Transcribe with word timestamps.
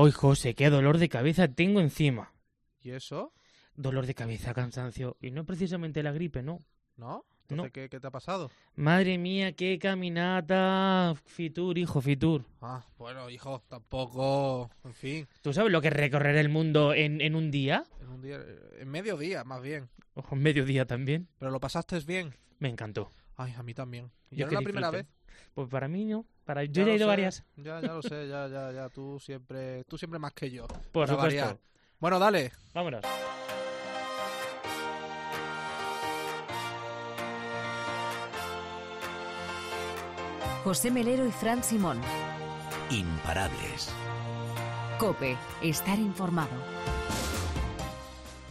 Hoy, 0.00 0.12
José, 0.12 0.54
qué 0.54 0.70
dolor 0.70 0.98
de 0.98 1.08
cabeza 1.08 1.48
tengo 1.48 1.80
encima. 1.80 2.32
¿Y 2.80 2.92
eso? 2.92 3.32
Dolor 3.74 4.06
de 4.06 4.14
cabeza, 4.14 4.54
cansancio. 4.54 5.16
Y 5.20 5.32
no 5.32 5.44
precisamente 5.44 6.04
la 6.04 6.12
gripe, 6.12 6.40
no. 6.40 6.62
¿No? 6.94 7.08
No. 7.08 7.24
Entonces, 7.48 7.72
¿qué, 7.72 7.88
qué 7.88 7.98
te 7.98 8.06
ha 8.06 8.12
pasado? 8.12 8.48
Madre 8.76 9.18
mía, 9.18 9.56
qué 9.56 9.76
caminata. 9.80 11.16
Fitur, 11.24 11.78
hijo, 11.78 12.00
Fitur. 12.00 12.44
Ah, 12.60 12.86
bueno, 12.96 13.28
hijo, 13.28 13.64
tampoco... 13.66 14.70
En 14.84 14.94
fin, 14.94 15.26
¿Tú 15.42 15.52
sabes 15.52 15.72
lo 15.72 15.80
que 15.80 15.88
es 15.88 15.94
recorrer 15.94 16.36
el 16.36 16.48
mundo 16.48 16.94
en, 16.94 17.20
en 17.20 17.34
un 17.34 17.50
día? 17.50 17.82
en 18.00 18.08
un 18.08 18.22
día... 18.22 18.38
En 18.78 18.88
medio 18.88 19.16
día, 19.16 19.42
más 19.42 19.60
bien. 19.62 19.88
O 20.14 20.22
en 20.30 20.38
medio 20.38 20.64
día 20.64 20.86
también. 20.86 21.26
Pero 21.40 21.50
lo 21.50 21.58
pasaste 21.58 21.98
bien. 22.06 22.36
Me 22.60 22.68
encantó. 22.68 23.10
Ay, 23.34 23.52
a 23.58 23.64
mí 23.64 23.74
también. 23.74 24.12
¿Y 24.30 24.36
no 24.36 24.44
es 24.44 24.48
que 24.48 24.54
la 24.54 24.62
primera 24.62 24.90
vez? 24.92 25.06
Pues 25.58 25.68
para 25.68 25.88
mí 25.88 26.04
no. 26.04 26.24
Para... 26.44 26.62
Yo 26.62 26.70
Ya 26.70 26.84
ya 26.84 26.92
he 26.92 26.94
ido 26.94 27.06
sé, 27.06 27.08
varias. 27.08 27.44
Ya, 27.56 27.80
ya 27.80 27.92
lo 27.92 28.00
sé, 28.00 28.28
ya, 28.28 28.46
ya, 28.46 28.70
ya. 28.70 28.88
Tú 28.90 29.18
siempre, 29.18 29.82
tú 29.88 29.98
siempre 29.98 30.20
más 30.20 30.32
que 30.32 30.52
yo. 30.52 30.68
Por 30.68 30.78
para 31.04 31.06
supuesto. 31.08 31.20
variar. 31.20 31.58
Bueno, 31.98 32.20
dale. 32.20 32.52
Vámonos. 32.72 33.02
José 40.62 40.92
Melero 40.92 41.26
y 41.26 41.32
Fran 41.32 41.64
Simón. 41.64 42.00
Imparables. 42.90 43.92
Cope, 45.00 45.36
estar 45.60 45.98
informado. 45.98 46.54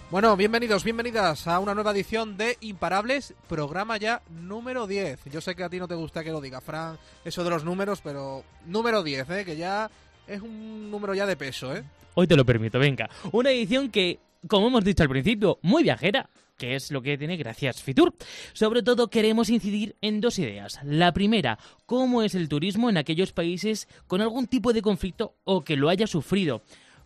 Bueno, 0.10 0.38
bienvenidos, 0.38 0.86
bienvenidas 0.86 1.48
a 1.48 1.60
una 1.60 1.74
nueva 1.74 1.92
edición 1.92 2.38
de 2.38 2.56
Imparables, 2.62 3.34
programa 3.50 3.98
ya 3.98 4.22
número 4.30 4.88
10. 4.88 5.26
Yo 5.26 5.42
sé 5.42 5.54
que 5.54 5.66
a 5.66 5.70
ti 5.70 5.80
no 5.80 5.88
te 5.90 5.96
gusta 5.96 6.24
que 6.24 6.32
lo 6.32 6.40
diga, 6.40 6.62
Fran, 6.62 6.98
eso 7.26 7.44
de 7.44 7.50
los 7.50 7.66
números, 7.66 8.00
pero 8.02 8.46
número 8.66 9.04
10, 9.04 9.30
¿eh? 9.32 9.44
que 9.44 9.58
ya 9.58 9.92
es 10.26 10.42
un 10.42 10.90
número 10.90 11.14
ya 11.14 11.26
de 11.26 11.36
peso, 11.36 11.76
¿eh? 11.76 11.84
Hoy 12.14 12.26
te 12.26 12.38
lo 12.38 12.46
permito, 12.46 12.80
venga. 12.80 13.10
Una 13.34 13.52
edición 13.52 13.92
que, 13.92 14.20
como 14.48 14.68
hemos 14.68 14.86
dicho 14.86 15.04
al 15.04 15.10
principio, 15.10 15.60
muy 15.62 15.84
viajera, 15.84 16.30
que 16.58 16.76
es 16.76 16.90
lo 16.90 17.02
que 17.02 17.18
tiene 17.18 17.36
gracias 17.36 17.84
Fitur. 17.84 18.16
Sobre 18.54 18.84
todo 18.84 19.10
queremos 19.10 19.49
incidir 19.49 19.98
en 19.99 20.21
dos 20.21 20.40
ideas. 20.40 20.80
La 20.86 21.12
primera, 21.12 21.60
cómo 21.86 22.24
es 22.24 22.34
el 22.34 22.48
turismo 22.48 22.90
en 22.90 22.96
aquellos 22.96 23.34
países 23.34 23.90
con 24.08 24.21
algún 24.21 24.48
tipo 24.48 24.71
de 24.71 24.82
conflicto 24.82 25.36
o 25.44 25.66
que 25.66 25.76
lo 25.76 25.90
haya 25.90 26.08
sufrido, 26.08 26.62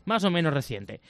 más 0.06 0.24
o 0.24 0.30
menos 0.30 0.54
reciente. 0.54 1.02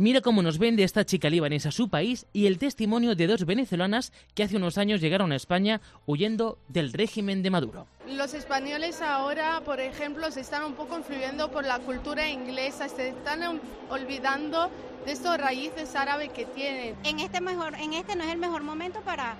Mira 0.00 0.22
cómo 0.22 0.40
nos 0.40 0.56
vende 0.56 0.82
esta 0.82 1.04
chica 1.04 1.28
libanesa 1.28 1.70
su 1.70 1.90
país 1.90 2.24
y 2.32 2.46
el 2.46 2.56
testimonio 2.56 3.14
de 3.14 3.26
dos 3.26 3.44
venezolanas 3.44 4.14
que 4.34 4.42
hace 4.42 4.56
unos 4.56 4.78
años 4.78 5.02
llegaron 5.02 5.30
a 5.30 5.36
España 5.36 5.82
huyendo 6.06 6.56
del 6.68 6.94
régimen 6.94 7.42
de 7.42 7.50
Maduro. 7.50 7.86
Los 8.08 8.32
españoles 8.32 9.02
ahora, 9.02 9.60
por 9.62 9.78
ejemplo, 9.78 10.30
se 10.30 10.40
están 10.40 10.64
un 10.64 10.72
poco 10.72 10.96
influyendo 10.96 11.50
por 11.50 11.66
la 11.66 11.80
cultura 11.80 12.30
inglesa, 12.30 12.88
se 12.88 13.10
están 13.10 13.42
ol- 13.42 13.60
olvidando 13.90 14.70
de 15.04 15.12
estos 15.12 15.36
raíces 15.36 15.94
árabes 15.94 16.30
que 16.30 16.46
tienen. 16.46 16.96
en 17.04 17.20
este 17.20 17.42
mejor 17.42 17.74
en 17.74 17.92
este 17.92 18.16
no 18.16 18.24
es 18.24 18.30
el 18.30 18.38
mejor 18.38 18.62
momento 18.62 19.02
para 19.02 19.36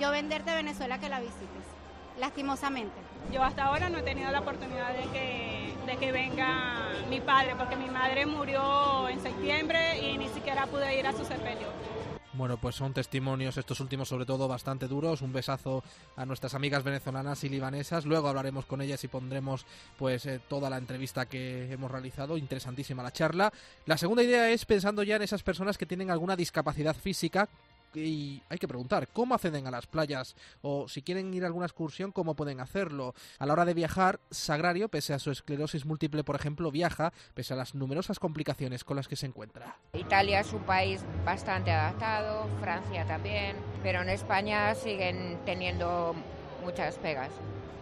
yo 0.00 0.10
venderte 0.10 0.52
Venezuela 0.52 0.98
que 0.98 1.08
la 1.08 1.20
visites 1.20 1.46
lastimosamente 2.18 2.96
Yo 3.32 3.44
hasta 3.44 3.66
ahora 3.66 3.88
no 3.88 3.98
he 3.98 4.02
tenido 4.02 4.32
la 4.32 4.40
oportunidad 4.40 4.94
de 4.96 5.04
que, 5.12 5.61
que 5.96 6.12
venga 6.12 6.90
mi 7.08 7.20
padre, 7.20 7.54
porque 7.56 7.76
mi 7.76 7.88
madre 7.88 8.26
murió 8.26 9.08
en 9.08 9.20
septiembre 9.20 10.00
y 10.00 10.18
ni 10.18 10.28
siquiera 10.28 10.66
pude 10.66 10.98
ir 10.98 11.06
a 11.06 11.12
su 11.12 11.24
sepelio. 11.24 11.68
Bueno, 12.34 12.56
pues 12.56 12.76
son 12.76 12.94
testimonios, 12.94 13.58
estos 13.58 13.80
últimos 13.80 14.08
sobre 14.08 14.24
todo, 14.24 14.48
bastante 14.48 14.88
duros. 14.88 15.20
Un 15.20 15.34
besazo 15.34 15.84
a 16.16 16.24
nuestras 16.24 16.54
amigas 16.54 16.82
venezolanas 16.82 17.44
y 17.44 17.50
libanesas. 17.50 18.06
Luego 18.06 18.28
hablaremos 18.28 18.64
con 18.64 18.80
ellas 18.80 19.04
y 19.04 19.08
pondremos 19.08 19.66
pues 19.98 20.24
eh, 20.24 20.40
toda 20.48 20.70
la 20.70 20.78
entrevista 20.78 21.26
que 21.26 21.70
hemos 21.70 21.90
realizado. 21.90 22.38
Interesantísima 22.38 23.02
la 23.02 23.12
charla. 23.12 23.52
La 23.84 23.98
segunda 23.98 24.22
idea 24.22 24.48
es 24.50 24.64
pensando 24.64 25.02
ya 25.02 25.16
en 25.16 25.22
esas 25.22 25.42
personas 25.42 25.76
que 25.76 25.84
tienen 25.84 26.10
alguna 26.10 26.34
discapacidad 26.34 26.96
física. 26.96 27.50
Y 27.94 28.42
hay 28.48 28.58
que 28.58 28.68
preguntar, 28.68 29.08
¿cómo 29.08 29.34
acceden 29.34 29.66
a 29.66 29.70
las 29.70 29.86
playas? 29.86 30.34
O 30.62 30.88
si 30.88 31.02
quieren 31.02 31.32
ir 31.34 31.44
a 31.44 31.46
alguna 31.46 31.66
excursión, 31.66 32.12
¿cómo 32.12 32.34
pueden 32.34 32.60
hacerlo? 32.60 33.14
A 33.38 33.46
la 33.46 33.52
hora 33.52 33.64
de 33.64 33.74
viajar, 33.74 34.20
Sagrario, 34.30 34.88
pese 34.88 35.14
a 35.14 35.18
su 35.18 35.30
esclerosis 35.30 35.84
múltiple, 35.84 36.24
por 36.24 36.36
ejemplo, 36.36 36.70
viaja, 36.70 37.12
pese 37.34 37.54
a 37.54 37.56
las 37.56 37.74
numerosas 37.74 38.18
complicaciones 38.18 38.84
con 38.84 38.96
las 38.96 39.08
que 39.08 39.16
se 39.16 39.26
encuentra. 39.26 39.76
Italia 39.92 40.40
es 40.40 40.52
un 40.52 40.62
país 40.62 41.02
bastante 41.24 41.70
adaptado, 41.70 42.48
Francia 42.60 43.04
también, 43.04 43.56
pero 43.82 44.02
en 44.02 44.08
España 44.08 44.74
siguen 44.74 45.38
teniendo 45.44 46.14
muchas 46.64 46.96
pegas. 46.96 47.30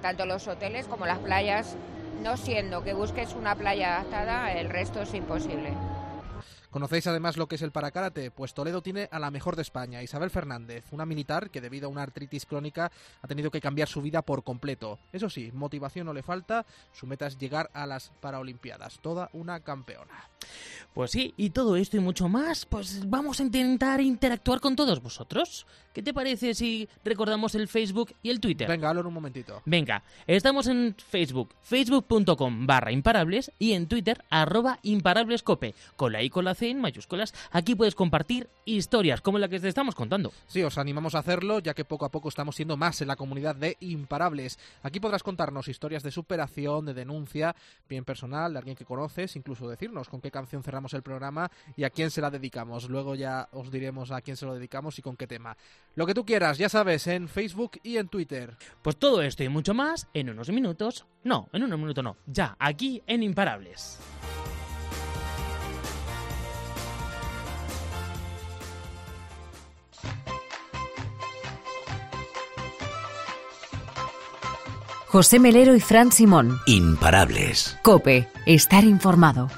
Tanto 0.02 0.26
los 0.26 0.48
hoteles 0.48 0.86
como 0.86 1.06
las 1.06 1.18
playas, 1.18 1.76
no 2.22 2.36
siendo 2.36 2.82
que 2.82 2.94
busques 2.94 3.34
una 3.34 3.54
playa 3.54 3.96
adaptada, 3.96 4.52
el 4.52 4.70
resto 4.70 5.02
es 5.02 5.14
imposible. 5.14 5.72
¿Conocéis 6.70 7.06
además 7.08 7.36
lo 7.36 7.48
que 7.48 7.56
es 7.56 7.62
el 7.62 7.72
parakarate? 7.72 8.30
Pues 8.30 8.54
Toledo 8.54 8.80
tiene 8.80 9.08
a 9.10 9.18
la 9.18 9.32
mejor 9.32 9.56
de 9.56 9.62
España, 9.62 10.02
Isabel 10.02 10.30
Fernández, 10.30 10.84
una 10.92 11.04
militar 11.04 11.50
que 11.50 11.60
debido 11.60 11.88
a 11.88 11.90
una 11.90 12.02
artritis 12.02 12.46
crónica 12.46 12.92
ha 13.20 13.26
tenido 13.26 13.50
que 13.50 13.60
cambiar 13.60 13.88
su 13.88 14.00
vida 14.00 14.22
por 14.22 14.44
completo. 14.44 15.00
Eso 15.12 15.28
sí, 15.28 15.50
motivación 15.52 16.06
no 16.06 16.12
le 16.12 16.22
falta, 16.22 16.64
su 16.92 17.06
meta 17.06 17.26
es 17.26 17.38
llegar 17.38 17.70
a 17.74 17.86
las 17.86 18.12
Paralimpiadas, 18.20 19.00
toda 19.00 19.30
una 19.32 19.60
campeona. 19.60 20.30
Pues 20.94 21.12
sí, 21.12 21.34
y 21.36 21.50
todo 21.50 21.76
esto 21.76 21.96
y 21.96 22.00
mucho 22.00 22.28
más, 22.28 22.66
pues 22.66 23.08
vamos 23.08 23.40
a 23.40 23.42
intentar 23.42 24.00
interactuar 24.00 24.60
con 24.60 24.74
todos 24.74 25.02
vosotros. 25.02 25.66
¿Qué 25.92 26.02
te 26.02 26.14
parece 26.14 26.54
si 26.54 26.88
recordamos 27.04 27.54
el 27.54 27.68
Facebook 27.68 28.14
y 28.22 28.30
el 28.30 28.40
Twitter? 28.40 28.68
Venga, 28.68 28.88
hablo 28.88 29.00
en 29.00 29.08
un 29.08 29.14
momentito. 29.14 29.62
Venga, 29.64 30.02
estamos 30.26 30.66
en 30.68 30.94
Facebook, 30.96 31.54
facebook.com 31.62 32.66
barra 32.66 32.92
imparables 32.92 33.52
y 33.58 33.72
en 33.72 33.86
Twitter 33.88 34.24
arroba 34.30 34.78
imparablescope, 34.82 35.74
con 35.96 36.12
la 36.12 36.22
I 36.22 36.30
con 36.30 36.44
la 36.44 36.54
En 36.62 36.80
mayúsculas. 36.80 37.34
Aquí 37.50 37.74
puedes 37.74 37.94
compartir 37.94 38.48
historias 38.64 39.20
como 39.20 39.38
la 39.38 39.48
que 39.48 39.60
te 39.60 39.68
estamos 39.68 39.94
contando. 39.94 40.32
Sí, 40.46 40.62
os 40.62 40.78
animamos 40.78 41.14
a 41.14 41.20
hacerlo, 41.20 41.58
ya 41.58 41.74
que 41.74 41.84
poco 41.84 42.04
a 42.04 42.10
poco 42.10 42.28
estamos 42.28 42.56
siendo 42.56 42.76
más 42.76 43.00
en 43.00 43.08
la 43.08 43.16
comunidad 43.16 43.56
de 43.56 43.76
imparables. 43.80 44.58
Aquí 44.82 45.00
podrás 45.00 45.22
contarnos 45.22 45.68
historias 45.68 46.02
de 46.02 46.10
superación, 46.10 46.84
de 46.84 46.94
denuncia, 46.94 47.56
bien 47.88 48.04
personal, 48.04 48.52
de 48.52 48.58
alguien 48.58 48.76
que 48.76 48.84
conoces, 48.84 49.36
incluso 49.36 49.68
decirnos 49.68 50.08
con 50.08 50.20
qué 50.20 50.30
canción 50.30 50.62
cerramos 50.62 50.92
el 50.94 51.02
programa 51.02 51.50
y 51.76 51.84
a 51.84 51.90
quién 51.90 52.10
se 52.10 52.20
la 52.20 52.30
dedicamos. 52.30 52.88
Luego 52.88 53.14
ya 53.14 53.48
os 53.52 53.70
diremos 53.70 54.10
a 54.10 54.20
quién 54.20 54.36
se 54.36 54.46
lo 54.46 54.54
dedicamos 54.54 54.98
y 54.98 55.02
con 55.02 55.16
qué 55.16 55.26
tema. 55.26 55.56
Lo 55.94 56.06
que 56.06 56.14
tú 56.14 56.24
quieras, 56.24 56.58
ya 56.58 56.68
sabes, 56.68 57.06
en 57.06 57.28
Facebook 57.28 57.80
y 57.82 57.96
en 57.96 58.08
Twitter. 58.08 58.56
Pues 58.82 58.96
todo 58.96 59.22
esto 59.22 59.42
y 59.42 59.48
mucho 59.48 59.74
más 59.74 60.08
en 60.14 60.30
unos 60.30 60.50
minutos. 60.50 61.06
No, 61.24 61.48
en 61.52 61.64
unos 61.64 61.78
minutos 61.78 62.04
no, 62.04 62.16
ya, 62.26 62.56
aquí 62.58 63.02
en 63.06 63.22
Imparables. 63.22 63.98
José 75.10 75.40
Melero 75.40 75.74
y 75.74 75.80
Fran 75.80 76.12
Simón. 76.12 76.60
Imparables. 76.66 77.76
Cope, 77.82 78.28
estar 78.46 78.84
informado. 78.84 79.48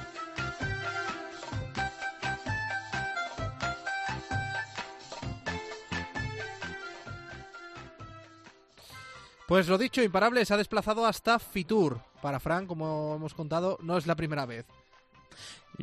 Pues 9.46 9.68
lo 9.68 9.76
dicho, 9.76 10.02
Imparable 10.02 10.46
se 10.46 10.54
ha 10.54 10.56
desplazado 10.56 11.04
hasta 11.04 11.38
Fitur. 11.38 12.00
Para 12.22 12.40
Fran, 12.40 12.66
como 12.66 13.16
hemos 13.16 13.34
contado, 13.34 13.76
no 13.82 13.98
es 13.98 14.06
la 14.06 14.16
primera 14.16 14.46
vez. 14.46 14.64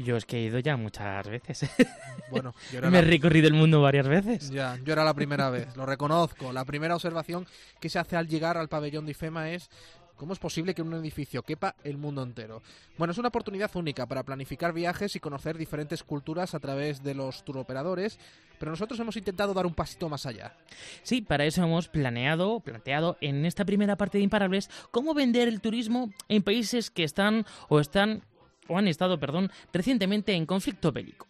Yo 0.03 0.17
es 0.17 0.25
que 0.25 0.37
he 0.37 0.41
ido 0.41 0.59
ya 0.59 0.77
muchas 0.77 1.27
veces. 1.27 1.69
Bueno, 2.29 2.53
yo 2.71 2.77
era, 2.77 2.91
Me 2.91 2.99
he 2.99 3.01
recorrido 3.01 3.47
el 3.47 3.55
mundo 3.55 3.81
varias 3.81 4.07
veces. 4.07 4.51
ya, 4.51 4.77
yo 4.83 4.93
era 4.93 5.03
la 5.03 5.15
primera 5.15 5.49
vez, 5.49 5.75
lo 5.75 5.87
reconozco. 5.87 6.53
La 6.53 6.63
primera 6.63 6.93
observación 6.93 7.47
que 7.79 7.89
se 7.89 7.97
hace 7.97 8.17
al 8.17 8.27
llegar 8.27 8.55
al 8.55 8.69
pabellón 8.69 9.07
de 9.07 9.13
IFEMA 9.13 9.49
es 9.49 9.71
¿Cómo 10.19 10.33
es 10.33 10.39
posible 10.39 10.75
que 10.75 10.81
un 10.81 10.93
edificio 10.95 11.43
quepa 11.43 11.75
el 11.81 11.97
mundo 11.97 12.21
entero? 12.21 12.61
Bueno, 12.97 13.13
es 13.13 13.17
una 13.17 13.29
oportunidad 13.29 13.73
única 13.77 14.05
para 14.05 14.23
planificar 14.23 14.73
viajes 14.73 15.15
y 15.15 15.21
conocer 15.21 15.57
diferentes 15.57 16.03
culturas 16.03 16.53
a 16.53 16.59
través 16.59 17.01
de 17.01 17.15
los 17.15 17.45
turoperadores, 17.45 18.19
pero 18.59 18.69
nosotros 18.69 18.99
hemos 18.99 19.15
intentado 19.15 19.53
dar 19.53 19.65
un 19.65 19.73
pasito 19.73 20.09
más 20.09 20.25
allá. 20.25 20.57
Sí, 21.03 21.21
para 21.21 21.45
eso 21.45 21.63
hemos 21.63 21.87
planeado, 21.87 22.59
planteado 22.59 23.15
en 23.21 23.45
esta 23.45 23.63
primera 23.63 23.95
parte 23.95 24.17
de 24.17 24.25
Imparables 24.25 24.69
cómo 24.91 25.13
vender 25.13 25.47
el 25.47 25.61
turismo 25.61 26.11
en 26.27 26.43
países 26.43 26.91
que 26.91 27.05
están 27.05 27.45
o 27.69 27.79
están 27.79 28.21
o 28.69 28.77
han 28.77 28.87
estado, 28.87 29.19
perdón, 29.19 29.51
recientemente 29.73 30.33
en 30.33 30.45
conflicto 30.45 30.91
bélico. 30.91 31.27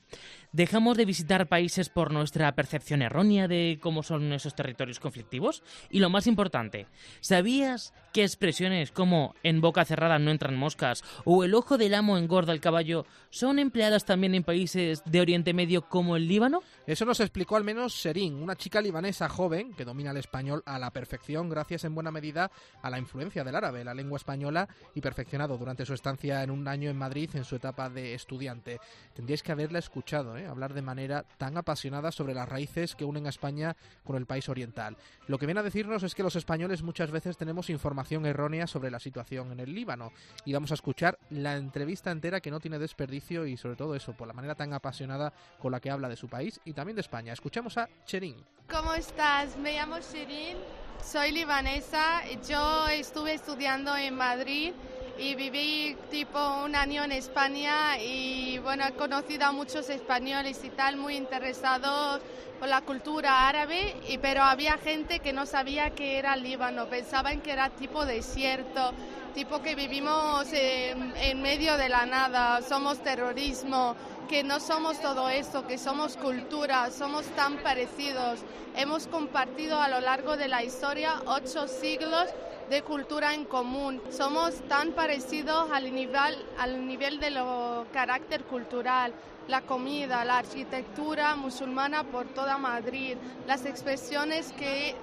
¿Dejamos 0.51 0.97
de 0.97 1.05
visitar 1.05 1.47
países 1.47 1.89
por 1.89 2.11
nuestra 2.13 2.53
percepción 2.55 3.01
errónea 3.01 3.47
de 3.47 3.77
cómo 3.81 4.01
son 4.01 4.31
esos 4.31 4.55
territorios 4.55 4.99
conflictivos? 4.99 5.61
Y 5.89 5.99
lo 5.99 6.09
más 6.09 6.27
importante, 6.27 6.87
¿sabías 7.19 7.93
que 8.13 8.23
expresiones 8.23 8.91
como 8.91 9.35
en 9.43 9.61
boca 9.61 9.85
cerrada 9.85 10.17
no 10.17 10.31
entran 10.31 10.55
moscas 10.55 11.03
o 11.25 11.43
el 11.43 11.53
ojo 11.53 11.77
del 11.77 11.93
amo 11.93 12.17
engorda 12.17 12.53
el 12.53 12.61
caballo 12.61 13.05
son 13.29 13.59
empleadas 13.59 14.05
también 14.05 14.33
en 14.33 14.43
países 14.43 15.03
de 15.05 15.21
Oriente 15.21 15.53
Medio 15.53 15.87
como 15.87 16.15
el 16.15 16.27
Líbano? 16.27 16.61
Eso 16.87 17.05
nos 17.05 17.19
explicó 17.19 17.57
al 17.57 17.63
menos 17.63 17.93
Serín, 17.93 18.35
una 18.35 18.55
chica 18.55 18.81
libanesa 18.81 19.29
joven 19.29 19.73
que 19.73 19.85
domina 19.85 20.11
el 20.11 20.17
español 20.17 20.63
a 20.65 20.79
la 20.79 20.91
perfección 20.91 21.49
gracias 21.49 21.83
en 21.83 21.93
buena 21.93 22.11
medida 22.11 22.49
a 22.81 22.89
la 22.89 22.97
influencia 22.97 23.43
del 23.43 23.55
árabe, 23.55 23.83
la 23.83 23.93
lengua 23.93 24.17
española, 24.17 24.67
y 24.95 25.01
perfeccionado 25.01 25.57
durante 25.57 25.85
su 25.85 25.93
estancia 25.93 26.41
en 26.41 26.49
un 26.49 26.67
año 26.67 26.89
en 26.89 26.97
Madrid 26.97 27.09
Madrid 27.09 27.31
en 27.33 27.43
su 27.43 27.55
etapa 27.55 27.89
de 27.89 28.13
estudiante. 28.13 28.79
Tendríais 29.15 29.41
que 29.41 29.51
haberla 29.51 29.79
escuchado, 29.79 30.37
¿eh? 30.37 30.38
Hablar 30.47 30.73
de 30.73 30.81
manera 30.81 31.25
tan 31.37 31.57
apasionada 31.57 32.11
sobre 32.11 32.33
las 32.33 32.47
raíces 32.47 32.95
que 32.95 33.05
unen 33.05 33.25
a 33.25 33.29
España 33.29 33.75
con 34.03 34.15
el 34.15 34.25
país 34.25 34.49
oriental. 34.49 34.97
Lo 35.27 35.37
que 35.37 35.45
viene 35.45 35.61
a 35.61 35.63
decirnos 35.63 36.03
es 36.03 36.15
que 36.15 36.23
los 36.23 36.35
españoles 36.35 36.83
muchas 36.83 37.11
veces 37.11 37.37
tenemos 37.37 37.69
información 37.69 38.25
errónea 38.25 38.67
sobre 38.67 38.91
la 38.91 38.99
situación 38.99 39.51
en 39.51 39.59
el 39.59 39.73
Líbano. 39.73 40.11
Y 40.45 40.53
vamos 40.53 40.71
a 40.71 40.75
escuchar 40.75 41.17
la 41.29 41.55
entrevista 41.55 42.11
entera 42.11 42.41
que 42.41 42.51
no 42.51 42.59
tiene 42.59 42.79
desperdicio 42.79 43.45
y 43.45 43.57
sobre 43.57 43.75
todo 43.75 43.95
eso, 43.95 44.13
por 44.13 44.27
la 44.27 44.33
manera 44.33 44.55
tan 44.55 44.73
apasionada 44.73 45.33
con 45.59 45.71
la 45.71 45.79
que 45.79 45.91
habla 45.91 46.09
de 46.09 46.15
su 46.15 46.27
país 46.27 46.59
y 46.65 46.73
también 46.73 46.95
de 46.95 47.01
España. 47.01 47.33
Escuchamos 47.33 47.77
a 47.77 47.89
Cherin. 48.05 48.35
¿Cómo 48.69 48.93
estás? 48.93 49.57
Me 49.57 49.73
llamo 49.73 49.97
Cherin, 49.99 50.57
soy 51.03 51.31
libanesa. 51.31 52.21
Yo 52.47 52.87
estuve 52.87 53.33
estudiando 53.33 53.95
en 53.95 54.15
Madrid 54.15 54.73
y 55.19 55.35
viví 55.35 55.97
tipo 56.09 56.39
un 56.63 56.75
año 56.75 57.03
en 57.03 57.11
España 57.11 57.97
y 57.99 58.57
bueno, 58.59 58.85
he 58.87 58.93
conocido 58.93 59.45
a 59.45 59.51
muchos 59.51 59.89
españoles 59.89 60.61
y 60.63 60.69
tal 60.69 60.95
muy 60.95 61.17
interesados 61.17 62.21
por 62.57 62.69
la 62.69 62.81
cultura 62.81 63.47
árabe, 63.47 63.95
y, 64.07 64.17
pero 64.17 64.43
había 64.43 64.77
gente 64.77 65.19
que 65.19 65.33
no 65.33 65.45
sabía 65.45 65.91
que 65.91 66.17
era 66.17 66.35
Líbano, 66.35 66.87
pensaban 66.87 67.41
que 67.41 67.51
era 67.51 67.69
tipo 67.69 68.05
desierto, 68.05 68.93
tipo 69.33 69.61
que 69.61 69.75
vivimos 69.75 70.51
en, 70.53 71.13
en 71.17 71.41
medio 71.41 71.77
de 71.77 71.89
la 71.89 72.05
nada, 72.05 72.61
somos 72.61 72.99
terrorismo, 72.99 73.95
que 74.29 74.43
no 74.43 74.59
somos 74.59 75.01
todo 75.01 75.29
eso, 75.29 75.65
que 75.67 75.77
somos 75.77 76.15
cultura, 76.15 76.91
somos 76.91 77.25
tan 77.35 77.57
parecidos. 77.57 78.39
Hemos 78.75 79.07
compartido 79.07 79.79
a 79.79 79.87
lo 79.87 80.01
largo 80.01 80.37
de 80.37 80.47
la 80.47 80.63
historia 80.63 81.21
ocho 81.25 81.67
siglos 81.67 82.27
de 82.69 82.83
cultura 82.83 83.33
en 83.33 83.45
común. 83.45 84.01
Somos 84.11 84.55
tan 84.67 84.91
parecidos 84.91 85.71
al 85.71 85.93
nivel, 85.93 86.35
al 86.57 86.85
nivel 86.85 87.19
de 87.19 87.31
lo 87.31 87.87
carácter 87.91 88.43
cultural, 88.43 89.13
la 89.47 89.61
comida, 89.61 90.23
la 90.23 90.37
arquitectura 90.37 91.35
musulmana 91.35 92.03
por 92.03 92.27
toda 92.27 92.57
Madrid. 92.57 93.17
Las 93.47 93.65
expresiones 93.65 94.51
que 94.53 94.95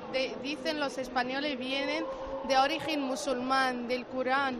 dicen 0.42 0.78
los 0.78 0.96
españoles 0.98 1.58
vienen 1.58 2.04
de 2.46 2.56
origen 2.56 3.00
musulmán, 3.00 3.88
del 3.88 4.06
Corán. 4.06 4.58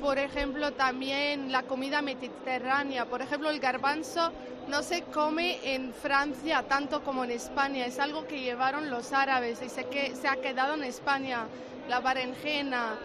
Por 0.00 0.18
ejemplo, 0.18 0.72
también 0.72 1.52
la 1.52 1.62
comida 1.62 2.02
mediterránea. 2.02 3.04
Por 3.04 3.22
ejemplo, 3.22 3.50
el 3.50 3.60
garbanzo 3.60 4.32
no 4.66 4.82
se 4.82 5.02
come 5.02 5.74
en 5.74 5.92
Francia 5.92 6.64
tanto 6.66 7.04
como 7.04 7.22
en 7.22 7.30
España. 7.30 7.86
Es 7.86 8.00
algo 8.00 8.26
que 8.26 8.40
llevaron 8.40 8.90
los 8.90 9.12
árabes 9.12 9.60
y 9.62 9.68
se, 9.68 9.84
que, 9.84 10.16
se 10.16 10.26
ha 10.26 10.36
quedado 10.36 10.74
en 10.74 10.84
España 10.84 11.46
la 11.88 12.00
berenjena. 12.00 12.96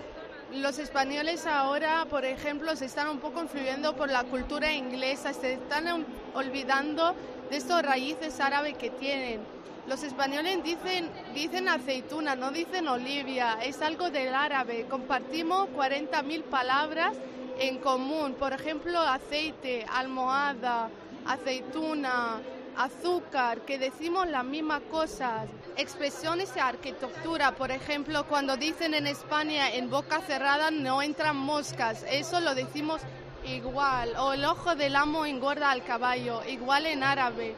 Los 0.54 0.80
españoles 0.80 1.48
ahora, 1.48 2.06
por 2.10 2.24
ejemplo, 2.24 2.76
se 2.76 2.86
están 2.86 3.10
un 3.10 3.20
poco 3.20 3.42
influyendo 3.42 3.96
por 3.96 4.10
la 4.10 4.24
cultura 4.24 4.72
inglesa, 4.74 5.34
se 5.34 5.54
están 5.54 6.06
olvidando 6.34 7.16
de 7.50 7.58
estos 7.58 7.82
raíces 7.82 8.40
árabes 8.40 8.78
que 8.78 8.90
tienen. 8.90 9.42
Los 9.88 10.04
españoles 10.04 10.64
dicen, 10.64 11.10
dicen 11.34 11.70
aceituna, 11.70 12.36
no 12.36 12.52
dicen 12.52 12.88
olivia, 12.88 13.58
es 13.64 13.82
algo 13.82 14.10
del 14.10 14.34
árabe. 14.34 14.88
Compartimos 14.90 15.68
40.000 15.70 16.44
palabras 16.44 17.14
en 17.60 17.78
común, 17.78 18.34
por 18.34 18.54
ejemplo, 18.54 19.00
aceite, 19.00 19.86
almohada, 19.92 20.90
aceituna, 21.26 22.40
azúcar, 22.78 23.62
que 23.62 23.78
decimos 23.78 24.28
las 24.28 24.44
mismas 24.44 24.82
cosas. 24.92 25.48
Expresiones 25.78 26.54
de 26.54 26.62
arquitectura, 26.62 27.56
por 27.56 27.72
ejemplo, 27.72 28.26
cuando 28.28 28.58
dicen 28.58 28.94
en 28.94 29.08
España 29.08 29.74
en 29.74 29.90
boca 29.90 30.22
cerrada 30.22 30.72
no 30.72 31.02
entran 31.02 31.38
moscas, 31.38 32.06
eso 32.10 32.40
lo 32.40 32.56
decimos 32.56 33.02
igual. 33.46 34.16
O 34.18 34.34
el 34.34 34.46
ojo 34.46 34.76
del 34.76 34.96
amo 34.96 35.26
engorda 35.26 35.72
al 35.72 35.84
caballo, 35.84 36.44
igual 36.46 36.86
en 36.86 37.04
árabe. 37.04 37.56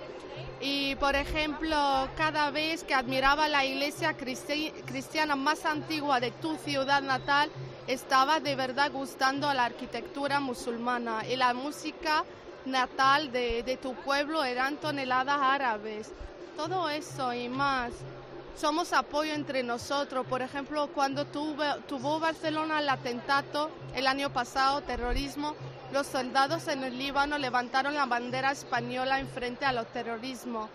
Y 0.59 0.95
por 0.95 1.15
ejemplo, 1.15 2.09
cada 2.17 2.49
vez 2.49 2.83
que 2.83 2.95
admiraba 2.95 3.47
la 3.47 3.63
iglesia 3.63 4.15
cristiana 4.17 5.35
más 5.35 5.65
antigua 5.65 6.19
de 6.19 6.31
tu 6.31 6.55
ciudad 6.57 7.03
natal, 7.03 7.51
estaba 7.85 8.39
de 8.39 8.55
verdad 8.55 8.91
gustando 8.91 9.47
a 9.47 9.53
la 9.53 9.65
arquitectura 9.65 10.39
musulmana 10.39 11.27
y 11.27 11.35
la 11.35 11.53
música 11.53 12.23
natal 12.67 13.31
de, 13.31 13.79
tu 13.81 13.93
pueblo 13.95 14.43
eran 14.43 14.77
toneladas 14.77 15.39
árabes. 15.41 16.11
Todo 16.55 16.89
eso 16.89 17.33
y 17.33 17.49
más. 17.49 17.91
Somos 18.55 18.93
apoyo 18.93 19.33
entre 19.33 19.61
nosotros. 19.63 20.25
Por 20.25 20.41
ejemplo, 20.41 20.89
cuando 20.93 21.25
tuvo, 21.25 21.63
tuvo 21.87 22.19
Barcelona 22.19 22.79
el 22.79 22.89
atentado 22.89 23.69
el 23.95 24.07
año 24.07 24.31
pasado, 24.31 24.81
terrorismo, 24.81 25.55
los 25.93 26.07
soldados 26.07 26.67
en 26.67 26.83
el 26.83 26.97
Líbano 26.97 27.37
levantaron 27.37 27.93
la 27.93 28.05
bandera 28.05 28.51
española 28.51 29.19
en 29.19 29.27
frente 29.27 29.65
a 29.65 29.71
los 29.71 29.87
terrorismo. 29.87 30.69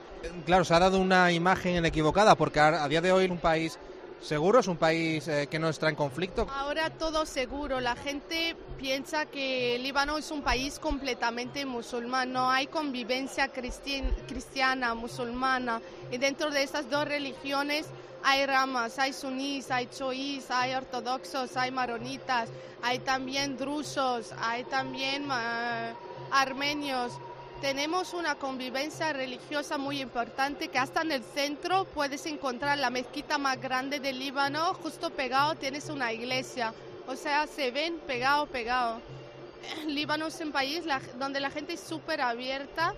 Claro, 0.46 0.64
se 0.64 0.74
ha 0.74 0.78
dado 0.78 0.98
una 0.98 1.32
imagen 1.32 1.84
equivocada 1.84 2.36
porque 2.36 2.60
a 2.60 2.88
día 2.88 3.00
de 3.00 3.12
hoy 3.12 3.26
un 3.26 3.38
país 3.38 3.78
¿Seguro? 4.22 4.60
¿Es 4.60 4.68
un 4.68 4.76
país 4.76 5.26
eh, 5.26 5.48
que 5.50 5.58
no 5.58 5.68
está 5.68 5.88
en 5.88 5.96
conflicto? 5.96 6.46
Ahora 6.48 6.90
todo 6.90 7.26
seguro. 7.26 7.80
La 7.80 7.96
gente 7.96 8.54
piensa 8.78 9.26
que 9.26 9.78
Líbano 9.80 10.16
es 10.16 10.30
un 10.30 10.42
país 10.42 10.78
completamente 10.78 11.66
musulmán. 11.66 12.32
No 12.32 12.48
hay 12.48 12.68
convivencia 12.68 13.48
cristiana, 13.48 14.94
musulmana. 14.94 15.82
Y 16.12 16.18
dentro 16.18 16.52
de 16.52 16.62
estas 16.62 16.88
dos 16.88 17.04
religiones 17.04 17.86
hay 18.22 18.46
ramas, 18.46 19.00
hay 19.00 19.12
sunís, 19.12 19.72
hay 19.72 19.86
choís, 19.86 20.48
hay 20.50 20.74
ortodoxos, 20.74 21.56
hay 21.56 21.72
maronitas, 21.72 22.48
hay 22.80 23.00
también 23.00 23.56
drusos, 23.56 24.32
hay 24.38 24.62
también 24.64 25.28
uh, 25.28 25.94
armenios 26.30 27.12
tenemos 27.62 28.12
una 28.12 28.34
convivencia 28.34 29.12
religiosa 29.12 29.78
muy 29.78 30.00
importante 30.00 30.66
que 30.66 30.80
hasta 30.80 31.02
en 31.02 31.12
el 31.12 31.22
centro 31.22 31.84
puedes 31.84 32.26
encontrar 32.26 32.76
la 32.76 32.90
mezquita 32.90 33.38
más 33.38 33.60
grande 33.60 34.00
del 34.00 34.18
Líbano, 34.18 34.74
justo 34.74 35.10
pegado 35.10 35.54
tienes 35.54 35.88
una 35.88 36.12
iglesia, 36.12 36.74
o 37.06 37.14
sea, 37.14 37.46
se 37.46 37.70
ven 37.70 38.00
pegado, 38.04 38.46
pegado. 38.46 39.00
Líbano 39.86 40.26
es 40.26 40.40
un 40.40 40.50
país 40.50 40.82
donde 41.20 41.38
la 41.38 41.50
gente 41.50 41.74
es 41.74 41.80
súper 41.80 42.20
abierta, 42.20 42.94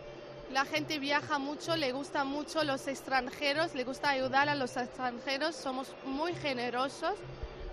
la 0.50 0.64
gente 0.64 0.99
viaja 0.99 1.38
mucho, 1.38 1.76
le 1.76 1.93
gusta 1.93 2.25
mucho 2.25 2.64
los 2.64 2.88
extranjeros, 2.88 3.75
le 3.75 3.84
gusta 3.84 4.08
ayudar 4.08 4.49
a 4.49 4.55
los 4.55 4.78
extranjeros, 4.78 5.56
somos 5.56 5.93
muy 6.06 6.34
generosos 6.37 7.12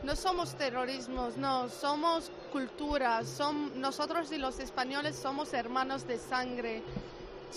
no 0.04 0.16
somos 0.16 0.56
terrorismos, 0.56 1.38
no, 1.38 1.70
somos 1.70 2.32
cultura, 2.52 3.24
son, 3.24 3.80
nosotros 3.80 4.32
y 4.32 4.38
los 4.38 4.60
españoles 4.60 5.16
somos 5.16 5.54
hermanos 5.54 6.08
de 6.08 6.18
sangre. 6.18 6.82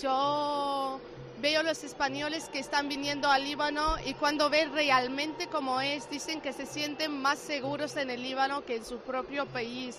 Yo 0.01 0.99
veo 1.41 1.63
los 1.63 1.83
españoles 1.83 2.49
que 2.49 2.59
están 2.59 2.87
viniendo 2.87 3.29
al 3.29 3.43
Líbano 3.43 3.95
y 4.05 4.13
cuando 4.13 4.49
ven 4.49 4.73
realmente 4.73 5.47
cómo 5.47 5.81
es, 5.81 6.09
dicen 6.09 6.39
que 6.39 6.53
se 6.53 6.65
sienten 6.65 7.19
más 7.19 7.39
seguros 7.39 7.97
en 7.97 8.09
el 8.09 8.21
Líbano 8.21 8.63
que 8.63 8.77
en 8.77 8.85
su 8.85 8.99
propio 8.99 9.45
país, 9.47 9.97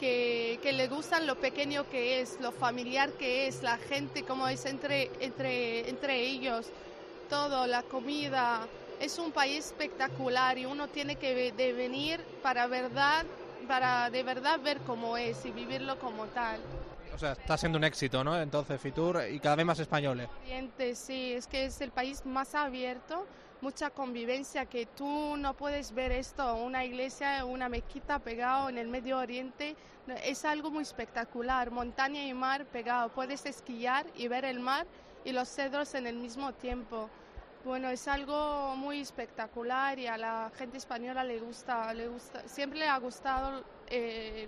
que, 0.00 0.58
que 0.62 0.72
les 0.72 0.90
gustan 0.90 1.26
lo 1.26 1.36
pequeño 1.36 1.88
que 1.88 2.20
es, 2.20 2.40
lo 2.40 2.50
familiar 2.50 3.10
que 3.12 3.46
es, 3.46 3.62
la 3.62 3.78
gente, 3.78 4.24
cómo 4.24 4.48
es 4.48 4.66
entre, 4.66 5.10
entre, 5.20 5.88
entre 5.88 6.20
ellos, 6.20 6.66
todo, 7.30 7.66
la 7.66 7.82
comida, 7.82 8.66
es 9.00 9.18
un 9.18 9.32
país 9.32 9.66
espectacular 9.66 10.58
y 10.58 10.66
uno 10.66 10.88
tiene 10.88 11.16
que 11.16 11.52
de 11.52 11.72
venir 11.72 12.20
para 12.42 12.66
verdad, 12.66 13.24
para 13.68 14.10
de 14.10 14.22
verdad 14.22 14.60
ver 14.60 14.78
cómo 14.80 15.16
es 15.16 15.44
y 15.44 15.50
vivirlo 15.50 15.98
como 15.98 16.26
tal. 16.26 16.60
O 17.14 17.18
sea, 17.18 17.32
está 17.32 17.56
siendo 17.56 17.78
un 17.78 17.84
éxito, 17.84 18.22
¿no? 18.22 18.38
Entonces, 18.40 18.80
Fitur 18.80 19.22
y 19.30 19.40
cada 19.40 19.56
vez 19.56 19.64
más 19.64 19.78
españoles. 19.78 20.28
Sí, 20.94 21.32
es 21.32 21.46
que 21.46 21.64
es 21.64 21.80
el 21.80 21.90
país 21.90 22.26
más 22.26 22.54
abierto, 22.54 23.26
mucha 23.62 23.88
convivencia, 23.88 24.66
que 24.66 24.84
tú 24.84 25.34
no 25.38 25.54
puedes 25.54 25.94
ver 25.94 26.12
esto, 26.12 26.56
una 26.56 26.84
iglesia, 26.84 27.44
una 27.46 27.70
mezquita 27.70 28.18
pegado 28.18 28.68
en 28.68 28.76
el 28.76 28.88
Medio 28.88 29.18
Oriente, 29.18 29.76
es 30.24 30.44
algo 30.44 30.70
muy 30.70 30.82
espectacular, 30.82 31.70
montaña 31.70 32.22
y 32.22 32.34
mar 32.34 32.66
pegado, 32.66 33.08
puedes 33.08 33.46
esquiar 33.46 34.04
y 34.14 34.28
ver 34.28 34.44
el 34.44 34.60
mar 34.60 34.86
y 35.24 35.32
los 35.32 35.48
cedros 35.48 35.94
en 35.94 36.06
el 36.06 36.16
mismo 36.16 36.52
tiempo. 36.52 37.08
Bueno, 37.66 37.90
es 37.90 38.06
algo 38.06 38.76
muy 38.76 39.00
espectacular 39.00 39.98
y 39.98 40.06
a 40.06 40.16
la 40.16 40.52
gente 40.56 40.76
española 40.76 41.24
le 41.24 41.40
gusta, 41.40 41.92
le 41.94 42.06
gusta, 42.06 42.46
siempre 42.46 42.78
le 42.78 42.86
ha 42.86 42.96
gustado 42.98 43.64
eh, 43.88 44.46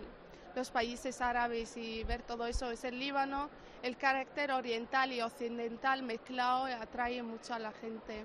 los 0.54 0.70
países 0.70 1.20
árabes 1.20 1.76
y 1.76 2.04
ver 2.04 2.22
todo 2.22 2.46
eso. 2.46 2.70
Es 2.70 2.84
el 2.84 2.96
Líbano, 2.96 3.50
el 3.82 3.96
carácter 3.96 4.52
oriental 4.52 5.10
y 5.12 5.20
occidental 5.20 6.04
mezclado 6.04 6.66
atrae 6.66 7.20
mucho 7.24 7.54
a 7.54 7.58
la 7.58 7.72
gente. 7.72 8.24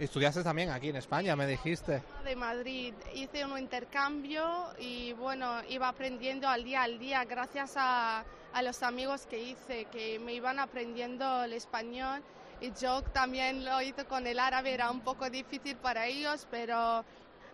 Estudiaste 0.00 0.42
también 0.42 0.70
aquí 0.70 0.88
en 0.88 0.96
España, 0.96 1.36
me 1.36 1.46
dijiste. 1.46 2.02
De 2.24 2.34
Madrid. 2.34 2.92
Hice 3.14 3.44
un 3.44 3.56
intercambio 3.56 4.66
y 4.80 5.12
bueno, 5.12 5.62
iba 5.68 5.86
aprendiendo 5.86 6.48
al 6.48 6.64
día 6.64 6.82
al 6.82 6.98
día 6.98 7.24
gracias 7.24 7.74
a, 7.76 8.24
a 8.52 8.62
los 8.62 8.82
amigos 8.82 9.26
que 9.26 9.40
hice, 9.40 9.84
que 9.84 10.18
me 10.18 10.34
iban 10.34 10.58
aprendiendo 10.58 11.44
el 11.44 11.52
español 11.52 12.20
y 12.64 12.72
yo 12.80 13.02
también 13.02 13.62
lo 13.62 13.82
hice 13.82 14.06
con 14.06 14.26
el 14.26 14.38
árabe, 14.38 14.72
era 14.72 14.90
un 14.90 15.00
poco 15.00 15.28
difícil 15.28 15.76
para 15.76 16.06
ellos, 16.06 16.46
pero 16.50 17.04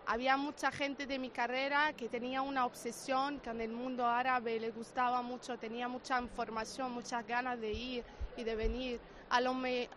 había 0.07 0.37
mucha 0.37 0.71
gente 0.71 1.05
de 1.05 1.19
mi 1.19 1.31
carrera 1.31 1.93
que 1.95 2.09
tenía 2.09 2.43
una 2.43 2.64
obsesión 2.64 3.40
con 3.40 3.61
el 3.61 3.73
mundo 3.73 4.07
árabe, 4.07 4.61
le 4.61 4.71
gustaba 4.71 5.21
mucho, 5.23 5.59
tenía 5.59 5.88
mucha 5.88 6.21
información, 6.21 6.93
muchas 6.93 7.26
ganas 7.26 7.61
de 7.61 7.73
ir 7.73 8.05
y 8.37 8.45
de 8.45 8.55
venir. 8.55 9.00
A, 9.31 9.38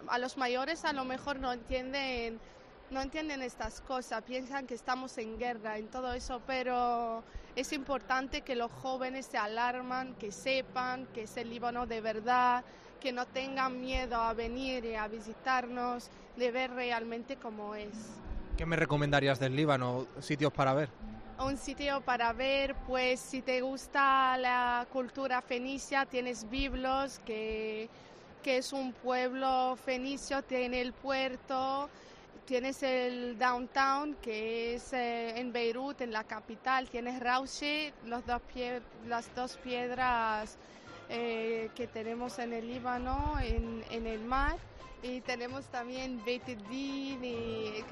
a 0.08 0.18
los 0.18 0.38
mayores 0.38 0.84
a 0.84 0.94
lo 0.94 1.06
mejor 1.06 1.40
no 1.40 1.54
entienden, 1.54 2.40
no 2.94 3.02
entienden 3.02 3.42
estas 3.42 3.82
cosas, 3.82 4.24
piensan 4.24 4.68
que 4.68 4.76
estamos 4.76 5.18
en 5.18 5.38
guerra, 5.40 5.78
en 5.78 5.88
todo 5.88 6.14
eso, 6.14 6.42
pero 6.46 7.24
es 7.56 7.74
importante 7.74 8.42
que 8.42 8.56
los 8.56 8.72
jóvenes 8.72 9.26
se 9.26 9.38
alarman, 9.38 10.14
que 10.16 10.32
sepan 10.32 11.08
que 11.08 11.24
es 11.24 11.36
el 11.38 11.50
Líbano 11.50 11.88
de 11.88 12.02
verdad, 12.02 12.64
que 13.02 13.12
no 13.12 13.26
tengan 13.26 13.82
miedo 13.82 14.16
a 14.16 14.34
venir 14.34 14.86
y 14.86 14.96
a 14.96 15.08
visitarnos, 15.08 16.10
de 16.38 16.52
ver 16.52 16.72
realmente 16.72 17.36
cómo 17.36 17.76
es. 17.76 17.94
¿Qué 18.58 18.66
me 18.66 18.76
recomendarías 18.76 19.40
del 19.40 19.56
Líbano? 19.56 20.06
¿Sitios 20.20 20.54
para 20.54 20.74
ver? 20.74 20.90
Un 21.40 21.58
sitio 21.58 22.00
para 22.02 22.32
ver, 22.32 22.76
pues 22.88 23.20
si 23.20 23.42
te 23.42 23.62
gusta 23.62 24.38
la 24.38 24.86
cultura 24.94 25.42
fenicia, 25.42 26.06
tienes 26.06 26.48
Biblos, 26.50 27.20
que, 27.26 27.90
que 28.44 28.58
es 28.58 28.72
un 28.72 28.94
pueblo 28.94 29.76
fenicio, 29.84 30.44
tiene 30.44 30.80
el 30.80 30.94
puerto, 30.94 31.90
tienes 32.46 32.84
el 32.84 33.38
downtown, 33.38 34.16
que 34.22 34.76
es 34.76 34.94
eh, 34.94 35.40
en 35.40 35.52
Beirut, 35.52 36.02
en 36.02 36.12
la 36.12 36.24
capital, 36.24 36.90
tienes 36.90 37.20
Raushi, 37.20 37.92
los 38.06 38.26
dos 38.26 38.42
las 39.08 39.34
dos 39.36 39.58
piedras 39.58 40.58
eh, 41.10 41.70
que 41.76 41.88
tenemos 41.88 42.40
en 42.40 42.54
el 42.54 42.68
Líbano, 42.68 43.36
en, 43.42 44.08
el 44.08 44.22
mar. 44.22 44.58
Y 45.02 45.20
tenemos 45.22 45.66
también 45.66 46.24
Beit 46.24 46.44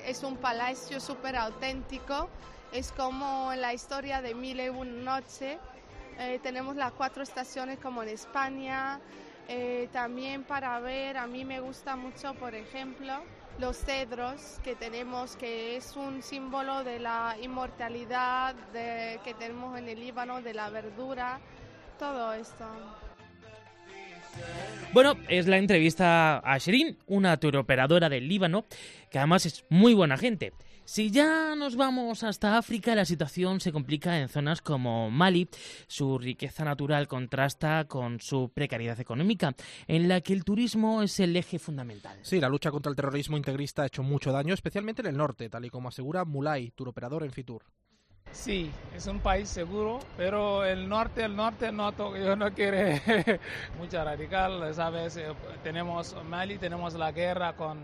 es 0.06 0.24
un 0.24 0.38
palacio 0.38 1.00
súper 1.02 1.36
auténtico, 1.36 2.30
es 2.72 2.92
como 2.94 3.54
la 3.56 3.74
historia 3.74 4.22
de 4.22 4.34
Mil 4.34 4.60
y 4.62 4.70
noche. 5.04 5.60
Eh, 6.18 6.40
tenemos 6.42 6.76
las 6.76 6.94
cuatro 6.94 7.24
estaciones 7.24 7.80
como 7.80 8.04
en 8.04 8.10
España, 8.10 9.00
eh, 9.48 9.90
también 9.92 10.44
para 10.44 10.80
ver, 10.80 11.18
a 11.18 11.28
mí 11.28 11.44
me 11.44 11.60
gusta 11.60 11.96
mucho, 11.96 12.34
por 12.36 12.56
ejemplo, 12.56 13.22
los 13.60 13.78
cedros 13.78 14.60
que 14.64 14.76
tenemos, 14.76 15.36
que 15.36 15.76
es 15.76 15.96
un 15.96 16.24
símbolo 16.24 16.84
de 16.84 17.00
la 17.00 17.36
inmortalidad 17.42 18.56
que 18.74 19.34
tenemos 19.38 19.78
en 19.78 19.88
el 19.90 20.00
Líbano, 20.00 20.42
de 20.42 20.54
la 20.54 20.70
verdura, 20.70 21.40
todo 22.00 22.34
esto. 22.34 22.66
Bueno, 24.94 25.16
es 25.28 25.48
la 25.48 25.58
entrevista 25.58 26.40
a 26.40 26.58
Shirin, 26.58 26.98
una 27.08 27.38
turoperadora 27.38 28.10
del 28.10 28.28
Líbano, 28.28 28.66
que 29.10 29.20
además 29.20 29.46
es 29.46 29.66
muy 29.70 29.94
buena 29.94 30.18
gente. 30.18 30.54
Si 30.92 31.10
ya 31.10 31.56
nos 31.56 31.78
vamos 31.78 32.22
hasta 32.22 32.58
África, 32.58 32.94
la 32.96 33.06
situación 33.06 33.62
se 33.62 33.72
complica 33.72 34.20
en 34.20 34.28
zonas 34.28 34.62
como 34.62 35.10
Mali. 35.10 35.48
Su 35.88 36.18
riqueza 36.18 36.66
natural 36.66 37.08
contrasta 37.08 37.86
con 37.86 38.20
su 38.20 38.52
precariedad 38.54 39.00
económica, 39.00 39.56
en 39.88 40.10
la 40.10 40.20
que 40.20 40.34
el 40.34 40.44
turismo 40.44 41.02
es 41.02 41.18
el 41.22 41.34
eje 41.38 41.60
fundamental. 41.60 42.20
Sí, 42.24 42.42
la 42.42 42.50
lucha 42.50 42.72
contra 42.72 42.90
el 42.90 42.98
terrorismo 42.98 43.38
integrista 43.38 43.84
ha 43.84 43.86
hecho 43.86 44.04
mucho 44.04 44.34
daño, 44.34 44.54
especialmente 44.54 45.02
en 45.02 45.08
el 45.08 45.16
norte, 45.16 45.48
tal 45.48 45.64
y 45.64 45.70
como 45.70 45.88
asegura 45.88 46.26
Mulay, 46.26 46.72
turoperador 46.72 47.24
en 47.24 47.32
Fitur. 47.32 47.64
Sí, 48.34 48.70
es 48.94 49.08
un 49.08 49.22
país 49.22 49.48
seguro, 49.48 50.00
pero 50.18 50.66
el 50.66 50.90
norte, 50.90 51.24
el 51.24 51.38
norte 51.38 51.72
no, 51.72 51.94
yo 52.18 52.36
no 52.36 52.54
quiere 52.54 53.02
mucha 53.80 54.04
radical, 54.04 54.76
¿sabes? 54.76 55.16
Eh, 55.16 55.28
tenemos 55.64 56.18
Mali, 56.26 56.58
tenemos 56.58 56.96
la 56.96 57.14
guerra 57.14 57.56
con 57.56 57.80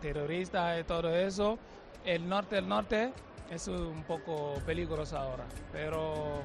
terroristas 0.00 0.80
y 0.80 0.84
todo 0.84 1.14
eso. 1.14 1.58
El 2.06 2.28
norte, 2.28 2.58
el 2.58 2.68
norte 2.68 3.12
es 3.50 3.66
un 3.66 4.04
poco 4.04 4.54
peligroso 4.64 5.18
ahora, 5.18 5.44
pero 5.72 6.40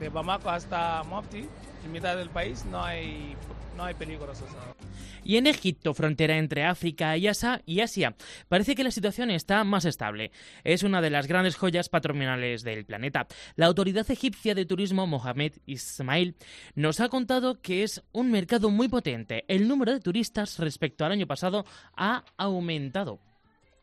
de 0.00 0.08
Bamako 0.08 0.50
hasta 0.50 1.04
Mopti, 1.04 1.46
en 1.84 1.92
mitad 1.92 2.16
del 2.16 2.30
país, 2.30 2.64
no 2.64 2.82
hay, 2.82 3.36
no 3.76 3.84
hay 3.84 3.94
peligros 3.94 4.42
ahora. 4.42 4.74
Y 5.22 5.36
en 5.36 5.46
Egipto, 5.46 5.94
frontera 5.94 6.36
entre 6.36 6.64
África 6.64 7.16
y 7.16 7.28
Asia, 7.28 8.16
parece 8.48 8.74
que 8.74 8.82
la 8.82 8.90
situación 8.90 9.30
está 9.30 9.62
más 9.62 9.84
estable. 9.84 10.32
Es 10.64 10.82
una 10.82 11.00
de 11.00 11.10
las 11.10 11.28
grandes 11.28 11.54
joyas 11.54 11.88
patrimoniales 11.88 12.64
del 12.64 12.84
planeta. 12.84 13.28
La 13.54 13.66
autoridad 13.66 14.10
egipcia 14.10 14.56
de 14.56 14.66
turismo, 14.66 15.06
Mohamed 15.06 15.52
Ismail, 15.64 16.34
nos 16.74 16.98
ha 16.98 17.08
contado 17.08 17.60
que 17.60 17.84
es 17.84 18.02
un 18.10 18.32
mercado 18.32 18.68
muy 18.68 18.88
potente. 18.88 19.44
El 19.46 19.68
número 19.68 19.92
de 19.92 20.00
turistas 20.00 20.58
respecto 20.58 21.04
al 21.04 21.12
año 21.12 21.28
pasado 21.28 21.64
ha 21.96 22.24
aumentado. 22.36 23.20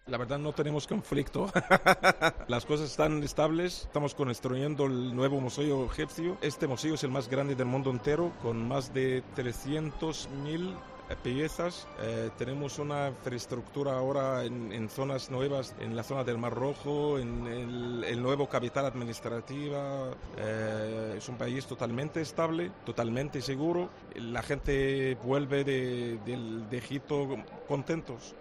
La 0.08 0.18
verdad 0.18 0.40
no 0.40 0.52
tenemos 0.52 0.88
conflicto. 0.88 1.52
Las 2.48 2.66
cosas 2.66 2.90
están 2.90 3.22
estables. 3.24 3.84
Estamos 3.84 4.16
construyendo 4.16 4.86
el 4.88 5.16
nuevo 5.16 5.40
museo 5.40 5.86
egipcio. 5.86 6.38
Este 6.42 6.68
museo 6.68 6.96
es 6.96 7.04
el 7.04 7.12
más 7.12 7.30
grande 7.30 7.56
del 7.56 7.68
mundo 7.68 7.92
entero, 7.92 8.32
con 8.42 8.68
más 8.68 8.94
de 8.94 9.24
300.000 9.36 10.76
piezas. 11.18 11.88
Eh, 12.02 12.32
tenemos 12.38 12.80
una 12.80 13.10
infraestructura 13.10 13.94
ahora 13.94 14.44
en, 14.44 14.90
zonas 14.90 15.30
nuevas, 15.30 15.76
en 15.80 15.96
la 15.96 16.04
zona 16.04 16.24
del 16.24 16.40
Mar 16.40 16.54
Rojo, 16.54 17.20
en 17.20 17.46
el, 17.48 18.22
nuevo 18.22 18.50
capital 18.50 18.86
administrativa. 18.86 20.10
Eh, 20.38 21.16
es 21.18 21.30
un 21.30 21.36
país 21.36 21.68
totalmente 21.68 22.22
estable, 22.22 22.72
totalmente 22.86 23.42
seguro. 23.42 23.90
La 24.16 24.42
gente 24.42 25.16
vuelve 25.24 25.64
de, 25.64 26.18
de 26.26 26.78
Egipto 26.78 27.28
contentos. 27.68 28.36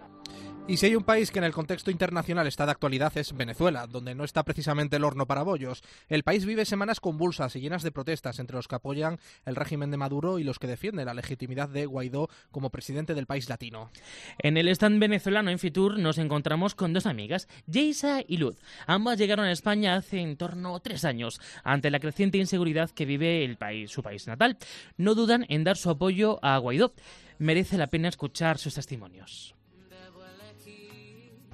Y 0.71 0.77
si 0.77 0.85
hay 0.85 0.95
un 0.95 1.03
país 1.03 1.31
que 1.31 1.39
en 1.39 1.43
el 1.43 1.51
contexto 1.51 1.91
internacional 1.91 2.47
está 2.47 2.65
de 2.65 2.71
actualidad 2.71 3.11
es 3.17 3.35
Venezuela, 3.35 3.87
donde 3.87 4.15
no 4.15 4.23
está 4.23 4.43
precisamente 4.43 4.95
el 4.95 5.03
horno 5.03 5.25
para 5.25 5.43
bollos. 5.43 5.83
El 6.07 6.23
país 6.23 6.45
vive 6.45 6.63
semanas 6.63 7.01
convulsas 7.01 7.55
y 7.57 7.59
llenas 7.59 7.83
de 7.83 7.91
protestas 7.91 8.39
entre 8.39 8.55
los 8.55 8.69
que 8.69 8.75
apoyan 8.75 9.19
el 9.45 9.57
régimen 9.57 9.91
de 9.91 9.97
Maduro 9.97 10.39
y 10.39 10.45
los 10.45 10.59
que 10.59 10.67
defienden 10.67 11.07
la 11.07 11.13
legitimidad 11.13 11.67
de 11.67 11.87
Guaidó 11.87 12.29
como 12.51 12.69
presidente 12.69 13.15
del 13.15 13.25
país 13.25 13.49
latino. 13.49 13.91
En 14.37 14.55
el 14.55 14.69
stand 14.69 14.99
venezolano 14.99 15.49
en 15.49 15.59
Fitur 15.59 15.99
nos 15.99 16.19
encontramos 16.19 16.73
con 16.73 16.93
dos 16.93 17.05
amigas, 17.05 17.49
Yeisa 17.65 18.21
y 18.25 18.37
Luz. 18.37 18.55
Ambas 18.87 19.17
llegaron 19.17 19.47
a 19.47 19.51
España 19.51 19.95
hace 19.95 20.21
en 20.21 20.37
torno 20.37 20.75
a 20.75 20.79
tres 20.79 21.03
años, 21.03 21.41
ante 21.65 21.91
la 21.91 21.99
creciente 21.99 22.37
inseguridad 22.37 22.91
que 22.91 23.05
vive 23.05 23.43
el 23.43 23.57
país, 23.57 23.91
su 23.91 24.03
país 24.03 24.25
natal. 24.27 24.57
No 24.95 25.15
dudan 25.15 25.45
en 25.49 25.65
dar 25.65 25.75
su 25.75 25.89
apoyo 25.89 26.39
a 26.45 26.57
Guaidó. 26.59 26.93
Merece 27.39 27.77
la 27.77 27.87
pena 27.87 28.07
escuchar 28.07 28.57
sus 28.57 28.75
testimonios. 28.75 29.55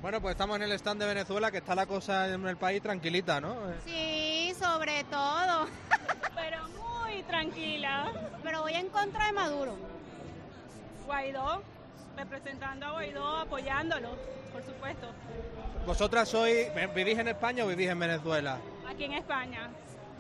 Bueno, 0.02 0.22
pues 0.22 0.34
estamos 0.34 0.58
en 0.58 0.64
el 0.64 0.72
stand 0.74 1.02
de 1.02 1.08
Venezuela, 1.08 1.52
que 1.52 1.58
está 1.58 1.74
la 1.74 1.88
cosa 1.88 2.32
en 2.32 2.46
el 2.46 2.56
país 2.56 2.82
tranquilita, 2.84 3.42
¿no? 3.42 3.56
Sí, 3.84 4.54
sobre 4.60 5.04
todo. 5.06 5.68
Pero 6.36 6.68
muy 6.70 7.24
tranquila. 7.24 8.12
Pero 8.44 8.62
voy 8.62 8.74
en 8.74 8.90
contra 8.90 9.26
de 9.26 9.34
Maduro. 9.34 9.76
Guaidó, 11.08 11.64
representando 12.16 12.86
a 12.86 12.92
Guaidó, 12.92 13.38
apoyándolo, 13.38 14.10
por 14.54 14.64
supuesto. 14.64 15.08
¿Vosotras 15.88 16.30
sois, 16.30 16.68
vivís 16.94 17.18
en 17.18 17.30
España 17.30 17.64
o 17.64 17.68
vivís 17.68 17.90
en 17.90 17.98
Venezuela? 17.98 18.60
Aquí 18.88 19.06
en 19.06 19.14
España. 19.14 19.70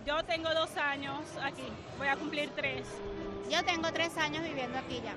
Yo 0.07 0.23
tengo 0.23 0.51
dos 0.53 0.75
años 0.77 1.19
aquí, 1.43 1.67
voy 1.99 2.07
a 2.07 2.15
cumplir 2.15 2.49
tres. 2.55 2.87
Yo 3.51 3.63
tengo 3.63 3.91
tres 3.91 4.17
años 4.17 4.43
viviendo 4.43 4.79
aquí 4.79 5.01
ya. 5.03 5.13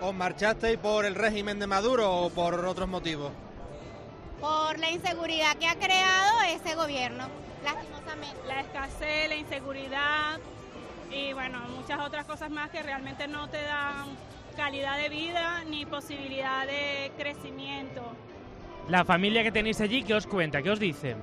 ¿Os 0.00 0.14
marchasteis 0.14 0.78
por 0.78 1.04
el 1.04 1.14
régimen 1.14 1.58
de 1.58 1.66
Maduro 1.66 2.10
o 2.10 2.30
por 2.30 2.64
otros 2.64 2.88
motivos? 2.88 3.32
Por 4.40 4.78
la 4.78 4.90
inseguridad 4.90 5.56
que 5.56 5.66
ha 5.66 5.76
creado 5.76 6.42
ese 6.48 6.74
gobierno, 6.74 7.26
lastimosamente. 7.64 8.36
La 8.46 8.60
escasez, 8.60 9.28
la 9.28 9.36
inseguridad 9.36 10.38
y 11.10 11.32
bueno, 11.32 11.60
muchas 11.76 12.00
otras 12.00 12.26
cosas 12.26 12.50
más 12.50 12.70
que 12.70 12.82
realmente 12.82 13.28
no 13.28 13.48
te 13.48 13.62
dan 13.62 14.06
calidad 14.56 14.98
de 14.98 15.08
vida 15.08 15.64
ni 15.64 15.86
posibilidad 15.86 16.66
de 16.66 17.12
crecimiento. 17.16 18.02
La 18.88 19.04
familia 19.04 19.42
que 19.42 19.52
tenéis 19.52 19.80
allí, 19.80 20.02
¿qué 20.02 20.14
os 20.14 20.26
cuenta? 20.26 20.62
¿Qué 20.62 20.70
os 20.70 20.78
dice? 20.78 21.16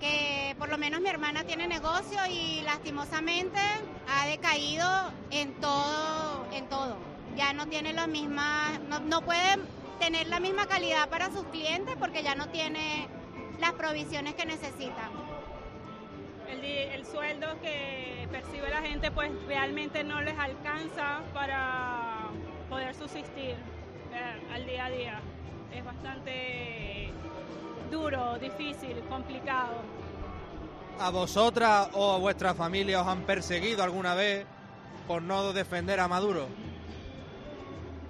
Que 0.00 0.54
por 0.58 0.68
lo 0.68 0.76
menos 0.76 1.00
mi 1.00 1.08
hermana 1.08 1.44
tiene 1.44 1.66
negocio 1.66 2.18
y 2.30 2.62
lastimosamente 2.62 3.60
ha 4.08 4.26
decaído 4.26 4.86
en 5.30 5.54
todo, 5.54 6.46
en 6.52 6.66
todo. 6.68 6.96
Ya 7.36 7.52
no 7.52 7.66
tiene 7.66 7.92
las 7.92 8.08
mismas, 8.08 8.80
no, 8.88 9.00
no 9.00 9.22
puede 9.22 9.56
tener 9.98 10.28
la 10.28 10.40
misma 10.40 10.66
calidad 10.66 11.08
para 11.08 11.30
sus 11.30 11.44
clientes 11.44 11.96
porque 11.98 12.22
ya 12.22 12.34
no 12.34 12.48
tiene 12.48 13.08
las 13.60 13.72
provisiones 13.72 14.34
que 14.34 14.46
necesitan. 14.46 15.10
El, 16.48 17.04
sueldo 17.04 17.46
que 17.60 18.26
percibe 18.30 18.70
la 18.70 18.80
gente 18.80 19.10
pues 19.10 19.30
realmente 19.46 20.02
no 20.02 20.20
les 20.22 20.36
alcanza 20.38 21.20
para 21.32 22.28
poder 22.68 22.94
subsistir 22.94 23.54
eh, 24.12 24.52
al 24.52 24.64
día 24.64 24.86
a 24.86 24.90
día. 24.90 25.20
Es 25.72 25.84
bastante 25.84 27.12
duro, 27.90 28.38
difícil, 28.38 28.98
complicado. 29.08 29.82
¿A 30.98 31.10
vosotras 31.10 31.88
o 31.92 32.12
a 32.12 32.18
vuestra 32.18 32.54
familia 32.54 33.02
os 33.02 33.08
han 33.08 33.22
perseguido 33.22 33.82
alguna 33.82 34.14
vez 34.14 34.46
por 35.06 35.22
no 35.22 35.52
defender 35.52 36.00
a 36.00 36.08
Maduro? 36.08 36.48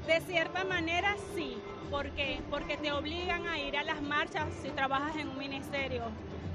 De 0.06 0.20
cierta 0.20 0.64
manera 0.64 1.16
sí, 1.34 1.56
¿Por 1.94 2.10
qué? 2.10 2.40
Porque 2.50 2.76
te 2.76 2.90
obligan 2.90 3.46
a 3.46 3.56
ir 3.56 3.76
a 3.76 3.84
las 3.84 4.02
marchas 4.02 4.46
si 4.60 4.70
trabajas 4.70 5.14
en 5.14 5.28
un 5.28 5.38
ministerio, 5.38 6.02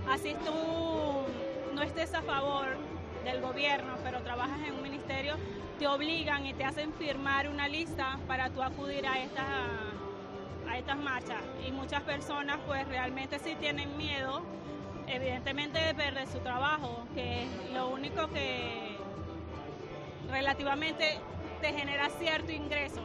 así 0.10 0.36
tú 0.44 0.54
no 1.74 1.82
estés 1.82 2.14
a 2.14 2.22
favor 2.22 2.66
del 3.24 3.40
gobierno, 3.40 3.94
pero 4.04 4.22
trabajas 4.22 4.60
en 4.68 4.74
un 4.74 4.82
ministerio, 4.82 5.38
te 5.80 5.88
obligan 5.88 6.46
y 6.46 6.54
te 6.54 6.66
hacen 6.66 6.92
firmar 6.92 7.48
una 7.48 7.70
lista 7.70 8.20
para 8.28 8.50
tú 8.50 8.62
acudir 8.62 9.08
a 9.08 9.18
estas 9.18 9.46
a 10.70 10.78
estas 10.78 10.98
marchas 10.98 11.42
y 11.66 11.72
muchas 11.72 12.04
personas 12.04 12.58
pues 12.68 12.86
realmente 12.90 13.40
sí 13.40 13.56
tienen 13.62 13.96
miedo 13.96 14.42
evidentemente 15.08 15.80
de 15.80 15.96
perder 15.96 16.28
su 16.28 16.40
trabajo, 16.40 17.08
que 17.16 17.44
es 17.44 17.72
lo 17.74 17.88
único 17.88 18.28
que 18.28 18.98
relativamente 20.30 21.18
te 21.62 21.72
genera 21.72 22.10
cierto 22.10 22.52
ingreso. 22.52 23.00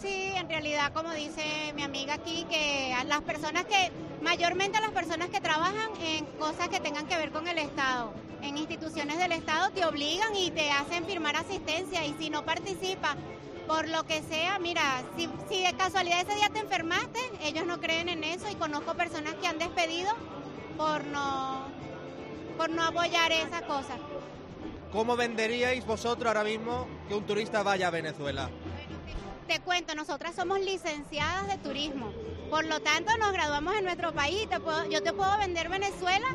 Sí, 0.00 0.32
en 0.36 0.48
realidad, 0.48 0.92
como 0.92 1.12
dice 1.12 1.72
mi 1.74 1.82
amiga 1.82 2.14
aquí, 2.14 2.44
que 2.50 2.94
las 3.06 3.22
personas 3.22 3.64
que, 3.64 3.90
mayormente 4.22 4.80
las 4.80 4.90
personas 4.90 5.28
que 5.28 5.40
trabajan 5.40 5.90
en 6.02 6.24
cosas 6.38 6.68
que 6.68 6.80
tengan 6.80 7.06
que 7.06 7.16
ver 7.16 7.30
con 7.30 7.46
el 7.48 7.58
Estado, 7.58 8.12
en 8.42 8.58
instituciones 8.58 9.18
del 9.18 9.32
Estado, 9.32 9.70
te 9.70 9.84
obligan 9.84 10.34
y 10.36 10.50
te 10.50 10.70
hacen 10.70 11.06
firmar 11.06 11.36
asistencia 11.36 12.04
y 12.04 12.14
si 12.18 12.28
no 12.30 12.44
participas 12.44 13.16
por 13.66 13.88
lo 13.88 14.04
que 14.04 14.22
sea, 14.22 14.58
mira, 14.58 15.02
si, 15.16 15.28
si 15.48 15.62
de 15.62 15.72
casualidad 15.74 16.20
ese 16.20 16.34
día 16.34 16.50
te 16.52 16.58
enfermaste, 16.58 17.18
ellos 17.42 17.66
no 17.66 17.80
creen 17.80 18.10
en 18.10 18.22
eso 18.24 18.46
y 18.50 18.56
conozco 18.56 18.94
personas 18.94 19.34
que 19.36 19.46
han 19.46 19.58
despedido 19.58 20.12
por 20.76 21.04
no, 21.06 21.64
por 22.58 22.68
no 22.68 22.82
apoyar 22.82 23.32
esas 23.32 23.62
cosas. 23.62 23.98
¿Cómo 24.92 25.16
venderíais 25.16 25.86
vosotros 25.86 26.26
ahora 26.26 26.44
mismo 26.44 26.86
que 27.08 27.14
un 27.14 27.24
turista 27.24 27.62
vaya 27.62 27.88
a 27.88 27.90
Venezuela? 27.90 28.50
Te 29.46 29.60
cuento, 29.60 29.94
nosotras 29.94 30.34
somos 30.34 30.58
licenciadas 30.60 31.46
de 31.48 31.58
turismo, 31.58 32.10
por 32.48 32.64
lo 32.64 32.80
tanto 32.80 33.14
nos 33.18 33.30
graduamos 33.32 33.74
en 33.76 33.84
nuestro 33.84 34.14
país. 34.14 34.48
Te 34.48 34.58
puedo, 34.58 34.86
yo 34.86 35.02
te 35.02 35.12
puedo 35.12 35.36
vender 35.36 35.68
Venezuela 35.68 36.26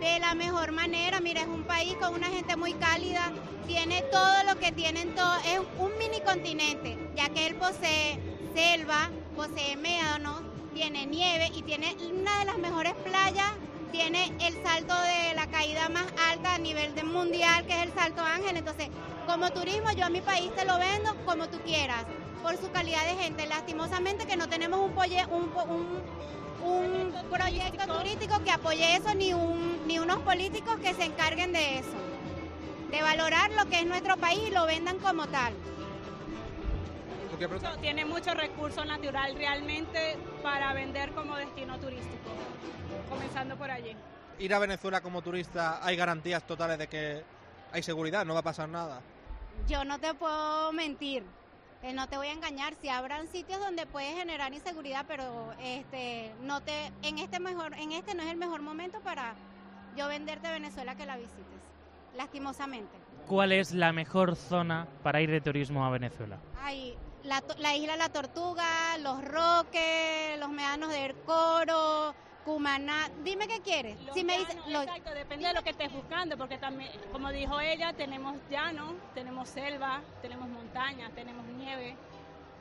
de 0.00 0.18
la 0.20 0.34
mejor 0.34 0.70
manera. 0.70 1.20
Mira, 1.20 1.40
es 1.40 1.46
un 1.46 1.64
país 1.64 1.94
con 1.94 2.12
una 2.12 2.26
gente 2.26 2.54
muy 2.56 2.74
cálida, 2.74 3.32
tiene 3.66 4.02
todo 4.12 4.44
lo 4.44 4.60
que 4.60 4.70
tienen 4.70 5.14
todo, 5.14 5.34
es 5.46 5.60
un 5.78 5.96
mini 5.96 6.20
continente, 6.20 6.98
ya 7.16 7.30
que 7.30 7.46
él 7.46 7.54
posee 7.54 8.20
selva, 8.54 9.10
posee 9.34 9.76
médanos, 9.76 10.42
tiene 10.74 11.06
nieve 11.06 11.50
y 11.54 11.62
tiene 11.62 11.96
una 12.12 12.40
de 12.40 12.44
las 12.44 12.58
mejores 12.58 12.92
playas, 13.02 13.50
tiene 13.92 14.26
el 14.46 14.62
salto 14.62 14.94
de 14.94 15.34
la 15.34 15.46
caída 15.46 15.88
más 15.88 16.06
alta 16.30 16.54
a 16.54 16.58
nivel 16.58 16.94
de 16.94 17.02
mundial, 17.04 17.64
que 17.66 17.72
es 17.72 17.82
el 17.82 17.94
Salto 17.94 18.22
Ángel. 18.22 18.56
Entonces, 18.56 18.88
como 19.26 19.50
turismo, 19.52 19.90
yo 19.92 20.06
a 20.06 20.10
mi 20.10 20.20
país 20.20 20.54
te 20.54 20.64
lo 20.64 20.78
vendo 20.78 21.14
como 21.24 21.48
tú 21.48 21.58
quieras, 21.60 22.04
por 22.42 22.56
su 22.56 22.70
calidad 22.70 23.04
de 23.04 23.22
gente. 23.22 23.46
Lastimosamente 23.46 24.26
que 24.26 24.36
no 24.36 24.48
tenemos 24.48 24.80
un, 24.80 24.92
un, 24.92 26.02
un 26.62 27.14
proyecto 27.30 27.86
turístico 27.86 28.42
que 28.42 28.50
apoye 28.50 28.96
eso, 28.96 29.14
ni, 29.14 29.32
un, 29.32 29.86
ni 29.86 29.98
unos 29.98 30.18
políticos 30.20 30.76
que 30.80 30.92
se 30.94 31.04
encarguen 31.04 31.52
de 31.52 31.78
eso, 31.78 31.96
de 32.90 33.02
valorar 33.02 33.50
lo 33.52 33.66
que 33.66 33.80
es 33.80 33.86
nuestro 33.86 34.16
país 34.16 34.40
y 34.48 34.50
lo 34.50 34.66
vendan 34.66 34.98
como 34.98 35.26
tal. 35.28 35.54
Tiene 37.80 38.04
mucho 38.04 38.34
recurso 38.34 38.84
natural 38.84 39.34
realmente 39.34 40.16
para 40.44 40.72
vender 40.74 41.10
como 41.12 41.34
destino 41.36 41.76
turístico, 41.78 42.30
comenzando 43.08 43.56
por 43.56 43.68
allí. 43.68 43.96
Ir 44.38 44.54
a 44.54 44.60
Venezuela 44.60 45.00
como 45.00 45.22
turista, 45.22 45.84
¿hay 45.84 45.96
garantías 45.96 46.46
totales 46.46 46.78
de 46.78 46.86
que 46.86 47.24
hay 47.72 47.82
seguridad? 47.82 48.24
¿No 48.24 48.34
va 48.34 48.40
a 48.40 48.44
pasar 48.44 48.68
nada? 48.68 49.00
Yo 49.66 49.84
no 49.84 49.98
te 49.98 50.14
puedo 50.14 50.72
mentir, 50.72 51.24
eh, 51.82 51.92
no 51.92 52.08
te 52.08 52.16
voy 52.16 52.28
a 52.28 52.32
engañar, 52.32 52.74
si 52.80 52.88
habrán 52.88 53.26
sitios 53.28 53.58
donde 53.60 53.86
puedes 53.86 54.14
generar 54.16 54.54
inseguridad, 54.54 55.04
pero 55.08 55.52
este 55.60 56.32
no 56.42 56.60
te 56.60 56.92
en 57.02 57.18
este 57.18 57.40
mejor 57.40 57.74
en 57.74 57.92
este 57.92 58.14
no 58.14 58.22
es 58.22 58.30
el 58.30 58.36
mejor 58.36 58.62
momento 58.62 59.00
para 59.00 59.34
yo 59.96 60.08
venderte 60.08 60.48
Venezuela 60.48 60.94
que 60.94 61.06
la 61.06 61.16
visites, 61.16 61.60
lastimosamente. 62.16 62.92
¿Cuál 63.26 63.52
es 63.52 63.72
la 63.72 63.92
mejor 63.92 64.36
zona 64.36 64.86
para 65.02 65.20
ir 65.20 65.30
de 65.30 65.40
turismo 65.40 65.84
a 65.84 65.90
Venezuela? 65.90 66.38
Ay, 66.60 66.96
la, 67.24 67.42
la 67.58 67.76
isla 67.76 67.96
La 67.96 68.08
Tortuga, 68.08 68.98
los 68.98 69.24
Roques, 69.24 70.38
los 70.38 70.50
Medanos 70.50 70.90
del 70.90 71.14
Coro, 71.24 72.14
Cumaná, 72.44 73.08
dime 73.22 73.46
qué 73.46 73.60
quieres. 73.60 73.96
si 74.12 74.24
me 74.24 74.38
dice, 74.38 74.52
exacto, 74.66 75.10
depende 75.14 75.46
de 75.46 75.54
lo 75.54 75.62
que 75.62 75.70
estés 75.70 75.92
buscando, 75.92 76.36
porque 76.36 76.58
también, 76.58 76.90
como 77.12 77.30
dijo 77.30 77.60
ella, 77.60 77.92
tenemos 77.92 78.36
llano, 78.50 78.94
tenemos 79.14 79.48
selva, 79.48 80.00
tenemos 80.20 80.48
montaña, 80.48 81.08
tenemos 81.14 81.46
nieve, 81.46 81.96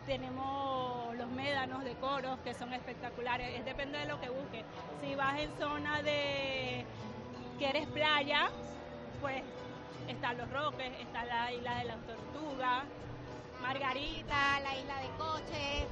tenemos 0.06 1.16
los 1.16 1.30
médanos 1.32 1.84
de 1.84 1.94
coros 1.96 2.38
que 2.44 2.54
son 2.54 2.74
espectaculares, 2.74 3.58
es 3.58 3.66
depende 3.66 3.98
de 3.98 4.06
lo 4.06 4.22
que 4.22 4.30
busques. 4.30 4.64
Si 5.02 5.16
vas 5.16 5.40
en 5.40 5.52
zona 5.58 6.04
de 6.04 6.86
que 7.58 7.70
eres 7.70 7.88
playa, 7.88 8.52
pues 9.20 9.42
están 10.08 10.38
los 10.38 10.52
roques, 10.52 10.92
está 11.00 11.26
la 11.26 11.52
isla 11.52 11.76
de 11.80 11.86
las 11.86 11.98
tortugas, 12.06 12.84
Margarita, 13.62 14.60
la 14.60 14.76
isla 14.76 15.00
de 15.00 15.08
Coche, 15.18 15.88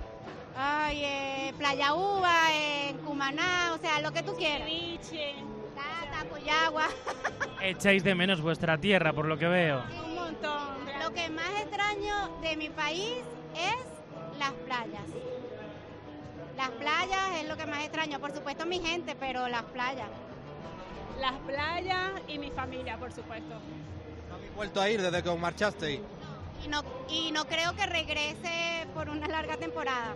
Ay, 0.61 1.01
eh, 1.05 1.53
Playa 1.57 1.93
Uva, 1.93 2.53
en 2.53 2.88
Cumaná, 3.19 3.73
o 3.73 3.77
sea, 3.79 3.99
lo 3.99 4.13
que 4.13 4.23
tú 4.23 4.33
quieras. 4.33 4.65
Ceviche. 4.69 5.35
Tata, 5.75 6.29
Coyagua. 6.29 6.87
Echáis 7.61 8.01
de 8.01 8.15
menos 8.15 8.39
vuestra 8.39 8.77
tierra, 8.77 9.11
por 9.11 9.25
lo 9.25 9.37
que 9.37 9.45
veo. 9.45 9.83
Un 10.05 10.15
montón. 10.15 10.77
Lo 11.03 11.13
que 11.13 11.29
más 11.29 11.49
extraño 11.59 12.39
de 12.41 12.55
mi 12.55 12.69
país 12.69 13.17
es 13.55 14.39
las 14.39 14.53
playas. 14.53 15.03
Las 16.55 16.69
playas 16.69 17.41
es 17.41 17.49
lo 17.49 17.57
que 17.57 17.65
más 17.65 17.83
extraño. 17.83 18.21
Por 18.21 18.33
supuesto 18.33 18.65
mi 18.65 18.79
gente, 18.79 19.17
pero 19.19 19.49
las 19.49 19.63
playas. 19.63 20.07
Las 21.19 21.35
playas 21.39 22.11
y 22.29 22.39
mi 22.39 22.51
familia, 22.51 22.97
por 22.97 23.11
supuesto. 23.11 23.59
¿No 24.29 24.35
habéis 24.35 24.55
vuelto 24.55 24.79
a 24.79 24.89
ir 24.89 25.01
desde 25.01 25.21
que 25.21 25.27
os 25.27 25.37
marchasteis? 25.37 25.99
Y 26.63 26.69
no, 26.69 26.83
y 27.09 27.33
no 27.33 27.43
creo 27.47 27.75
que 27.75 27.85
regrese 27.85 28.87
por 28.93 29.09
una 29.09 29.27
larga 29.27 29.57
temporada. 29.57 30.15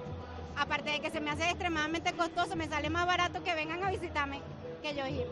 Aparte 0.58 0.92
de 0.92 1.00
que 1.00 1.10
se 1.10 1.20
me 1.20 1.32
hace 1.32 1.46
extremadamente 1.46 2.14
costoso, 2.14 2.56
me 2.56 2.68
sale 2.68 2.90
más 2.90 3.06
barato 3.06 3.44
que 3.44 3.56
vengan 3.56 3.84
a 3.84 3.90
visitarme 3.90 4.42
que 4.82 4.96
yo 4.96 5.08
ir. 5.08 5.28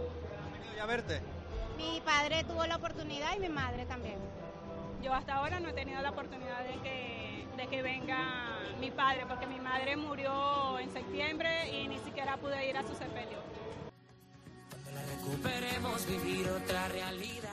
¿Han 0.45 0.51
venido 0.51 0.75
ya 0.75 0.83
a 0.83 0.87
verte? 0.87 1.21
Mi 1.77 2.01
padre 2.01 2.43
tuvo 2.43 2.65
la 2.65 2.75
oportunidad 2.75 3.35
y 3.35 3.39
mi 3.39 3.49
madre 3.49 3.85
también. 3.85 4.17
Yo 5.01 5.13
hasta 5.13 5.35
ahora 5.35 5.59
no 5.59 5.69
he 5.69 5.73
tenido 5.73 6.01
la 6.01 6.11
oportunidad 6.11 6.63
de 6.63 6.79
que, 6.81 7.47
de 7.57 7.67
que 7.67 7.81
venga 7.81 8.59
mi 8.79 8.91
padre, 8.91 9.25
porque 9.27 9.47
mi 9.47 9.59
madre 9.59 9.95
murió 9.95 10.79
en 10.79 10.91
septiembre 10.91 11.69
y 11.71 11.87
ni 11.87 11.99
siquiera 11.99 12.37
pude 12.37 12.69
ir 12.69 12.77
a 12.77 12.83
su 12.83 12.95
sepelio 12.95 13.50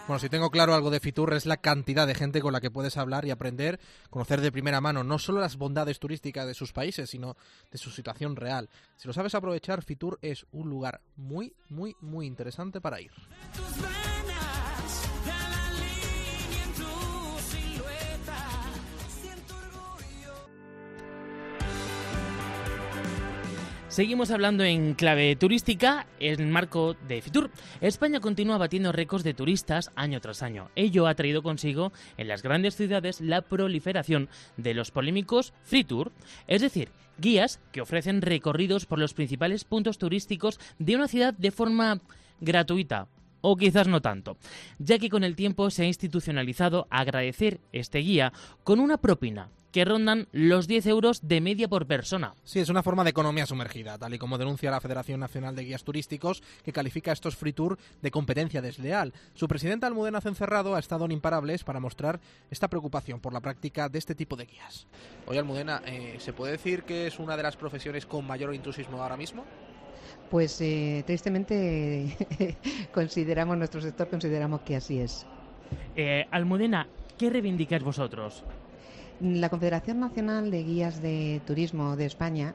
Bueno, 0.06 0.18
si 0.18 0.28
tengo 0.30 0.50
claro 0.50 0.74
algo 0.74 0.90
de 0.90 1.00
Fitur 1.00 1.34
es 1.34 1.44
la 1.44 1.58
cantidad 1.58 2.06
de 2.06 2.14
gente 2.14 2.40
con 2.40 2.52
la 2.52 2.60
que 2.60 2.70
puedes 2.70 2.96
hablar 2.96 3.26
y 3.26 3.30
aprender, 3.30 3.78
conocer 4.08 4.40
de 4.40 4.50
primera 4.50 4.80
mano 4.80 5.04
no 5.04 5.18
solo 5.18 5.40
las 5.40 5.56
bondades 5.56 5.98
turísticas 5.98 6.46
de 6.46 6.54
sus 6.54 6.72
países, 6.72 7.10
sino 7.10 7.36
de 7.70 7.78
su 7.78 7.90
situación 7.90 8.34
real. 8.34 8.70
Si 8.96 9.06
lo 9.06 9.12
sabes 9.12 9.34
aprovechar, 9.34 9.82
Fitur 9.82 10.18
es 10.22 10.46
un 10.50 10.70
lugar 10.70 11.02
muy, 11.16 11.54
muy, 11.68 11.94
muy 12.00 12.26
interesante 12.26 12.80
para 12.80 13.00
ir. 13.00 13.12
Seguimos 23.88 24.30
hablando 24.30 24.64
en 24.64 24.92
clave 24.92 25.34
turística 25.34 26.06
en 26.20 26.50
marco 26.50 26.94
de 27.08 27.22
Fitur. 27.22 27.50
España 27.80 28.20
continúa 28.20 28.58
batiendo 28.58 28.92
récords 28.92 29.24
de 29.24 29.32
turistas 29.32 29.90
año 29.96 30.20
tras 30.20 30.42
año. 30.42 30.70
Ello 30.76 31.06
ha 31.06 31.14
traído 31.14 31.42
consigo 31.42 31.90
en 32.18 32.28
las 32.28 32.42
grandes 32.42 32.76
ciudades 32.76 33.22
la 33.22 33.40
proliferación 33.40 34.28
de 34.58 34.74
los 34.74 34.90
polémicos 34.90 35.54
Free 35.64 35.84
Tour, 35.84 36.12
es 36.46 36.60
decir, 36.60 36.90
guías 37.16 37.60
que 37.72 37.80
ofrecen 37.80 38.20
recorridos 38.20 38.84
por 38.84 38.98
los 38.98 39.14
principales 39.14 39.64
puntos 39.64 39.96
turísticos 39.96 40.60
de 40.78 40.94
una 40.94 41.08
ciudad 41.08 41.32
de 41.32 41.50
forma 41.50 42.02
gratuita, 42.40 43.08
o 43.40 43.56
quizás 43.56 43.88
no 43.88 44.00
tanto, 44.00 44.36
ya 44.78 44.98
que 44.98 45.10
con 45.10 45.24
el 45.24 45.36
tiempo 45.36 45.70
se 45.70 45.82
ha 45.82 45.86
institucionalizado 45.86 46.86
agradecer 46.90 47.60
este 47.72 47.98
guía 47.98 48.32
con 48.64 48.80
una 48.80 48.98
propina 48.98 49.50
que 49.72 49.84
rondan 49.84 50.28
los 50.32 50.66
10 50.66 50.86
euros 50.86 51.28
de 51.28 51.40
media 51.40 51.68
por 51.68 51.86
persona. 51.86 52.34
Sí, 52.44 52.60
es 52.60 52.68
una 52.68 52.82
forma 52.82 53.04
de 53.04 53.10
economía 53.10 53.46
sumergida, 53.46 53.98
tal 53.98 54.14
y 54.14 54.18
como 54.18 54.38
denuncia 54.38 54.70
la 54.70 54.80
Federación 54.80 55.20
Nacional 55.20 55.54
de 55.54 55.64
Guías 55.64 55.84
Turísticos, 55.84 56.42
que 56.64 56.72
califica 56.72 57.12
estos 57.12 57.36
free 57.36 57.52
tour 57.52 57.78
de 58.02 58.10
competencia 58.10 58.62
desleal. 58.62 59.12
Su 59.34 59.48
presidenta 59.48 59.86
Almudena 59.86 60.20
Cencerrado 60.20 60.74
ha 60.74 60.78
estado 60.78 61.04
en 61.04 61.12
Imparables 61.12 61.64
para 61.64 61.80
mostrar 61.80 62.20
esta 62.50 62.68
preocupación 62.68 63.20
por 63.20 63.32
la 63.32 63.40
práctica 63.40 63.88
de 63.88 63.98
este 63.98 64.14
tipo 64.14 64.36
de 64.36 64.46
guías. 64.46 64.86
Oye, 65.26 65.38
Almudena, 65.38 65.82
eh, 65.86 66.16
¿se 66.18 66.32
puede 66.32 66.52
decir 66.52 66.84
que 66.84 67.06
es 67.06 67.18
una 67.18 67.36
de 67.36 67.42
las 67.42 67.56
profesiones 67.56 68.06
con 68.06 68.26
mayor 68.26 68.54
intrusismo 68.54 69.02
ahora 69.02 69.16
mismo? 69.16 69.44
Pues 70.30 70.60
eh, 70.60 71.02
tristemente 71.06 72.16
consideramos, 72.92 73.56
nuestro 73.56 73.80
sector 73.80 74.08
consideramos 74.08 74.60
que 74.60 74.76
así 74.76 75.00
es. 75.00 75.26
Eh, 75.96 76.26
Almudena, 76.30 76.88
¿qué 77.16 77.30
reivindicáis 77.30 77.82
vosotros? 77.82 78.44
La 79.20 79.48
Confederación 79.48 80.00
Nacional 80.00 80.50
de 80.50 80.62
Guías 80.62 81.02
de 81.02 81.40
Turismo 81.46 81.96
de 81.96 82.06
España 82.06 82.54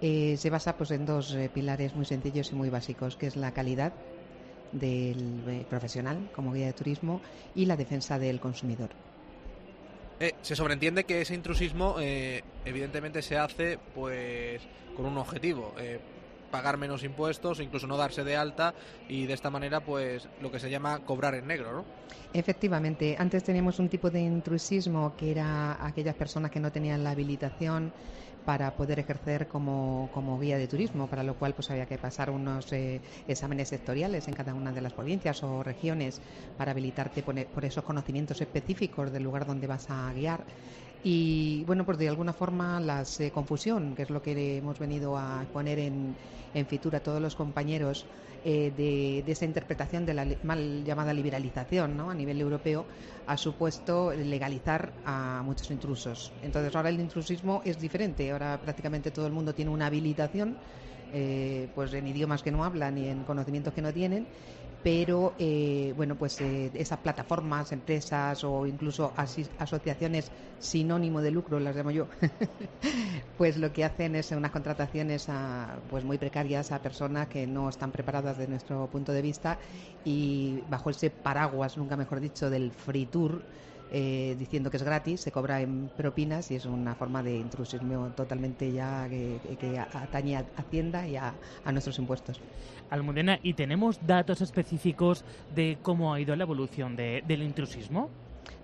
eh, 0.00 0.36
se 0.38 0.50
basa 0.50 0.76
pues, 0.76 0.90
en 0.90 1.06
dos 1.06 1.34
eh, 1.34 1.50
pilares 1.52 1.94
muy 1.94 2.04
sencillos 2.04 2.50
y 2.52 2.54
muy 2.54 2.70
básicos, 2.70 3.16
que 3.16 3.26
es 3.26 3.36
la 3.36 3.52
calidad 3.52 3.92
del 4.72 5.42
eh, 5.48 5.66
profesional 5.68 6.30
como 6.34 6.52
guía 6.52 6.66
de 6.66 6.72
turismo 6.72 7.20
y 7.54 7.66
la 7.66 7.76
defensa 7.76 8.18
del 8.18 8.40
consumidor. 8.40 8.90
Eh, 10.20 10.34
se 10.42 10.54
sobreentiende 10.54 11.04
que 11.04 11.22
ese 11.22 11.34
intrusismo 11.34 11.96
eh, 11.98 12.42
evidentemente 12.66 13.22
se 13.22 13.38
hace 13.38 13.78
pues 13.94 14.60
con 14.94 15.06
un 15.06 15.16
objetivo, 15.16 15.74
eh, 15.78 15.98
pagar 16.50 16.76
menos 16.76 17.04
impuestos, 17.04 17.60
incluso 17.60 17.86
no 17.86 17.96
darse 17.96 18.24
de 18.24 18.36
alta 18.36 18.74
y 19.08 19.26
de 19.26 19.34
esta 19.34 19.50
manera 19.50 19.80
pues 19.80 20.28
lo 20.40 20.50
que 20.50 20.58
se 20.58 20.70
llama 20.70 20.98
cobrar 21.00 21.34
en 21.34 21.46
negro, 21.46 21.72
¿no? 21.72 21.84
Efectivamente, 22.32 23.16
antes 23.18 23.42
teníamos 23.44 23.78
un 23.78 23.88
tipo 23.88 24.10
de 24.10 24.20
intrusismo 24.20 25.14
que 25.16 25.32
era 25.32 25.84
aquellas 25.84 26.14
personas 26.14 26.50
que 26.50 26.60
no 26.60 26.70
tenían 26.70 27.02
la 27.04 27.10
habilitación 27.10 27.92
para 28.44 28.74
poder 28.74 28.98
ejercer 28.98 29.48
como, 29.48 30.10
como 30.12 30.38
guía 30.38 30.58
de 30.58 30.66
turismo, 30.66 31.08
para 31.08 31.22
lo 31.22 31.34
cual 31.34 31.54
pues 31.54 31.70
había 31.70 31.86
que 31.86 31.98
pasar 31.98 32.30
unos 32.30 32.72
eh, 32.72 33.00
exámenes 33.28 33.68
sectoriales 33.68 34.28
en 34.28 34.34
cada 34.34 34.54
una 34.54 34.72
de 34.72 34.80
las 34.80 34.92
provincias 34.92 35.42
o 35.42 35.62
regiones 35.62 36.20
para 36.56 36.72
habilitarte 36.72 37.22
por, 37.22 37.34
por 37.46 37.64
esos 37.64 37.84
conocimientos 37.84 38.40
específicos 38.40 39.12
del 39.12 39.24
lugar 39.24 39.46
donde 39.46 39.66
vas 39.66 39.90
a 39.90 40.12
guiar 40.12 40.44
y 41.02 41.64
bueno, 41.64 41.84
pues 41.84 41.98
de 41.98 42.08
alguna 42.08 42.32
forma 42.32 42.78
la 42.80 43.04
eh, 43.18 43.30
confusión, 43.30 43.94
que 43.94 44.02
es 44.02 44.10
lo 44.10 44.20
que 44.20 44.58
hemos 44.58 44.78
venido 44.78 45.16
a 45.16 45.46
poner 45.52 45.78
en, 45.78 46.14
en 46.52 46.66
Fitura 46.66 46.98
a 46.98 47.02
todos 47.02 47.22
los 47.22 47.34
compañeros 47.34 48.06
eh, 48.44 48.70
de, 48.76 49.22
de, 49.24 49.32
esa 49.32 49.44
interpretación 49.44 50.04
de 50.04 50.14
la 50.14 50.26
mal 50.42 50.84
llamada 50.84 51.12
liberalización 51.12 51.96
¿no? 51.96 52.10
a 52.10 52.14
nivel 52.14 52.40
europeo, 52.40 52.86
ha 53.26 53.36
supuesto 53.36 54.12
legalizar 54.12 54.92
a 55.04 55.42
muchos 55.44 55.70
intrusos. 55.70 56.32
Entonces 56.42 56.74
ahora 56.74 56.90
el 56.90 57.00
intrusismo 57.00 57.62
es 57.64 57.78
diferente, 57.78 58.30
ahora 58.30 58.58
prácticamente 58.60 59.10
todo 59.10 59.26
el 59.26 59.32
mundo 59.32 59.54
tiene 59.54 59.70
una 59.70 59.86
habilitación. 59.86 60.56
Eh, 61.12 61.66
pues 61.74 61.92
en 61.92 62.06
idiomas 62.06 62.40
que 62.40 62.52
no 62.52 62.62
hablan 62.62 62.96
y 62.96 63.08
en 63.08 63.24
conocimientos 63.24 63.74
que 63.74 63.82
no 63.82 63.92
tienen 63.92 64.28
pero 64.82 65.36
eh, 65.38 65.92
bueno 65.96 66.16
pues 66.16 66.40
eh, 66.40 66.70
esas 66.74 67.00
plataformas 67.00 67.72
empresas 67.72 68.42
o 68.44 68.66
incluso 68.66 69.12
asociaciones 69.58 70.32
sinónimo 70.58 71.20
de 71.20 71.30
lucro 71.30 71.60
las 71.60 71.76
llamo 71.76 71.90
yo 71.90 72.08
pues 73.36 73.56
lo 73.58 73.72
que 73.72 73.84
hacen 73.84 74.16
es 74.16 74.30
unas 74.32 74.50
contrataciones 74.52 75.28
a, 75.28 75.82
pues 75.88 76.04
muy 76.04 76.18
precarias 76.18 76.72
a 76.72 76.82
personas 76.82 77.28
que 77.28 77.46
no 77.46 77.68
están 77.68 77.92
preparadas 77.92 78.38
desde 78.38 78.50
nuestro 78.50 78.90
punto 78.90 79.12
de 79.12 79.22
vista 79.22 79.58
y 80.02 80.62
bajo 80.66 80.90
ese 80.90 81.10
paraguas 81.10 81.76
nunca 81.76 81.96
mejor 81.96 82.20
dicho 82.20 82.50
del 82.50 82.72
free 82.72 83.06
tour 83.06 83.46
eh, 83.92 84.36
diciendo 84.38 84.70
que 84.70 84.76
es 84.76 84.82
gratis, 84.82 85.20
se 85.20 85.32
cobra 85.32 85.60
en 85.60 85.90
propinas 85.96 86.50
y 86.50 86.56
es 86.56 86.66
una 86.66 86.94
forma 86.94 87.22
de 87.22 87.36
intrusismo 87.36 88.10
totalmente 88.16 88.70
ya 88.72 89.08
que, 89.08 89.38
atañe 89.94 90.36
a 90.36 90.44
Hacienda 90.56 91.06
y 91.06 91.16
a, 91.16 91.34
a 91.64 91.72
nuestros 91.72 91.98
impuestos. 91.98 92.40
Almudena, 92.90 93.38
¿y 93.42 93.54
tenemos 93.54 94.00
datos 94.06 94.40
específicos 94.40 95.24
de 95.54 95.78
cómo 95.82 96.12
ha 96.14 96.20
ido 96.20 96.34
la 96.36 96.44
evolución 96.44 96.96
de, 96.96 97.22
del 97.26 97.42
intrusismo? 97.42 98.10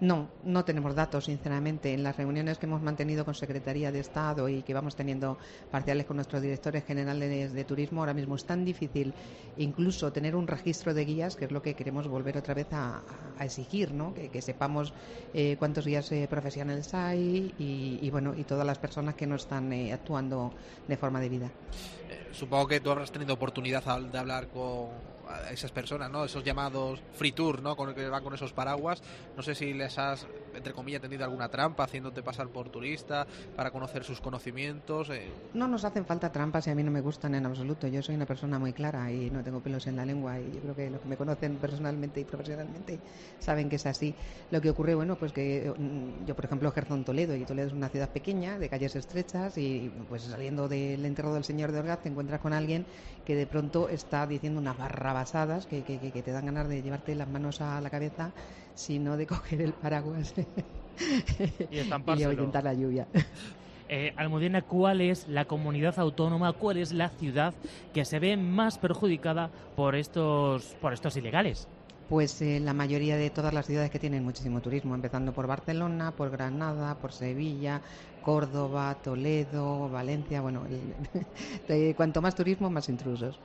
No, 0.01 0.29
no 0.45 0.65
tenemos 0.65 0.95
datos, 0.95 1.25
sinceramente. 1.25 1.95
En 1.95 2.03
las 2.03 2.17
reuniones 2.17 2.59
que 2.59 2.67
hemos 2.67 2.83
mantenido 2.83 3.25
con 3.25 3.35
Secretaría 3.35 3.91
de 3.91 4.01
Estado 4.01 4.49
y 4.49 4.63
que 4.63 4.75
vamos 4.75 4.95
teniendo 4.95 5.39
parciales 5.71 6.05
con 6.05 6.17
nuestros 6.17 6.43
directores 6.43 6.85
generales 6.85 7.53
de 7.53 7.65
turismo, 7.65 8.01
ahora 8.01 8.13
mismo 8.13 8.37
es 8.37 8.45
tan 8.45 8.65
difícil 8.65 9.15
incluso 9.57 10.13
tener 10.13 10.37
un 10.37 10.47
registro 10.47 10.93
de 10.93 11.05
guías, 11.05 11.37
que 11.37 11.47
es 11.47 11.51
lo 11.51 11.63
que 11.63 11.75
queremos 11.75 12.09
volver 12.09 12.37
otra 12.37 12.55
vez 12.55 12.67
a, 12.73 13.03
exigir, 13.41 13.93
¿no? 13.93 14.15
que, 14.15 14.43
sepamos 14.43 14.93
eh, 15.35 15.57
cuántos 15.59 15.87
guías 15.87 16.11
eh, 16.13 16.27
profesionales 16.29 16.95
hay 16.95 17.55
y, 17.59 17.99
y, 18.01 18.11
bueno 18.11 18.35
y 18.35 18.45
todas 18.45 18.67
las 18.67 18.79
personas 18.79 19.15
que 19.15 19.27
no 19.27 19.37
están 19.37 19.73
eh, 19.73 19.93
actuando 19.93 20.53
de 20.89 20.97
forma 20.97 21.21
debida. 21.21 21.51
Eh, 22.09 22.29
supongo 22.33 22.67
que 22.69 22.81
tú 22.81 22.91
habrás 22.91 23.11
tenido 23.11 23.35
oportunidad 23.35 24.01
de 24.01 24.19
hablar 24.19 24.49
con 24.49 24.89
a 25.29 25.51
esas 25.51 25.71
personas, 25.73 26.11
¿no? 26.11 26.25
Esos 26.25 26.45
llamados 26.45 27.01
free 27.15 27.33
tour, 27.33 27.63
¿no? 27.63 27.77
Con 27.77 27.89
el 27.91 27.95
que 27.95 28.09
van 28.09 28.23
con 28.23 28.35
esos 28.35 28.53
paraguas. 28.53 29.03
No 29.37 29.43
sé 29.43 29.55
si 29.55 29.75
les 29.75 29.99
has, 29.99 30.27
entre 30.55 30.73
comillas, 30.73 31.01
tenido 31.01 31.25
alguna 31.25 31.49
trampa 31.49 31.85
haciéndote 31.85 32.23
pasar 32.23 32.49
por 32.49 32.69
turista 32.69 33.27
para 33.55 33.71
conocer 33.71 34.05
sus 34.05 34.21
conocimientos. 34.21 35.11
Eh. 35.11 35.29
No 35.55 35.69
nos 35.69 35.85
hacen 35.85 36.05
falta 36.07 36.31
trampas 36.31 36.67
y 36.67 36.71
a 36.71 36.75
mí 36.75 36.83
no 36.83 36.91
me 36.91 37.01
gustan 37.01 37.35
en 37.35 37.47
absoluto. 37.47 37.87
Yo 37.89 38.03
soy 38.03 38.15
una 38.15 38.27
persona 38.27 38.59
muy 38.59 38.73
clara 38.73 39.11
y 39.11 39.31
no 39.31 39.43
tengo 39.43 39.61
pelos 39.61 39.87
en 39.87 39.97
la 39.97 40.05
lengua 40.05 40.39
y 40.39 40.53
yo 40.53 40.61
creo 40.61 40.77
que 40.77 40.91
los 40.91 41.01
que 41.01 41.09
me 41.09 41.17
conocen 41.17 41.57
personalmente 41.57 42.21
y 42.21 42.25
profesionalmente 42.25 42.99
saben 43.39 43.69
que 43.69 43.77
es 43.77 43.87
así. 43.87 44.15
Lo 44.51 44.61
que 44.61 44.71
ocurre, 44.71 44.95
bueno, 44.95 45.17
pues 45.17 45.33
que 45.33 45.73
yo, 46.27 46.37
por 46.37 46.45
ejemplo, 46.45 46.69
ejerzo 46.69 46.95
en 46.95 47.05
Toledo 47.05 47.35
y 47.35 47.45
Toledo 47.45 47.69
es 47.69 47.73
una 47.73 47.89
ciudad 47.89 48.11
pequeña, 48.11 48.59
de 48.59 48.69
calles 48.69 48.97
estrechas 48.97 49.59
y 49.59 49.93
pues 50.09 50.23
saliendo 50.23 50.69
del 50.69 51.05
enterro 51.05 51.35
del 51.35 51.45
señor 51.45 51.73
de 51.73 51.81
Orgaz 51.81 52.01
te 52.01 52.09
encuentras 52.09 52.41
con 52.41 52.53
alguien 52.53 52.87
que 53.25 53.35
de 53.35 53.47
pronto 53.47 53.89
está 53.89 54.27
diciendo 54.27 54.61
una 54.61 54.73
barra 54.73 55.13
basadas 55.17 55.67
que, 55.67 55.83
que, 55.83 55.99
que, 55.99 56.23
te 56.23 56.31
dan 56.31 56.47
ganas 56.47 56.69
de 56.69 56.83
llevarte 56.83 57.15
las 57.15 57.29
manos 57.29 57.61
a 57.63 57.81
la 57.81 57.89
cabeza, 57.89 58.33
sino 58.75 59.17
de 59.17 59.27
coger 59.33 59.63
el 59.63 59.73
paraguas 59.73 60.35
y, 60.39 62.21
y 62.21 62.23
ahuyentar 62.23 62.65
la 62.65 62.75
lluvia. 62.75 63.07
Eh, 63.89 64.13
Almudena, 64.17 64.63
¿cuál 64.63 65.01
es 65.01 65.29
la 65.29 65.45
comunidad 65.45 65.97
autónoma, 66.01 66.53
cuál 66.55 66.79
es 66.79 66.93
la 66.93 67.09
ciudad 67.09 67.55
que 67.95 68.05
se 68.05 68.19
ve 68.19 68.37
más 68.37 68.79
perjudicada 68.79 69.49
por 69.77 69.95
estos, 69.95 70.75
por 70.81 70.93
estos 70.93 71.17
ilegales? 71.17 71.69
Pues 72.09 72.43
eh, 72.43 72.59
la 72.59 72.75
mayoría 72.75 73.17
de 73.17 73.31
todas 73.31 73.55
las 73.55 73.67
ciudades 73.67 73.91
que 73.93 74.01
tienen 74.01 74.25
muchísimo 74.25 74.61
turismo, 74.61 74.97
empezando 74.97 75.33
por 75.33 75.47
Barcelona, 75.47 76.11
por 76.11 76.31
Granada, 76.31 76.97
por 76.97 77.13
Sevilla, 77.13 77.81
Córdoba, 78.23 78.97
Toledo, 79.05 79.89
Valencia, 79.89 80.41
bueno, 80.41 80.63
el, 81.69 81.95
cuanto 81.95 82.21
más 82.21 82.35
turismo, 82.35 82.69
más 82.71 82.89
intrusos. 82.89 83.39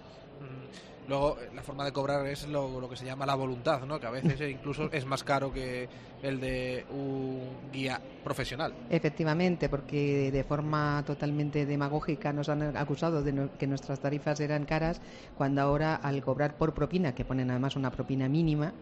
Luego, 1.08 1.38
la 1.54 1.64
forma 1.64 1.84
de 1.84 1.92
cobrar 1.92 2.26
es 2.28 2.48
lo, 2.48 2.88
que 2.90 2.96
se 2.96 3.06
llama 3.06 3.26
la 3.26 3.36
voluntad, 3.36 3.82
¿no? 3.86 4.00
que 4.00 4.06
a 4.06 4.12
veces 4.12 4.40
incluso 4.50 4.90
es 4.92 5.06
más 5.06 5.24
caro 5.24 5.52
que 5.52 5.90
el 6.22 6.40
de 6.40 6.86
un 6.92 7.72
guía 7.72 8.00
profesional. 8.24 8.74
Efectivamente, 8.90 9.68
porque 9.68 10.32
de 10.32 10.44
forma 10.44 11.04
totalmente 11.06 11.66
demagógica 11.66 12.32
nos 12.32 12.50
han 12.50 12.78
acusado 12.78 13.24
de 13.24 13.34
no, 13.34 13.58
que 13.58 13.68
nuestras 13.68 14.00
tarifas 14.00 14.40
eran 14.40 14.66
caras, 14.66 15.02
cuando 15.38 15.62
ahora 15.62 15.96
al 15.96 16.22
cobrar 16.22 16.58
por 16.58 16.74
propina, 16.74 17.16
que 17.16 17.26
ponen 17.26 17.50
además 17.50 17.76
una 17.76 17.92
propina 17.92 18.30
mínima, 18.30 18.74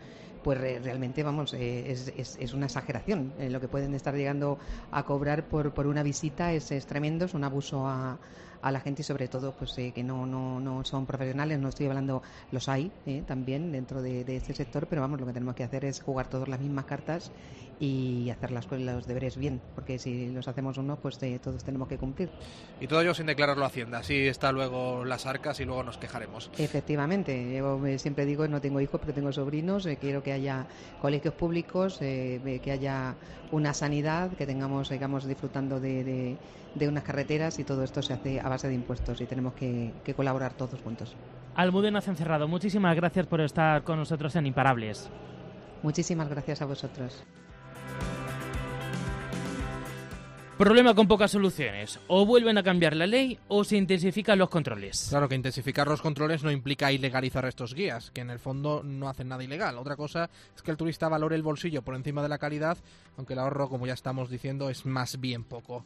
pues 0.43 0.57
realmente, 0.57 1.23
vamos, 1.23 1.53
eh, 1.53 1.91
es, 1.91 2.13
es, 2.15 2.37
es, 2.39 2.53
una 2.53 2.65
exageración. 2.67 3.33
Eh, 3.39 3.49
lo 3.49 3.59
que 3.59 3.67
pueden 3.67 3.93
estar 3.93 4.15
llegando 4.15 4.57
a 4.91 5.03
cobrar 5.03 5.43
por, 5.47 5.73
por 5.73 5.87
una 5.87 6.03
visita 6.03 6.53
es, 6.53 6.71
es 6.71 6.85
tremendo, 6.85 7.25
es 7.25 7.33
un 7.33 7.43
abuso 7.43 7.85
a 7.87 8.17
a 8.61 8.71
la 8.71 8.79
gente 8.79 9.01
y 9.01 9.05
sobre 9.05 9.27
todo 9.27 9.53
pues 9.53 9.77
eh, 9.77 9.91
que 9.93 10.03
no, 10.03 10.25
no, 10.25 10.59
no 10.59 10.83
son 10.85 11.05
profesionales, 11.05 11.59
no 11.59 11.69
estoy 11.69 11.87
hablando, 11.87 12.21
los 12.51 12.69
hay 12.69 12.91
eh, 13.05 13.23
también 13.25 13.71
dentro 13.71 14.01
de, 14.01 14.23
de, 14.23 14.37
este 14.37 14.53
sector, 14.53 14.87
pero 14.87 15.01
vamos, 15.01 15.19
lo 15.19 15.25
que 15.25 15.33
tenemos 15.33 15.55
que 15.55 15.63
hacer 15.63 15.85
es 15.85 16.01
jugar 16.01 16.29
todas 16.29 16.47
las 16.47 16.59
mismas 16.59 16.85
cartas 16.85 17.31
y 17.79 18.29
hacer 18.29 18.51
las, 18.51 18.69
los 18.69 19.07
deberes 19.07 19.37
bien, 19.37 19.61
porque 19.73 19.99
si 19.99 20.27
los 20.29 20.47
hacemos 20.47 20.77
uno, 20.77 20.97
pues 20.97 21.21
eh, 21.23 21.39
todos 21.41 21.63
tenemos 21.63 21.87
que 21.87 21.97
cumplir. 21.97 22.29
Y 22.81 22.87
todo 22.87 23.01
ello 23.01 23.13
sin 23.13 23.25
declararlo 23.25 23.63
a 23.63 23.67
Hacienda, 23.67 23.99
así 23.99 24.27
está 24.27 24.51
luego 24.51 25.05
las 25.05 25.25
arcas 25.25 25.59
y 25.59 25.65
luego 25.65 25.83
nos 25.83 25.97
quejaremos. 25.97 26.51
Efectivamente, 26.57 27.55
yo 27.55 27.79
siempre 27.97 28.25
digo, 28.25 28.47
no 28.47 28.59
tengo 28.59 28.81
hijos, 28.81 28.99
pero 28.99 29.13
tengo 29.13 29.31
sobrinos, 29.31 29.85
eh, 29.85 29.97
quiero 29.99 30.21
que 30.21 30.33
haya 30.33 30.67
colegios 31.01 31.33
públicos, 31.33 31.99
eh, 32.01 32.59
que 32.61 32.71
haya 32.71 33.15
una 33.51 33.73
sanidad, 33.73 34.31
que 34.31 34.45
tengamos, 34.45 34.89
digamos, 34.89 35.25
disfrutando 35.25 35.79
de, 35.79 36.03
de, 36.03 36.37
de, 36.75 36.87
unas 36.87 37.03
carreteras 37.03 37.59
y 37.59 37.63
todo 37.63 37.83
esto 37.83 38.01
se 38.01 38.13
hace 38.13 38.39
a 38.39 38.49
base 38.49 38.67
de 38.67 38.75
impuestos 38.75 39.21
y 39.21 39.25
tenemos 39.25 39.53
que, 39.53 39.93
que 40.03 40.13
colaborar 40.13 40.53
todos 40.53 40.79
juntos. 40.81 41.15
Almudena 41.55 42.01
Cencerrado, 42.01 42.47
muchísimas 42.47 42.95
gracias 42.95 43.27
por 43.27 43.41
estar 43.41 43.83
con 43.83 43.97
nosotros 43.97 44.35
en 44.35 44.45
Imparables. 44.45 45.09
Muchísimas 45.83 46.29
gracias 46.29 46.61
a 46.61 46.65
vosotros. 46.65 47.23
Problema 50.59 50.93
con 50.93 51.07
pocas 51.07 51.31
soluciones. 51.31 52.01
O 52.07 52.25
vuelven 52.25 52.57
a 52.57 52.63
cambiar 52.63 52.93
la 52.93 53.07
ley 53.07 53.39
o 53.47 53.63
se 53.63 53.77
intensifican 53.77 54.37
los 54.37 54.49
controles. 54.49 55.07
Claro 55.07 55.29
que 55.29 55.35
intensificar 55.35 55.87
los 55.87 56.01
controles 56.01 56.43
no 56.43 56.51
implica 56.51 56.91
ilegalizar 56.91 57.45
estos 57.45 57.73
guías, 57.73 58.11
que 58.11 58.19
en 58.19 58.29
el 58.29 58.39
fondo 58.39 58.83
no 58.83 59.07
hacen 59.07 59.29
nada 59.29 59.41
ilegal. 59.41 59.77
Otra 59.77 59.95
cosa 59.95 60.29
es 60.53 60.61
que 60.61 60.71
el 60.71 60.75
turista 60.75 61.07
valore 61.07 61.37
el 61.37 61.43
bolsillo 61.43 61.81
por 61.81 61.95
encima 61.95 62.21
de 62.21 62.27
la 62.27 62.39
calidad, 62.39 62.77
aunque 63.15 63.35
el 63.35 63.39
ahorro, 63.39 63.69
como 63.69 63.87
ya 63.87 63.93
estamos 63.93 64.29
diciendo, 64.29 64.69
es 64.69 64.85
más 64.85 65.21
bien 65.21 65.45
poco. 65.45 65.85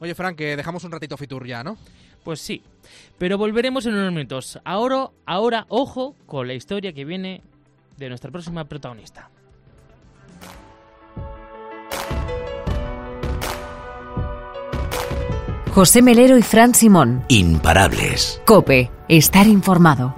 Oye, 0.00 0.14
Frank, 0.14 0.36
que 0.36 0.56
dejamos 0.56 0.84
un 0.84 0.92
ratito 0.92 1.16
Fitur 1.16 1.46
ya, 1.46 1.64
¿no? 1.64 1.76
Pues 2.24 2.40
sí, 2.40 2.62
pero 3.16 3.38
volveremos 3.38 3.86
en 3.86 3.94
unos 3.94 4.12
minutos. 4.12 4.58
Ahora, 4.64 5.10
ahora, 5.26 5.66
ojo 5.68 6.14
con 6.26 6.46
la 6.46 6.54
historia 6.54 6.92
que 6.92 7.04
viene 7.04 7.42
de 7.96 8.08
nuestra 8.08 8.30
próxima 8.30 8.64
protagonista. 8.64 9.30
José 15.72 16.02
Melero 16.02 16.36
y 16.36 16.42
Fran 16.42 16.74
Simón. 16.74 17.24
Imparables. 17.28 18.42
Cope, 18.44 18.90
estar 19.08 19.46
informado. 19.46 20.12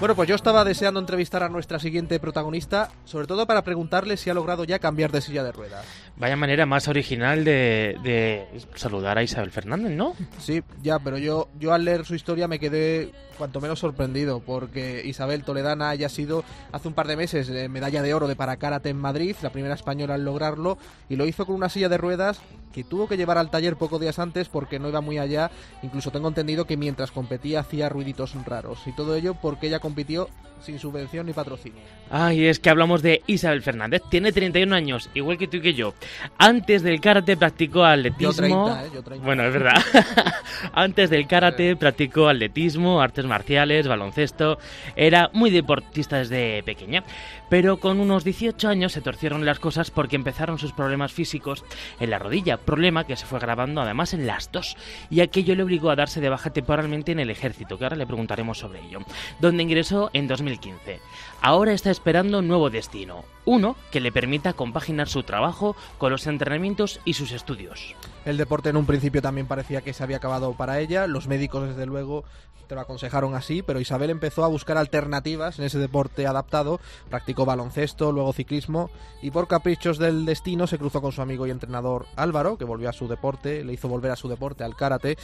Bueno, 0.00 0.14
pues 0.14 0.28
yo 0.28 0.36
estaba 0.36 0.64
deseando 0.64 1.00
entrevistar 1.00 1.42
a 1.42 1.48
nuestra 1.48 1.80
siguiente 1.80 2.20
protagonista, 2.20 2.92
sobre 3.04 3.26
todo 3.26 3.48
para 3.48 3.62
preguntarle 3.62 4.16
si 4.16 4.30
ha 4.30 4.34
logrado 4.34 4.62
ya 4.62 4.78
cambiar 4.78 5.10
de 5.10 5.20
silla 5.20 5.42
de 5.42 5.50
ruedas. 5.50 5.84
Vaya 6.16 6.36
manera 6.36 6.66
más 6.66 6.86
original 6.86 7.42
de, 7.42 7.96
de 8.04 8.46
saludar 8.76 9.18
a 9.18 9.24
Isabel 9.24 9.50
Fernández, 9.50 9.96
¿no? 9.96 10.14
Sí, 10.38 10.62
ya, 10.82 11.00
pero 11.00 11.18
yo, 11.18 11.48
yo 11.58 11.74
al 11.74 11.84
leer 11.84 12.04
su 12.04 12.14
historia 12.14 12.46
me 12.46 12.60
quedé 12.60 13.10
cuanto 13.36 13.60
menos 13.60 13.80
sorprendido, 13.80 14.38
porque 14.38 15.02
Isabel 15.04 15.42
Toledana 15.42 15.90
haya 15.90 16.08
sido 16.08 16.44
hace 16.70 16.86
un 16.86 16.94
par 16.94 17.08
de 17.08 17.16
meses 17.16 17.48
eh, 17.48 17.68
medalla 17.68 18.00
de 18.00 18.14
oro 18.14 18.28
de 18.28 18.36
para 18.36 18.56
karate 18.56 18.90
en 18.90 18.98
Madrid, 18.98 19.34
la 19.42 19.50
primera 19.50 19.74
española 19.74 20.14
en 20.14 20.24
lograrlo, 20.24 20.78
y 21.08 21.16
lo 21.16 21.26
hizo 21.26 21.44
con 21.44 21.56
una 21.56 21.68
silla 21.68 21.88
de 21.88 21.98
ruedas 21.98 22.40
que 22.72 22.84
tuvo 22.84 23.08
que 23.08 23.16
llevar 23.16 23.38
al 23.38 23.50
taller 23.50 23.76
pocos 23.76 24.00
días 24.00 24.18
antes 24.18 24.48
porque 24.48 24.78
no 24.78 24.88
iba 24.88 25.00
muy 25.00 25.18
allá. 25.18 25.50
Incluso 25.82 26.10
tengo 26.10 26.28
entendido 26.28 26.66
que 26.66 26.76
mientras 26.76 27.10
competía 27.10 27.60
hacía 27.60 27.88
ruiditos 27.88 28.34
raros. 28.44 28.86
Y 28.86 28.92
todo 28.92 29.14
ello 29.14 29.34
porque 29.34 29.68
ella 29.68 29.80
compitió 29.80 30.28
sin 30.60 30.78
subvención 30.78 31.26
ni 31.26 31.32
patrocinio. 31.32 31.80
Ay, 32.10 32.46
es 32.46 32.58
que 32.58 32.70
hablamos 32.70 33.02
de 33.02 33.22
Isabel 33.26 33.62
Fernández. 33.62 34.02
Tiene 34.08 34.32
31 34.32 34.74
años, 34.74 35.10
igual 35.14 35.38
que 35.38 35.46
tú 35.46 35.58
y 35.58 35.60
que 35.60 35.74
yo. 35.74 35.94
Antes 36.38 36.82
del 36.82 37.00
karate 37.00 37.36
practicó 37.36 37.84
atletismo. 37.84 38.68
Yo 38.68 38.74
30, 38.74 38.84
¿eh? 38.84 38.90
Yo 38.94 39.02
30. 39.02 39.26
Bueno, 39.26 39.44
es 39.44 39.52
verdad. 39.52 39.82
Antes 40.72 41.10
del 41.10 41.26
karate 41.26 41.76
practicó 41.76 42.28
atletismo, 42.28 43.00
artes 43.00 43.24
marciales, 43.24 43.86
baloncesto. 43.88 44.58
Era 44.96 45.30
muy 45.32 45.50
deportista 45.50 46.18
desde 46.18 46.62
pequeña. 46.62 47.04
Pero 47.48 47.78
con 47.78 48.00
unos 48.00 48.24
18 48.24 48.68
años 48.68 48.92
se 48.92 49.00
torcieron 49.00 49.44
las 49.44 49.58
cosas 49.58 49.90
porque 49.90 50.16
empezaron 50.16 50.58
sus 50.58 50.72
problemas 50.72 51.12
físicos 51.12 51.64
en 52.00 52.10
la 52.10 52.18
rodilla. 52.18 52.57
Problema 52.64 53.04
que 53.04 53.16
se 53.16 53.26
fue 53.26 53.38
grabando 53.38 53.80
además 53.80 54.14
en 54.14 54.26
las 54.26 54.50
dos. 54.52 54.76
Y 55.10 55.20
aquello 55.20 55.54
le 55.54 55.62
obligó 55.62 55.90
a 55.90 55.96
darse 55.96 56.20
de 56.20 56.28
baja 56.28 56.50
temporalmente 56.50 57.12
en 57.12 57.20
el 57.20 57.30
ejército, 57.30 57.78
que 57.78 57.84
ahora 57.84 57.96
le 57.96 58.06
preguntaremos 58.06 58.58
sobre 58.58 58.80
ello. 58.84 59.00
Donde 59.40 59.62
ingresó 59.62 60.10
en 60.12 60.28
2015. 60.28 61.00
Ahora 61.40 61.72
está 61.72 61.90
esperando 61.90 62.40
un 62.40 62.48
nuevo 62.48 62.70
destino. 62.70 63.24
Uno 63.44 63.76
que 63.90 64.00
le 64.00 64.12
permita 64.12 64.52
compaginar 64.52 65.08
su 65.08 65.22
trabajo 65.22 65.76
con 65.96 66.12
los 66.12 66.26
entrenamientos 66.26 67.00
y 67.04 67.14
sus 67.14 67.32
estudios. 67.32 67.94
El 68.24 68.36
deporte 68.36 68.68
en 68.68 68.76
un 68.76 68.86
principio 68.86 69.22
también 69.22 69.46
parecía 69.46 69.80
que 69.80 69.92
se 69.92 70.02
había 70.02 70.18
acabado 70.18 70.52
para 70.52 70.80
ella. 70.80 71.06
Los 71.06 71.28
médicos, 71.28 71.68
desde 71.68 71.86
luego, 71.86 72.24
te 72.68 72.74
lo 72.74 72.82
aconsejaron 72.82 73.34
así, 73.34 73.62
pero 73.62 73.80
Isabel 73.80 74.10
empezó 74.10 74.44
a 74.44 74.48
buscar 74.48 74.76
alternativas 74.76 75.58
en 75.58 75.64
ese 75.64 75.78
deporte 75.78 76.26
adaptado. 76.26 76.80
Practicó 77.08 77.44
baloncesto, 77.44 78.12
luego 78.12 78.32
ciclismo 78.32 78.90
y 79.22 79.30
por 79.30 79.48
caprichos 79.48 79.98
del 79.98 80.24
destino 80.26 80.66
se 80.66 80.78
cruzó 80.78 81.00
con 81.00 81.12
su 81.12 81.22
amigo 81.22 81.46
y 81.46 81.50
entrenador 81.50 82.06
Álvaro, 82.14 82.58
que 82.58 82.64
volvió 82.64 82.88
a 82.88 82.92
su 82.92 83.08
deporte, 83.08 83.64
le 83.64 83.72
hizo 83.72 83.88
volver 83.88 84.12
a 84.12 84.16
su 84.16 84.28
deporte, 84.28 84.64
al 84.64 84.76
karate, 84.76 85.16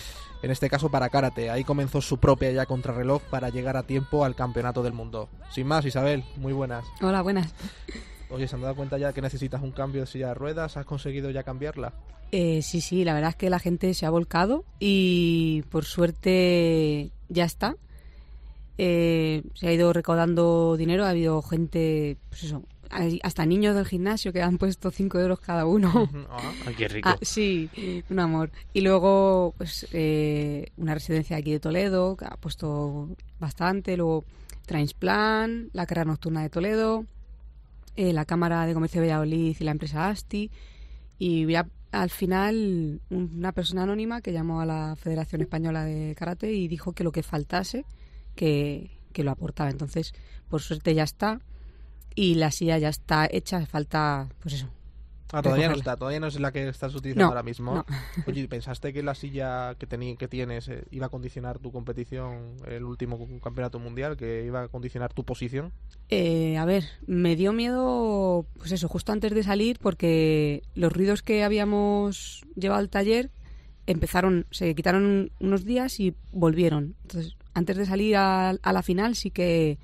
en 0.43 0.51
este 0.51 0.69
caso 0.69 0.91
para 0.91 1.11
karate. 1.11 1.51
Ahí 1.51 1.65
comenzó 1.65 2.01
su 2.01 2.19
propia 2.19 2.51
ya 2.51 2.67
contrarreloj 2.67 3.23
para 3.31 3.51
llegar 3.51 3.77
a 3.77 3.83
tiempo 3.85 4.25
al 4.25 4.35
campeonato 4.35 4.83
del 4.83 4.95
mundo. 4.95 5.29
Sin 5.51 5.67
más, 5.67 5.85
Isabel, 5.85 6.25
muy 6.37 6.53
buenas. 6.53 6.85
Hola, 7.03 7.23
buenas. 7.23 7.55
Oye, 8.35 8.49
¿se 8.49 8.57
han 8.57 8.63
dado 8.63 8.75
cuenta 8.75 8.99
ya 8.99 9.13
que 9.13 9.23
necesitas 9.23 9.63
un 9.63 9.71
cambio 9.71 10.01
de 10.01 10.09
silla 10.09 10.29
de 10.29 10.35
ruedas? 10.35 10.77
¿Has 10.77 10.85
conseguido 10.85 11.31
ya 11.31 11.45
cambiarla? 11.45 11.93
Eh, 12.33 12.63
sí, 12.63 12.81
sí, 12.81 13.05
la 13.05 13.15
verdad 13.15 13.31
es 13.31 13.37
que 13.37 13.49
la 13.49 13.61
gente 13.61 13.95
se 13.95 14.07
ha 14.07 14.11
volcado 14.11 14.65
y 14.81 15.63
por 15.71 15.85
suerte 15.85 17.13
ya 17.29 17.45
está. 17.45 17.77
Eh, 18.77 19.45
se 19.55 19.69
ha 19.69 19.73
ido 19.73 19.93
recaudando 19.93 20.77
dinero, 20.77 21.05
ha 21.05 21.11
habido 21.11 21.43
gente, 21.43 22.17
pues 22.29 22.43
eso, 22.43 22.65
hay 22.91 23.21
hasta 23.23 23.47
niños 23.47 23.77
del 23.77 23.87
gimnasio 23.87 24.33
que 24.33 24.43
han 24.43 24.59
puesto 24.59 24.91
5 24.91 25.21
euros 25.21 25.39
cada 25.39 25.65
uno. 25.65 26.11
Ay, 26.67 26.75
qué 26.77 26.89
rico. 26.89 27.09
Ah, 27.09 27.17
sí, 27.23 27.71
un 28.11 28.19
amor. 28.19 28.51
Y 28.73 28.81
luego, 28.81 29.55
pues, 29.57 29.87
eh, 29.93 30.73
una 30.77 30.95
residencia 30.95 31.37
aquí 31.37 31.53
de 31.53 31.61
Toledo, 31.61 32.17
que 32.17 32.25
ha 32.25 32.37
puesto 32.37 33.11
bastante. 33.39 33.97
Luego, 33.97 34.25
Transplan, 34.67 35.71
la 35.73 35.87
carrera 35.87 36.07
nocturna 36.07 36.43
de 36.43 36.51
Toledo, 36.51 37.05
eh, 37.97 38.13
la 38.13 38.25
Cámara 38.25 38.67
de 38.67 38.75
Comercio 38.75 39.01
de 39.01 39.09
Valladolid 39.09 39.57
y 39.59 39.65
la 39.65 39.71
empresa 39.71 40.09
Asti. 40.09 40.51
Y 41.19 41.47
al 41.93 42.11
final, 42.11 43.01
una 43.11 43.53
persona 43.53 43.85
anónima 43.85 44.21
que 44.21 44.33
llamó 44.33 44.61
a 44.61 44.67
la 44.67 44.97
Federación 44.97 45.41
Española 45.41 45.85
de 45.85 46.15
Karate 46.17 46.53
y 46.53 46.69
dijo 46.69 46.93
que 46.93 47.05
lo 47.05 47.13
que 47.13 47.23
faltase, 47.23 47.85
que, 48.35 48.91
que 49.13 49.25
lo 49.25 49.31
aportaba. 49.31 49.71
Entonces, 49.71 50.13
por 50.49 50.61
suerte 50.61 50.95
ya 50.95 51.05
está 51.05 51.41
y 52.15 52.35
la 52.35 52.51
silla 52.51 52.79
ya 52.79 52.89
está 52.89 53.29
hecha, 53.31 53.65
falta, 53.67 54.29
pues 54.41 54.55
eso. 54.55 54.69
Ah, 55.37 55.43
todavía 55.43 55.69
no 55.69 55.75
está, 55.75 55.97
todavía 55.97 56.21
no 56.21 56.29
es 56.29 56.39
la 56.39 56.53
que 56.53 56.69
estás 56.69 56.95
utilizando 56.95 57.25
No, 57.25 57.29
ahora 57.31 57.43
mismo. 57.43 57.75
no. 57.75 57.85
Oye, 58.27 58.47
¿pensaste 58.47 58.93
que 58.93 59.03
la 59.03 59.15
silla 59.15 59.75
que, 59.79 59.89
teni- 59.89 60.17
que 60.17 60.29
tienes 60.29 60.69
eh, 60.69 60.85
iba 60.93 61.07
a 61.07 61.09
condicionar 61.09 61.59
tu 61.59 61.73
competición, 61.73 62.57
el 62.69 62.85
último 62.85 63.19
campeonato 63.43 63.79
mundial, 63.81 64.17
que 64.17 64.45
iba 64.47 64.63
a 64.63 64.69
condicionar 64.69 65.13
tu 65.13 65.25
posición? 65.25 65.73
Eh, 66.09 66.57
a 66.57 66.65
ver, 66.65 66.85
me 67.07 67.35
dio 67.35 67.53
miedo, 67.53 68.47
pues 68.59 68.71
eso, 68.73 68.87
justo 68.89 69.11
antes 69.13 69.33
de 69.35 69.43
salir, 69.43 69.79
porque 69.81 70.63
los 70.77 70.93
ruidos 70.93 71.23
que 71.23 71.43
habíamos 71.43 72.45
llevado 72.55 72.79
al 72.81 72.89
taller 72.89 73.31
empezaron, 73.87 74.47
se 74.51 74.75
quitaron 74.75 75.31
unos 75.41 75.65
días 75.65 75.99
y 76.01 76.15
volvieron. 76.33 76.95
Entonces, 77.03 77.37
antes 77.55 77.77
de 77.77 77.87
salir 77.87 78.17
a, 78.17 78.51
a 78.51 78.73
la 78.73 78.83
final 78.83 79.15
sí 79.17 79.31
que 79.31 79.79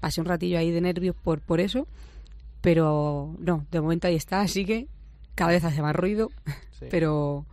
pasé 0.00 0.20
un 0.20 0.26
ratillo 0.26 0.58
ahí 0.58 0.70
de 0.70 0.80
nervios 0.80 1.14
por, 1.16 1.40
por 1.40 1.60
eso, 1.60 1.86
pero 2.66 3.36
no, 3.38 3.64
de 3.70 3.80
momento 3.80 4.08
ahí 4.08 4.16
está, 4.16 4.40
así 4.40 4.64
que 4.64 4.88
cada 5.36 5.52
vez 5.52 5.62
hace 5.62 5.80
más 5.82 5.94
ruido, 5.94 6.30
Sí. 6.72 6.86
pero 6.90 7.46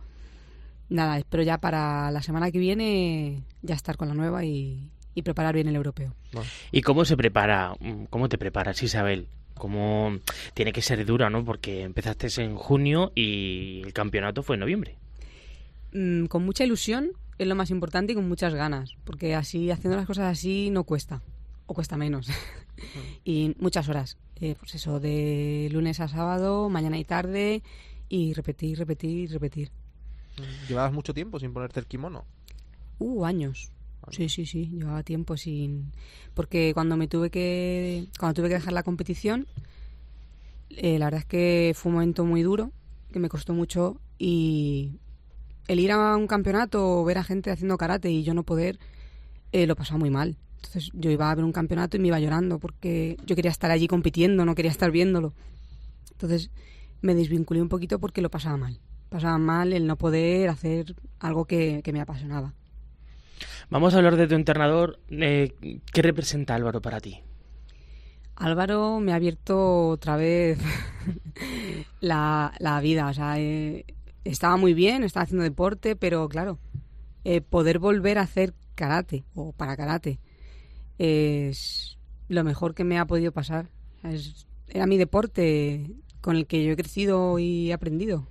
nada, 0.88 1.18
espero 1.18 1.44
ya 1.44 1.58
para 1.58 2.10
la 2.10 2.20
semana 2.20 2.50
que 2.50 2.58
viene 2.58 3.44
ya 3.62 3.76
estar 3.76 3.96
con 3.96 4.08
la 4.08 4.14
nueva 4.14 4.44
y, 4.44 4.90
y 5.14 5.22
preparar 5.22 5.54
bien 5.54 5.68
el 5.68 5.76
europeo. 5.76 6.16
¿Y 6.72 6.82
cómo 6.82 7.04
se 7.04 7.16
prepara? 7.16 7.76
mm, 7.78 8.06
¿Cómo 8.10 8.28
te 8.28 8.38
preparas, 8.38 8.82
Isabel? 8.82 9.28
¿Cómo 9.54 10.18
tiene 10.52 10.72
que 10.72 10.82
ser 10.82 11.06
dura, 11.06 11.30
no? 11.30 11.44
Porque 11.44 11.82
empezaste 11.82 12.26
en 12.42 12.56
junio 12.56 13.12
y 13.14 13.82
el 13.84 13.92
campeonato 13.92 14.42
fue 14.42 14.56
en 14.56 14.60
noviembre. 14.60 14.96
Mm, 15.92 16.24
con 16.26 16.44
mucha 16.44 16.64
ilusión 16.64 17.10
es 17.38 17.46
lo 17.46 17.54
más 17.54 17.70
importante 17.70 18.12
y 18.12 18.16
con 18.16 18.28
muchas 18.28 18.52
ganas, 18.52 18.96
porque 19.04 19.36
así 19.36 19.70
haciendo 19.70 19.96
las 19.96 20.06
cosas 20.06 20.24
así 20.32 20.70
no 20.70 20.82
cuesta, 20.82 21.22
o 21.66 21.74
cuesta 21.74 21.96
menos. 21.96 22.26
y 23.24 23.54
muchas 23.60 23.88
horas, 23.88 24.18
eh, 24.40 24.54
pues 24.58 24.74
eso, 24.74 25.00
de 25.00 25.68
lunes 25.72 26.00
a 26.00 26.08
sábado, 26.08 26.68
mañana 26.68 26.98
y 26.98 27.04
tarde, 27.04 27.62
y 28.08 28.32
repetir, 28.34 28.78
repetir, 28.78 29.30
repetir. 29.30 29.70
¿Llevabas 30.68 30.92
mucho 30.92 31.14
tiempo 31.14 31.38
sin 31.38 31.52
ponerte 31.52 31.80
el 31.80 31.86
kimono? 31.86 32.24
Uh, 32.98 33.24
años. 33.24 33.70
Sí, 34.10 34.28
sí, 34.28 34.44
sí, 34.44 34.66
llevaba 34.66 35.02
tiempo 35.02 35.36
sin... 35.36 35.92
Porque 36.34 36.72
cuando 36.74 36.96
me 36.96 37.08
tuve 37.08 37.30
que... 37.30 38.06
Cuando 38.18 38.34
tuve 38.34 38.48
que 38.48 38.54
dejar 38.54 38.74
la 38.74 38.82
competición, 38.82 39.46
eh, 40.70 40.98
la 40.98 41.06
verdad 41.06 41.20
es 41.20 41.26
que 41.26 41.72
fue 41.74 41.90
un 41.90 41.94
momento 41.94 42.24
muy 42.24 42.42
duro, 42.42 42.70
que 43.12 43.18
me 43.18 43.28
costó 43.28 43.54
mucho 43.54 44.00
y 44.18 44.98
el 45.68 45.80
ir 45.80 45.92
a 45.92 46.16
un 46.16 46.26
campeonato 46.26 47.00
o 47.00 47.04
ver 47.04 47.18
a 47.18 47.24
gente 47.24 47.50
haciendo 47.50 47.78
karate 47.78 48.10
y 48.10 48.24
yo 48.24 48.34
no 48.34 48.42
poder, 48.42 48.78
eh, 49.52 49.66
lo 49.66 49.76
pasaba 49.76 49.98
muy 49.98 50.10
mal. 50.10 50.36
Entonces 50.64 50.90
yo 50.94 51.10
iba 51.10 51.30
a 51.30 51.34
ver 51.34 51.44
un 51.44 51.52
campeonato 51.52 51.96
y 51.96 52.00
me 52.00 52.08
iba 52.08 52.18
llorando 52.20 52.58
porque 52.58 53.16
yo 53.26 53.36
quería 53.36 53.50
estar 53.50 53.70
allí 53.70 53.86
compitiendo, 53.86 54.44
no 54.44 54.54
quería 54.54 54.70
estar 54.70 54.90
viéndolo. 54.90 55.34
Entonces 56.12 56.50
me 57.02 57.14
desvinculé 57.14 57.60
un 57.60 57.68
poquito 57.68 57.98
porque 57.98 58.22
lo 58.22 58.30
pasaba 58.30 58.56
mal. 58.56 58.80
Pasaba 59.10 59.38
mal 59.38 59.72
el 59.72 59.86
no 59.86 59.96
poder 59.96 60.48
hacer 60.48 60.94
algo 61.20 61.44
que, 61.44 61.82
que 61.84 61.92
me 61.92 62.00
apasionaba. 62.00 62.54
Vamos 63.70 63.94
a 63.94 63.98
hablar 63.98 64.16
de 64.16 64.26
tu 64.26 64.34
entrenador. 64.34 64.98
eh, 65.10 65.52
¿Qué 65.92 66.02
representa 66.02 66.54
Álvaro 66.54 66.80
para 66.80 67.00
ti? 67.00 67.20
Álvaro 68.36 68.98
me 69.00 69.12
ha 69.12 69.16
abierto 69.16 69.88
otra 69.88 70.16
vez 70.16 70.58
la, 72.00 72.52
la 72.58 72.80
vida. 72.80 73.08
O 73.08 73.14
sea, 73.14 73.38
eh, 73.38 73.84
estaba 74.24 74.56
muy 74.56 74.74
bien, 74.74 75.04
estaba 75.04 75.24
haciendo 75.24 75.44
deporte, 75.44 75.94
pero 75.94 76.28
claro, 76.28 76.58
eh, 77.24 77.40
poder 77.40 77.78
volver 77.78 78.18
a 78.18 78.22
hacer 78.22 78.54
karate 78.74 79.24
o 79.34 79.52
para 79.52 79.76
karate 79.76 80.18
es 80.98 81.98
lo 82.28 82.44
mejor 82.44 82.74
que 82.74 82.84
me 82.84 82.98
ha 82.98 83.06
podido 83.06 83.32
pasar. 83.32 83.68
Es- 84.02 84.46
era 84.68 84.86
mi 84.86 84.96
deporte 84.96 85.90
con 86.20 86.36
el 86.36 86.46
que 86.46 86.64
yo 86.64 86.72
he 86.72 86.76
crecido 86.76 87.38
y 87.38 87.70
he 87.70 87.72
aprendido. 87.74 88.26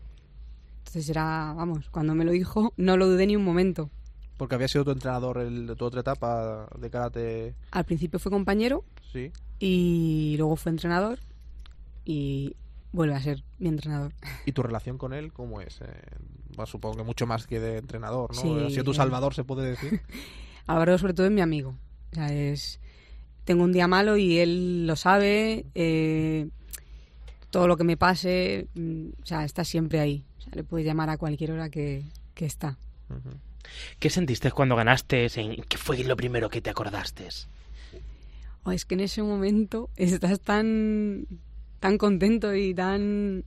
Entonces 0.79 1.09
era, 1.09 1.53
vamos, 1.55 1.89
cuando 1.89 2.15
me 2.15 2.25
lo 2.25 2.31
dijo, 2.31 2.73
no 2.77 2.97
lo 2.97 3.07
dudé 3.07 3.25
ni 3.27 3.35
un 3.35 3.43
momento. 3.43 3.89
Porque 4.37 4.55
había 4.55 4.67
sido 4.67 4.83
tu 4.85 4.91
entrenador 4.91 5.37
el, 5.37 5.67
de 5.67 5.75
tu 5.75 5.85
otra 5.85 6.01
etapa 6.01 6.67
de 6.77 6.89
karate. 6.89 7.55
Al 7.71 7.85
principio 7.85 8.19
fue 8.19 8.31
compañero 8.31 8.83
Sí. 9.11 9.31
y 9.59 10.35
luego 10.37 10.55
fue 10.55 10.71
entrenador 10.71 11.19
y 12.03 12.55
vuelve 12.91 13.15
a 13.15 13.21
ser 13.21 13.43
mi 13.59 13.69
entrenador. 13.69 14.11
¿Y 14.45 14.51
tu 14.51 14.63
relación 14.63 14.97
con 14.97 15.13
él 15.13 15.31
cómo 15.31 15.61
es? 15.61 15.81
Eh, 15.81 15.85
bueno, 16.49 16.65
supongo 16.65 16.97
que 16.97 17.03
mucho 17.03 17.25
más 17.27 17.45
que 17.47 17.59
de 17.59 17.77
entrenador, 17.77 18.35
¿no? 18.35 18.41
Sí, 18.41 18.49
ha 18.65 18.69
sido 18.69 18.83
tu 18.83 18.91
eh. 18.91 18.95
salvador, 18.95 19.33
se 19.33 19.43
puede 19.43 19.69
decir. 19.69 20.01
Álvaro 20.67 20.97
sobre 20.97 21.13
todo 21.13 21.27
es 21.27 21.31
mi 21.31 21.41
amigo. 21.41 21.75
O 22.13 22.15
sea, 22.15 22.33
es... 22.33 22.79
Tengo 23.43 23.63
un 23.65 23.73
día 23.73 23.87
malo 23.87 24.15
y 24.15 24.39
él 24.39 24.87
lo 24.87 24.95
sabe. 24.95 25.65
eh, 25.75 26.47
todo 27.49 27.67
lo 27.67 27.77
que 27.77 27.83
me 27.83 27.97
pase, 27.97 28.67
mm, 28.73 29.09
o 29.21 29.25
sea, 29.27 29.45
está 29.45 29.63
siempre 29.63 29.99
ahí. 29.99 30.23
O 30.39 30.41
sea, 30.41 30.53
le 30.55 30.63
puedes 30.63 30.87
llamar 30.87 31.11
a 31.11 31.17
cualquier 31.17 31.51
hora 31.51 31.69
que, 31.69 32.03
que 32.33 32.47
está. 32.47 32.77
¿Qué 33.99 34.09
sentiste 34.09 34.51
cuando 34.51 34.75
ganaste? 34.75 35.27
¿En 35.35 35.61
¿Qué 35.63 35.77
fue 35.77 36.03
lo 36.03 36.15
primero 36.15 36.49
que 36.49 36.61
te 36.61 36.71
acordaste? 36.71 37.27
o 38.63 38.71
es 38.71 38.85
que 38.85 38.95
en 38.95 39.01
ese 39.01 39.21
momento 39.21 39.89
estás 39.95 40.39
tan, 40.39 41.27
tan 41.79 41.97
contento 41.97 42.55
y 42.55 42.73
tan, 42.73 43.43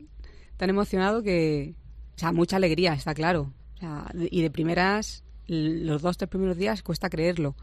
tan 0.57 0.71
emocionado 0.71 1.23
que, 1.23 1.75
o 2.17 2.19
sea, 2.19 2.33
mucha 2.33 2.57
alegría, 2.57 2.93
está 2.93 3.15
claro. 3.15 3.53
O 3.77 3.79
sea, 3.79 4.13
y 4.31 4.43
de 4.43 4.51
primeras, 4.51 5.25
los 5.47 6.03
dos, 6.03 6.17
tres 6.17 6.29
primeros 6.29 6.57
días 6.57 6.83
cuesta 6.83 7.11
creerlo. 7.11 7.57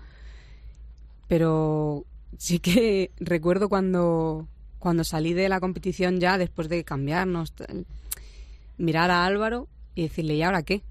Pero 1.33 2.05
sí 2.37 2.59
que 2.59 3.09
recuerdo 3.19 3.67
cuando, 3.67 4.47
cuando 4.77 5.03
salí 5.03 5.33
de 5.33 5.49
la 5.49 5.59
competición 5.59 6.19
ya, 6.19 6.37
después 6.37 6.69
de 6.69 6.83
cambiarnos, 6.83 7.55
mirar 8.77 9.09
a 9.09 9.25
Álvaro 9.25 9.67
y 9.95 10.03
decirle, 10.03 10.35
¿y 10.35 10.43
ahora 10.43 10.61
qué? 10.61 10.83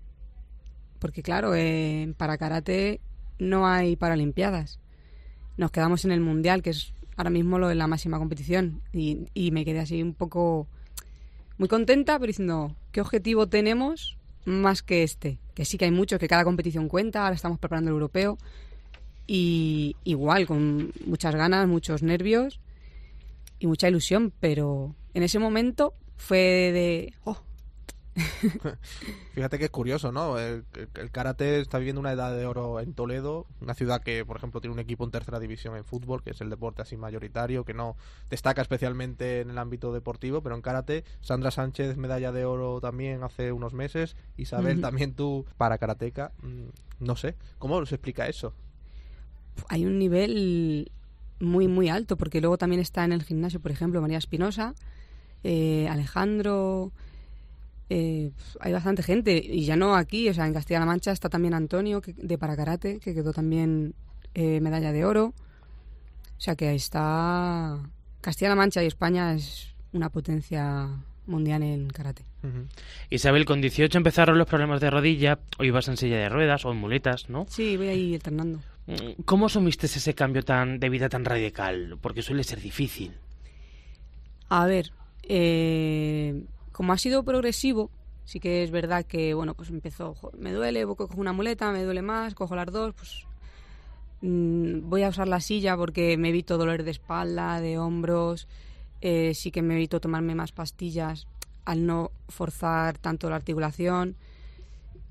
Porque 0.98 1.22
claro, 1.22 1.54
eh, 1.54 2.12
para 2.16 2.38
karate 2.38 3.00
no 3.38 3.68
hay 3.68 3.94
paralimpiadas. 3.94 4.80
Nos 5.56 5.70
quedamos 5.70 6.04
en 6.04 6.10
el 6.10 6.20
mundial, 6.20 6.60
que 6.60 6.70
es 6.70 6.92
ahora 7.16 7.30
mismo 7.30 7.60
lo 7.60 7.68
de 7.68 7.76
la 7.76 7.86
máxima 7.86 8.18
competición. 8.18 8.82
Y, 8.92 9.28
y 9.34 9.52
me 9.52 9.64
quedé 9.64 9.78
así 9.78 10.02
un 10.02 10.12
poco 10.12 10.66
muy 11.56 11.68
contenta, 11.68 12.18
pero 12.18 12.26
diciendo, 12.26 12.74
¿qué 12.90 13.00
objetivo 13.00 13.46
tenemos 13.46 14.18
más 14.44 14.82
que 14.82 15.04
este? 15.04 15.38
Que 15.54 15.64
sí 15.64 15.78
que 15.78 15.84
hay 15.84 15.92
muchos, 15.92 16.18
que 16.18 16.26
cada 16.26 16.42
competición 16.42 16.88
cuenta, 16.88 17.22
ahora 17.22 17.36
estamos 17.36 17.60
preparando 17.60 17.90
el 17.90 17.94
europeo. 17.94 18.38
Y 19.26 19.96
igual, 20.04 20.46
con 20.46 20.92
muchas 21.06 21.34
ganas, 21.34 21.68
muchos 21.68 22.02
nervios 22.02 22.60
y 23.58 23.66
mucha 23.66 23.88
ilusión, 23.88 24.32
pero 24.40 24.94
en 25.14 25.22
ese 25.22 25.38
momento 25.38 25.94
fue 26.16 26.38
de, 26.38 27.14
oh, 27.24 27.42
Fíjate 29.32 29.58
que 29.58 29.66
es 29.66 29.70
curioso, 29.70 30.12
¿no? 30.12 30.38
El, 30.38 30.64
karate 31.12 31.60
está 31.60 31.78
viviendo 31.78 32.00
una 32.00 32.12
edad 32.12 32.36
de 32.36 32.44
oro 32.44 32.80
en 32.80 32.92
Toledo, 32.92 33.46
una 33.60 33.74
ciudad 33.74 34.02
que, 34.02 34.24
por 34.24 34.36
ejemplo, 34.36 34.60
tiene 34.60 34.74
un 34.74 34.80
equipo 34.80 35.04
en 35.04 35.10
tercera 35.10 35.40
división 35.40 35.76
en 35.76 35.84
fútbol, 35.84 36.22
que 36.22 36.30
es 36.30 36.40
el 36.40 36.50
deporte 36.50 36.82
así 36.82 36.96
mayoritario, 36.96 37.64
que 37.64 37.74
no 37.74 37.96
destaca 38.28 38.60
especialmente 38.60 39.40
en 39.40 39.50
el 39.50 39.58
ámbito 39.58 39.92
deportivo, 39.92 40.42
pero 40.42 40.54
en 40.54 40.62
karate, 40.62 41.04
Sandra 41.20 41.50
Sánchez, 41.50 41.96
medalla 41.96 42.32
de 42.32 42.44
oro 42.44 42.80
también 42.80 43.22
hace 43.22 43.52
unos 43.52 43.72
meses, 43.72 44.16
Isabel, 44.36 44.80
también 44.80 45.14
tú 45.14 45.46
para 45.56 45.78
karateca, 45.78 46.32
mm, 46.42 47.04
no 47.04 47.16
sé, 47.16 47.36
¿cómo 47.58 47.84
se 47.86 47.94
explica 47.94 48.28
eso? 48.28 48.54
Hay 49.68 49.84
un 49.84 49.98
nivel 49.98 50.90
muy, 51.40 51.68
muy 51.68 51.88
alto, 51.88 52.16
porque 52.16 52.40
luego 52.40 52.58
también 52.58 52.80
está 52.80 53.04
en 53.04 53.12
el 53.12 53.22
gimnasio, 53.22 53.60
por 53.60 53.72
ejemplo, 53.72 54.00
María 54.00 54.18
Espinosa, 54.18 54.74
eh, 55.44 55.88
Alejandro... 55.88 56.92
Eh, 57.94 58.30
hay 58.60 58.72
bastante 58.72 59.02
gente, 59.02 59.36
y 59.36 59.66
ya 59.66 59.76
no 59.76 59.96
aquí, 59.96 60.26
o 60.30 60.32
sea, 60.32 60.46
en 60.46 60.54
Castilla-La 60.54 60.86
Mancha 60.86 61.12
está 61.12 61.28
también 61.28 61.52
Antonio 61.52 62.00
que, 62.00 62.14
de 62.14 62.38
Paracarate, 62.38 63.00
que 63.00 63.12
quedó 63.12 63.34
también 63.34 63.94
eh, 64.32 64.62
medalla 64.62 64.92
de 64.92 65.04
oro. 65.04 65.34
O 66.38 66.40
sea 66.40 66.56
que 66.56 66.68
ahí 66.68 66.76
está. 66.76 67.78
Castilla-La 68.22 68.56
Mancha 68.56 68.82
y 68.82 68.86
España 68.86 69.34
es 69.34 69.74
una 69.92 70.08
potencia 70.08 70.88
mundial 71.26 71.62
en 71.62 71.90
karate. 71.90 72.24
Isabel, 73.10 73.44
con 73.44 73.60
18 73.60 73.96
empezaron 73.98 74.38
los 74.38 74.48
problemas 74.48 74.80
de 74.80 74.90
rodilla, 74.90 75.38
o 75.58 75.64
ibas 75.64 75.86
en 75.88 75.96
silla 75.96 76.16
de 76.16 76.28
ruedas 76.28 76.64
o 76.64 76.72
en 76.72 76.78
muletas, 76.78 77.28
¿no? 77.28 77.46
Sí, 77.48 77.76
voy 77.76 77.88
ahí 77.88 78.14
alternando. 78.14 78.60
Mm, 78.86 79.22
¿Cómo 79.24 79.46
asumiste 79.46 79.86
ese 79.86 80.14
cambio 80.14 80.42
tan 80.42 80.78
de 80.80 80.88
vida 80.88 81.08
tan 81.08 81.24
radical? 81.24 81.98
Porque 82.00 82.22
suele 82.22 82.44
ser 82.44 82.60
difícil. 82.60 83.14
A 84.48 84.66
ver, 84.66 84.92
eh, 85.22 86.44
como 86.72 86.92
ha 86.92 86.98
sido 86.98 87.24
progresivo, 87.24 87.90
sí 88.24 88.40
que 88.40 88.62
es 88.62 88.70
verdad 88.70 89.04
que, 89.04 89.34
bueno, 89.34 89.54
pues 89.54 89.70
empezó, 89.70 90.14
me 90.36 90.52
duele, 90.52 90.84
cojo 90.86 91.20
una 91.20 91.32
muleta, 91.32 91.72
me 91.72 91.84
duele 91.84 92.02
más, 92.02 92.34
cojo 92.34 92.56
las 92.56 92.66
dos, 92.66 92.94
pues 92.94 93.24
mm, 94.20 94.88
voy 94.88 95.02
a 95.04 95.08
usar 95.08 95.28
la 95.28 95.40
silla 95.40 95.76
porque 95.76 96.16
me 96.16 96.30
evito 96.30 96.58
dolor 96.58 96.82
de 96.82 96.90
espalda, 96.90 97.60
de 97.60 97.78
hombros, 97.78 98.48
eh, 99.00 99.32
sí 99.34 99.50
que 99.50 99.62
me 99.62 99.74
evito 99.74 100.00
tomarme 100.00 100.34
más 100.34 100.52
pastillas 100.52 101.26
al 101.64 101.86
no 101.86 102.10
forzar 102.28 102.98
tanto 102.98 103.30
la 103.30 103.36
articulación, 103.36 104.16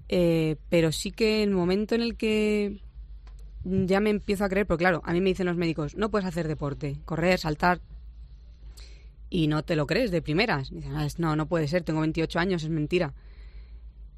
eh, 0.09 0.57
pero 0.69 0.91
sí 0.91 1.11
que 1.11 1.43
el 1.43 1.51
momento 1.51 1.95
en 1.95 2.01
el 2.01 2.17
que 2.17 2.81
ya 3.63 3.99
me 3.99 4.09
empiezo 4.09 4.45
a 4.45 4.49
creer, 4.49 4.65
porque 4.65 4.83
claro, 4.83 5.01
a 5.05 5.13
mí 5.13 5.21
me 5.21 5.29
dicen 5.29 5.45
los 5.45 5.57
médicos, 5.57 5.95
no 5.95 6.09
puedes 6.09 6.27
hacer 6.27 6.47
deporte, 6.47 6.97
correr, 7.05 7.39
saltar, 7.39 7.81
y 9.29 9.47
no 9.47 9.63
te 9.63 9.75
lo 9.75 9.87
crees 9.87 10.11
de 10.11 10.21
primeras. 10.21 10.69
Dices, 10.69 10.91
ah, 10.93 11.07
no, 11.17 11.35
no 11.35 11.47
puede 11.47 11.67
ser, 11.67 11.83
tengo 11.83 12.01
28 12.01 12.37
años, 12.37 12.63
es 12.63 12.69
mentira. 12.69 13.13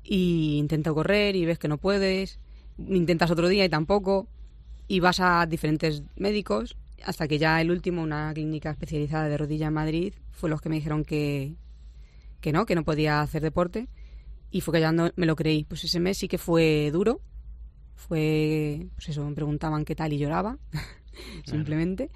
Y 0.03 0.57
intento 0.57 0.93
correr 0.95 1.35
y 1.35 1.45
ves 1.45 1.59
que 1.59 1.67
no 1.67 1.77
puedes, 1.77 2.39
intentas 2.77 3.31
otro 3.31 3.47
día 3.47 3.63
y 3.63 3.69
tampoco, 3.69 4.27
y 4.87 4.99
vas 4.99 5.19
a 5.19 5.45
diferentes 5.45 6.03
médicos, 6.15 6.75
hasta 7.05 7.27
que 7.27 7.37
ya 7.37 7.61
el 7.61 7.69
último, 7.69 8.01
una 8.01 8.33
clínica 8.33 8.71
especializada 8.71 9.29
de 9.29 9.37
rodilla 9.37 9.67
en 9.67 9.73
Madrid, 9.73 10.13
fue 10.31 10.49
los 10.49 10.61
que 10.61 10.69
me 10.69 10.75
dijeron 10.75 11.05
que, 11.05 11.55
que 12.41 12.51
no, 12.51 12.65
que 12.65 12.75
no 12.75 12.83
podía 12.83 13.21
hacer 13.21 13.43
deporte, 13.43 13.87
y 14.49 14.61
fue 14.61 14.73
que 14.73 14.81
ya 14.81 14.91
no 14.91 15.11
me 15.15 15.27
lo 15.27 15.35
creí. 15.35 15.63
Pues 15.63 15.83
ese 15.83 15.99
mes 15.99 16.17
sí 16.17 16.27
que 16.27 16.39
fue 16.39 16.89
duro, 16.91 17.21
fue, 17.95 18.87
pues 18.95 19.09
eso, 19.09 19.25
me 19.25 19.35
preguntaban 19.35 19.85
qué 19.85 19.95
tal 19.95 20.13
y 20.13 20.17
lloraba, 20.17 20.57
simplemente. 21.45 22.09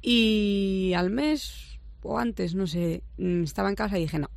Y 0.00 0.92
al 0.96 1.10
mes 1.10 1.78
o 2.02 2.18
antes, 2.18 2.54
no 2.54 2.66
sé, 2.66 3.02
mm, 3.18 3.42
estaba 3.42 3.68
en 3.68 3.74
casa 3.74 3.98
y 3.98 4.02
dije, 4.02 4.18
no, 4.18 4.30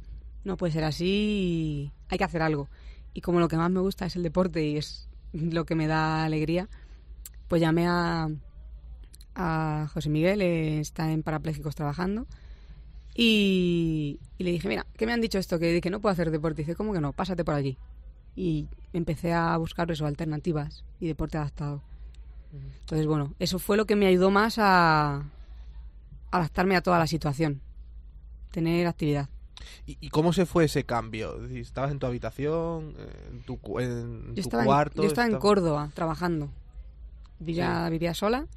no 0.44 0.58
puede 0.58 0.74
ser 0.74 0.84
así, 0.84 1.92
hay 2.10 2.18
que 2.18 2.24
hacer 2.24 2.42
algo. 2.42 2.70
Y 3.14 3.22
como 3.22 3.40
lo 3.40 3.48
que 3.48 3.58
más 3.58 3.72
me 3.72 3.80
gusta 3.80 4.06
es 4.06 4.16
el 4.16 4.24
deporte 4.24 4.66
y 4.66 4.78
es 4.78 5.10
lo 5.34 5.66
que 5.66 5.76
me 5.76 5.88
da 5.88 6.24
alegría, 6.24 6.70
pues 7.48 7.62
llamé 7.62 7.88
a, 7.88 8.30
a 9.36 9.90
José 9.94 10.10
Miguel, 10.10 10.42
eh, 10.42 10.80
está 10.80 11.12
en 11.12 11.24
Parapléjicos 11.24 11.76
trabajando, 11.76 12.28
y, 13.14 14.20
le 14.38 14.52
dije, 14.52 14.68
mira, 14.68 14.86
¿qué 14.98 15.06
me 15.06 15.14
han 15.14 15.22
dicho 15.22 15.38
esto? 15.38 15.60
Que, 15.60 15.82
que 15.82 15.90
no 15.90 16.00
puedo 16.00 16.14
hacer 16.14 16.32
deporte. 16.32 16.62
Y 16.62 16.66
dice, 16.66 16.76
¿cómo 16.76 16.94
que 16.94 17.02
no? 17.02 17.14
Pásate 17.14 17.44
por 17.44 17.56
allí. 17.56 17.78
Y 18.36 18.68
empecé 18.94 19.34
a 19.34 19.56
buscar 19.58 19.92
eso, 19.92 20.06
alternativas 20.06 20.84
y 21.00 21.08
deporte 21.08 21.38
adaptado. 21.38 21.82
Entonces, 22.82 23.08
bueno, 23.08 23.34
eso 23.40 23.60
fue 23.60 23.78
lo 23.78 23.86
que 23.86 23.96
me 23.96 24.08
ayudó 24.08 24.30
más 24.30 24.58
a, 24.58 25.24
adaptarme 26.32 26.76
a 26.76 26.82
toda 26.82 27.00
la 27.00 27.08
situación, 27.08 27.62
tener 28.52 28.88
actividad. 28.88 29.30
¿Y, 29.86 30.10
cómo 30.10 30.34
se 30.34 30.46
fue 30.46 30.66
ese 30.66 30.84
cambio? 30.86 31.46
¿Estabas 31.46 31.92
en 31.92 32.00
tu 32.00 32.08
habitación, 32.08 32.96
en 33.30 33.44
tu, 33.44 33.60
en 33.80 34.34
cuarto? 34.66 35.04
yo 35.04 35.08
estaba 35.08 35.28
en 35.28 35.38
Córdoba 35.38 35.92
trabajando. 35.94 36.50
Vivía, 37.40 37.88
vivía 37.90 38.14
sola 38.14 38.48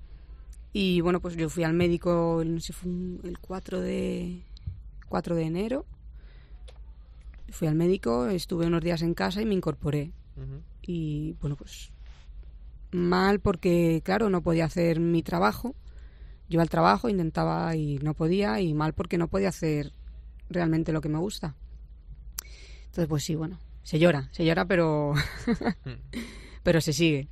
y 0.77 1.01
bueno, 1.03 1.21
pues 1.21 1.37
yo 1.37 1.49
fui 1.49 1.63
al 1.63 1.73
médico, 1.73 2.43
no 2.45 2.59
sé, 2.59 2.73
fue 2.73 2.91
el 2.91 3.39
4 3.41 3.81
de, 3.81 4.43
4 5.09 5.37
de 5.37 5.43
enero. 5.45 5.87
Fui 7.55 7.69
al 7.69 7.75
médico, 7.75 8.27
estuve 8.27 8.67
unos 8.67 8.83
días 8.83 9.03
en 9.03 9.15
casa 9.15 9.41
y 9.41 9.47
me 9.47 9.55
incorporé. 9.55 10.13
Y 10.83 11.33
bueno, 11.41 11.57
pues 11.57 11.93
mal 12.91 13.41
porque, 13.41 14.03
claro, 14.05 14.29
no 14.29 14.43
podía 14.43 14.67
hacer 14.67 15.01
mi 15.01 15.23
trabajo 15.23 15.75
yo 16.49 16.61
al 16.61 16.69
trabajo, 16.69 17.09
intentaba 17.09 17.75
y 17.75 17.99
no 17.99 18.15
podía, 18.15 18.61
y 18.61 18.75
mal 18.75 18.93
porque 18.93 19.19
no 19.19 19.29
podía 19.29 19.49
hacer 19.49 19.93
realmente 20.49 20.93
lo 20.93 21.01
que 21.01 21.09
me 21.09 21.19
gusta. 21.19 21.57
Entonces, 22.85 23.09
pues 23.09 23.25
sí, 23.25 23.35
bueno, 23.35 23.59
se 23.83 23.99
llora, 23.99 24.29
se 24.33 24.45
llora, 24.45 24.67
pero, 24.67 25.15
pero 26.63 26.81
se 26.81 26.93
sigue. 26.93 27.29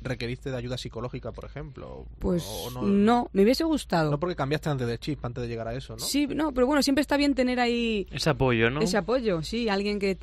¿Requeriste 0.00 0.50
de 0.50 0.56
ayuda 0.56 0.78
psicológica, 0.78 1.32
por 1.32 1.44
ejemplo? 1.44 2.06
Pues 2.18 2.44
no, 2.82 3.28
me 3.32 3.42
hubiese 3.42 3.64
gustado. 3.64 4.10
No 4.10 4.18
porque 4.18 4.34
cambiaste 4.34 4.70
antes 4.70 4.86
de 4.86 4.98
chip, 4.98 5.24
antes 5.24 5.42
de 5.42 5.48
llegar 5.48 5.68
a 5.68 5.74
eso, 5.74 5.94
¿no? 5.94 6.00
Sí, 6.00 6.26
no, 6.26 6.52
pero 6.52 6.66
bueno, 6.66 6.82
siempre 6.82 7.02
está 7.02 7.16
bien 7.16 7.34
tener 7.34 7.60
ahí... 7.60 8.06
Ese 8.10 8.30
apoyo, 8.30 8.70
¿no? 8.70 8.80
Ese 8.80 8.96
apoyo, 8.96 9.42
sí, 9.42 9.68
alguien 9.68 9.98
que 9.98 10.18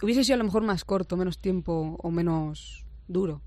hubiese 0.00 0.24
sido 0.24 0.36
a 0.36 0.38
lo 0.38 0.44
mejor 0.44 0.62
más 0.62 0.84
corto, 0.84 1.16
menos 1.16 1.38
tiempo 1.38 1.96
o 2.02 2.10
menos 2.10 2.84
duro. 3.08 3.42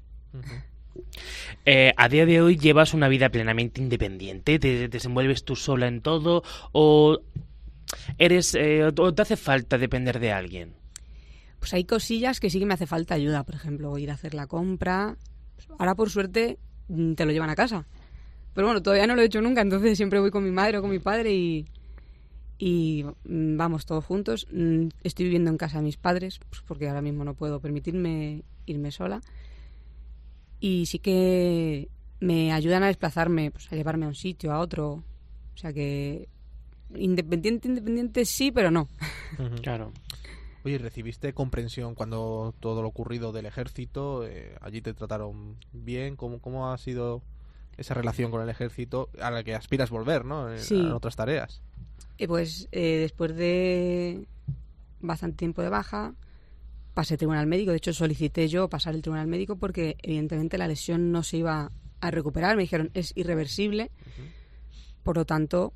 Eh, 1.65 1.93
a 1.97 2.07
día 2.07 2.25
de 2.25 2.41
hoy 2.41 2.57
llevas 2.57 2.93
una 2.93 3.07
vida 3.07 3.29
plenamente 3.29 3.81
independiente, 3.81 4.59
te 4.59 4.88
desenvuelves 4.88 5.43
tú 5.43 5.55
sola 5.55 5.88
en 5.88 6.01
todo 6.01 6.43
o 6.71 7.19
eres 8.17 8.55
eh, 8.55 8.85
o 8.85 9.13
te 9.13 9.21
hace 9.21 9.35
falta 9.35 9.77
depender 9.77 10.19
de 10.19 10.31
alguien. 10.31 10.73
Pues 11.65 11.73
hay 11.73 11.86
cosillas 11.86 12.39
que 12.39 12.51
sí 12.51 12.60
que 12.60 12.67
me 12.67 12.75
hace 12.75 12.86
falta 12.86 13.15
ayuda, 13.15 13.43
por 13.43 13.56
ejemplo, 13.56 13.97
ir 13.97 14.12
a 14.12 14.13
hacer 14.13 14.36
la 14.36 14.45
compra. 14.45 15.17
Ahora 15.80 15.95
por 15.95 16.12
suerte 16.12 16.60
mm, 16.89 17.13
te 17.13 17.25
lo 17.25 17.31
llevan 17.31 17.50
a 17.50 17.56
casa. 17.56 17.87
Pero 18.54 18.67
bueno, 18.67 18.83
todavía 18.83 19.08
no 19.08 19.15
lo 19.15 19.23
he 19.23 19.25
hecho 19.25 19.42
nunca, 19.42 19.62
entonces 19.62 19.98
siempre 19.98 20.19
voy 20.19 20.29
con 20.29 20.44
mi 20.44 20.52
madre 20.52 20.77
o 20.77 20.81
con 20.83 20.92
mi 20.92 21.00
padre 21.00 21.33
y, 21.33 21.65
y 22.60 23.04
mm, 23.23 23.58
vamos 23.58 23.87
todos 23.87 24.06
juntos. 24.06 24.46
Mm, 24.52 24.89
estoy 25.02 25.25
viviendo 25.25 25.50
en 25.50 25.58
casa 25.58 25.79
de 25.79 25.85
mis 25.85 25.98
padres, 25.98 26.39
pues 26.48 26.62
porque 26.67 26.87
ahora 26.87 27.02
mismo 27.02 27.23
no 27.23 27.33
puedo 27.33 27.60
permitirme 27.60 28.44
irme 28.67 28.92
sola 28.92 29.21
y 30.60 30.85
sí 30.85 31.00
que 31.00 31.89
me 32.19 32.54
ayudan 32.54 32.83
a 32.83 32.87
desplazarme, 32.87 33.50
pues 33.50 33.73
a 33.73 33.75
llevarme 33.75 34.06
a 34.06 34.10
un 34.10 34.13
sitio, 34.13 34.54
a 34.54 34.60
otro. 34.60 35.04
O 35.56 35.58
sea 35.58 35.73
que 35.73 36.29
independiente, 36.94 37.67
independiente 37.67 38.23
sí, 38.23 38.52
pero 38.52 38.69
no. 38.69 38.87
Claro. 39.63 39.92
Oye, 40.65 40.79
¿recibiste 40.79 41.31
comprensión 41.33 41.93
cuando 41.93 42.55
todo 42.59 42.81
lo 42.81 42.87
ocurrido 42.87 43.31
del 43.31 43.45
ejército? 43.45 44.25
Eh, 44.25 44.55
¿Allí 44.61 44.81
te 44.81 44.95
trataron 44.95 45.57
bien? 45.71 46.15
¿Cómo, 46.15 46.39
cómo 46.39 46.71
ha 46.71 46.77
sido 46.79 47.21
esa 47.77 47.93
relación 47.93 48.31
con 48.31 48.41
el 48.41 48.49
ejército 48.49 49.09
a 49.21 49.29
la 49.29 49.43
que 49.43 49.53
aspiras 49.53 49.91
volver, 49.91 50.25
¿no? 50.25 50.51
En, 50.51 50.59
Sí. 50.59 50.79
en 50.79 50.91
otras 50.91 51.15
tareas. 51.15 51.61
Y 52.17 52.25
pues 52.25 52.67
eh, 52.71 52.97
después 52.99 53.35
de 53.35 54.25
bastante 55.01 55.37
tiempo 55.37 55.61
de 55.61 55.69
baja, 55.69 56.15
pasé 56.95 57.15
tribunal 57.15 57.45
médico. 57.45 57.69
De 57.69 57.77
hecho, 57.77 57.93
solicité 57.93 58.47
yo 58.47 58.67
pasar 58.67 58.95
el 58.95 59.03
tribunal 59.03 59.27
médico 59.27 59.57
porque 59.57 59.97
evidentemente 60.01 60.57
la 60.57 60.67
lesión 60.67 61.11
no 61.11 61.21
se 61.21 61.37
iba 61.37 61.69
a 62.01 62.11
recuperar. 62.11 62.55
Me 62.55 62.63
dijeron 62.63 62.89
es 62.95 63.11
irreversible. 63.15 63.91
Por 65.03 65.17
lo 65.17 65.25
tanto, 65.25 65.73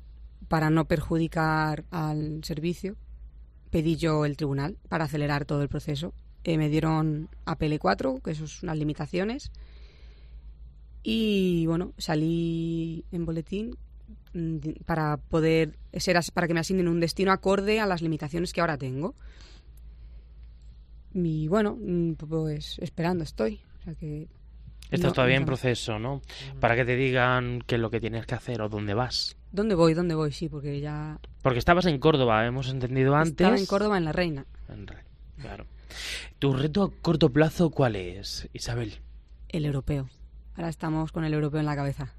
para 0.48 0.68
no 0.70 0.86
perjudicar 0.86 1.84
al 1.92 2.42
servicio, 2.42 2.96
pedí 3.70 3.96
yo 3.96 4.24
el 4.24 4.36
tribunal 4.36 4.76
para 4.88 5.04
acelerar 5.04 5.44
todo 5.44 5.62
el 5.62 5.68
proceso. 5.68 6.12
Eh, 6.44 6.56
me 6.58 6.68
dieron 6.68 7.28
APL4, 7.46 8.22
que 8.22 8.30
eso 8.32 8.46
son 8.46 8.68
unas 8.68 8.78
limitaciones. 8.78 9.50
Y 11.02 11.66
bueno, 11.66 11.92
salí 11.98 13.04
en 13.12 13.24
boletín 13.24 13.76
mm, 14.34 14.56
para 14.86 15.16
poder 15.16 15.78
ser 15.94 16.18
para 16.34 16.46
que 16.46 16.54
me 16.54 16.60
asignen 16.60 16.88
un 16.88 17.00
destino 17.00 17.32
acorde 17.32 17.80
a 17.80 17.86
las 17.86 18.02
limitaciones 18.02 18.52
que 18.52 18.60
ahora 18.60 18.76
tengo. 18.78 19.14
Y 21.14 21.48
bueno, 21.48 21.76
mm, 21.80 22.12
pues 22.14 22.78
esperando 22.80 23.24
estoy. 23.24 23.60
O 23.80 23.84
sea 23.84 23.94
que 23.94 24.28
Estás 24.90 25.10
no- 25.10 25.12
todavía 25.12 25.36
en 25.36 25.42
no- 25.42 25.46
proceso, 25.46 25.98
¿no? 25.98 26.20
Para 26.60 26.76
que 26.76 26.84
te 26.84 26.96
digan 26.96 27.62
qué 27.66 27.76
es 27.76 27.80
lo 27.80 27.90
que 27.90 28.00
tienes 28.00 28.26
que 28.26 28.34
hacer 28.34 28.60
o 28.60 28.68
dónde 28.68 28.94
vas. 28.94 29.36
¿Dónde 29.52 29.74
voy? 29.74 29.94
¿Dónde 29.94 30.14
voy? 30.14 30.32
Sí, 30.32 30.48
porque 30.48 30.80
ya 30.80 31.18
Porque 31.42 31.58
estabas 31.58 31.86
en 31.86 31.98
Córdoba, 31.98 32.46
hemos 32.46 32.68
entendido 32.68 33.14
antes. 33.16 33.32
estaba 33.32 33.56
en 33.58 33.66
Córdoba 33.66 33.98
en 33.98 34.04
La 34.04 34.12
Reina. 34.12 34.46
En 34.68 34.86
Re- 34.86 35.04
Claro. 35.40 35.66
¿Tu 36.38 36.52
reto 36.52 36.82
a 36.84 36.90
corto 37.02 37.30
plazo 37.30 37.70
cuál 37.70 37.96
es, 37.96 38.48
Isabel? 38.52 38.94
El 39.48 39.64
europeo. 39.64 40.08
Ahora 40.54 40.68
estamos 40.68 41.10
con 41.12 41.24
el 41.24 41.34
europeo 41.34 41.58
en 41.60 41.66
la 41.66 41.74
cabeza. 41.74 42.12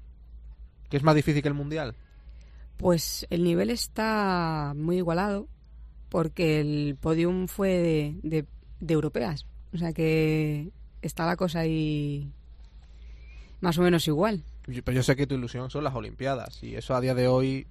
¿Qué 0.90 0.96
es 0.98 1.02
más 1.02 1.14
difícil 1.14 1.40
que 1.40 1.48
el 1.48 1.54
mundial? 1.54 1.94
Pues 2.76 3.26
el 3.30 3.44
nivel 3.44 3.70
está 3.70 4.74
muy 4.76 4.96
igualado 4.98 5.46
porque 6.10 6.60
el 6.60 6.96
podium 7.00 7.46
fue 7.46 7.68
de, 7.70 8.16
de- 8.22 8.46
de 8.80 8.94
europeas. 8.94 9.46
O 9.72 9.78
sea 9.78 9.92
que 9.94 10.70
está 11.00 11.24
la 11.24 11.36
cosa 11.36 11.60
ahí 11.60 12.30
más 13.60 13.78
o 13.78 13.82
menos 13.82 14.06
igual. 14.08 14.42
Yo- 14.66 14.82
Pero 14.84 14.94
yo 14.96 15.02
sé 15.02 15.16
que 15.16 15.26
tu 15.26 15.34
ilusión 15.34 15.70
son 15.70 15.84
las 15.84 15.94
Olimpiadas 15.94 16.62
y 16.62 16.74
eso 16.76 16.94
a 16.94 17.00
día 17.00 17.14
de 17.14 17.28
hoy, 17.28 17.66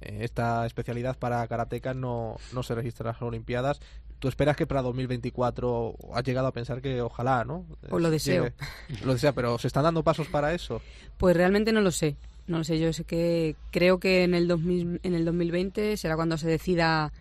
eh, 0.00 0.18
esta 0.22 0.66
especialidad 0.66 1.18
para 1.18 1.46
karatecas 1.48 1.96
no, 1.96 2.36
no 2.52 2.62
se 2.62 2.74
registra 2.74 3.10
en 3.10 3.12
las 3.14 3.22
Olimpiadas. 3.22 3.80
¿Tú 4.20 4.26
esperas 4.28 4.56
que 4.56 4.66
para 4.66 4.82
2024 4.82 5.94
has 6.14 6.24
llegado 6.24 6.48
a 6.48 6.52
pensar 6.52 6.80
que 6.80 7.00
ojalá, 7.02 7.44
¿no? 7.44 7.66
Pues 7.88 8.02
lo 8.02 8.10
deseo. 8.10 8.44
llegue- 8.88 9.04
Lo 9.04 9.12
desea, 9.12 9.32
pero 9.32 9.58
¿se 9.58 9.66
están 9.68 9.84
dando 9.84 10.02
pasos 10.02 10.26
para 10.28 10.52
eso? 10.54 10.80
Pues 11.18 11.36
realmente 11.36 11.72
no 11.72 11.80
lo 11.80 11.90
sé. 11.90 12.16
No 12.48 12.58
lo 12.58 12.64
sé, 12.64 12.78
yo 12.78 12.92
sé 12.92 13.04
que 13.04 13.56
creo 13.70 14.00
que 14.00 14.24
en 14.24 14.34
el, 14.34 14.48
2000 14.48 15.00
en 15.02 15.14
el 15.14 15.24
2020 15.24 15.96
será 15.96 16.16
cuando 16.16 16.38
se 16.38 16.48
decida 16.48 17.12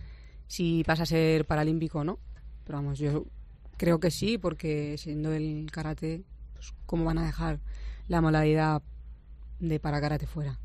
si 0.47 0.83
pasa 0.85 1.03
a 1.03 1.05
ser 1.05 1.45
paralímpico 1.45 1.99
o 1.99 2.03
no. 2.03 2.17
Pero 2.65 2.77
vamos, 2.79 2.97
yo 2.99 3.25
creo 3.77 3.99
que 3.99 4.09
sí, 4.09 4.37
porque 4.37 4.97
siendo 4.97 5.33
el 5.33 5.69
karate, 5.71 6.23
pues, 6.53 6.73
¿cómo 6.85 7.03
van 7.05 7.17
a 7.17 7.25
dejar 7.25 7.59
la 8.07 8.21
modalidad 8.21 8.81
de 9.59 9.79
para 9.79 10.01
karate 10.01 10.27
fuera? 10.27 10.57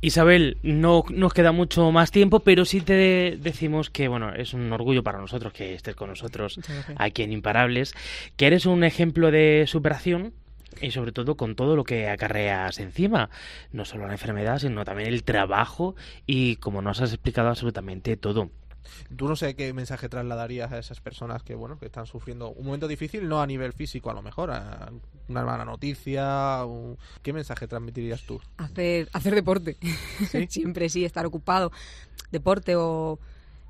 Isabel, 0.00 0.58
no 0.62 1.04
nos 1.10 1.32
queda 1.32 1.50
mucho 1.50 1.90
más 1.90 2.12
tiempo, 2.12 2.40
pero 2.40 2.64
sí 2.64 2.80
te 2.80 3.36
decimos 3.40 3.90
que 3.90 4.06
bueno, 4.06 4.32
es 4.32 4.54
un 4.54 4.72
orgullo 4.72 5.02
para 5.02 5.18
nosotros 5.18 5.52
que 5.52 5.74
estés 5.74 5.96
con 5.96 6.10
nosotros 6.10 6.60
aquí 6.96 7.22
en 7.22 7.32
Imparables, 7.32 7.94
que 8.36 8.46
eres 8.46 8.64
un 8.66 8.84
ejemplo 8.84 9.32
de 9.32 9.64
superación 9.66 10.34
y 10.80 10.92
sobre 10.92 11.10
todo 11.10 11.36
con 11.36 11.56
todo 11.56 11.74
lo 11.74 11.82
que 11.82 12.08
acarreas 12.08 12.78
encima, 12.78 13.30
no 13.72 13.84
solo 13.84 14.06
la 14.06 14.12
enfermedad, 14.12 14.58
sino 14.58 14.84
también 14.84 15.08
el 15.08 15.24
trabajo 15.24 15.96
y 16.26 16.56
como 16.56 16.80
nos 16.80 17.00
has 17.00 17.12
explicado 17.12 17.48
absolutamente 17.48 18.16
todo. 18.16 18.50
Tú 19.16 19.28
no 19.28 19.36
sé 19.36 19.54
qué 19.54 19.72
mensaje 19.72 20.08
trasladarías 20.08 20.70
a 20.72 20.78
esas 20.78 21.00
personas 21.00 21.42
que, 21.42 21.54
bueno, 21.54 21.78
que 21.78 21.86
están 21.86 22.06
sufriendo 22.06 22.50
un 22.50 22.66
momento 22.66 22.88
difícil, 22.88 23.28
no 23.28 23.40
a 23.40 23.46
nivel 23.46 23.72
físico 23.72 24.10
a 24.10 24.14
lo 24.14 24.22
mejor, 24.22 24.50
a 24.50 24.90
una 25.28 25.44
mala 25.44 25.64
noticia, 25.64 26.64
un- 26.64 26.96
¿qué 27.22 27.32
mensaje 27.32 27.66
transmitirías 27.68 28.22
tú? 28.22 28.40
Hacer, 28.56 29.08
hacer 29.12 29.34
deporte. 29.34 29.76
Siempre 30.48 30.88
sí, 30.88 31.04
estar 31.04 31.26
ocupado. 31.26 31.72
Deporte 32.30 32.76
o 32.76 33.18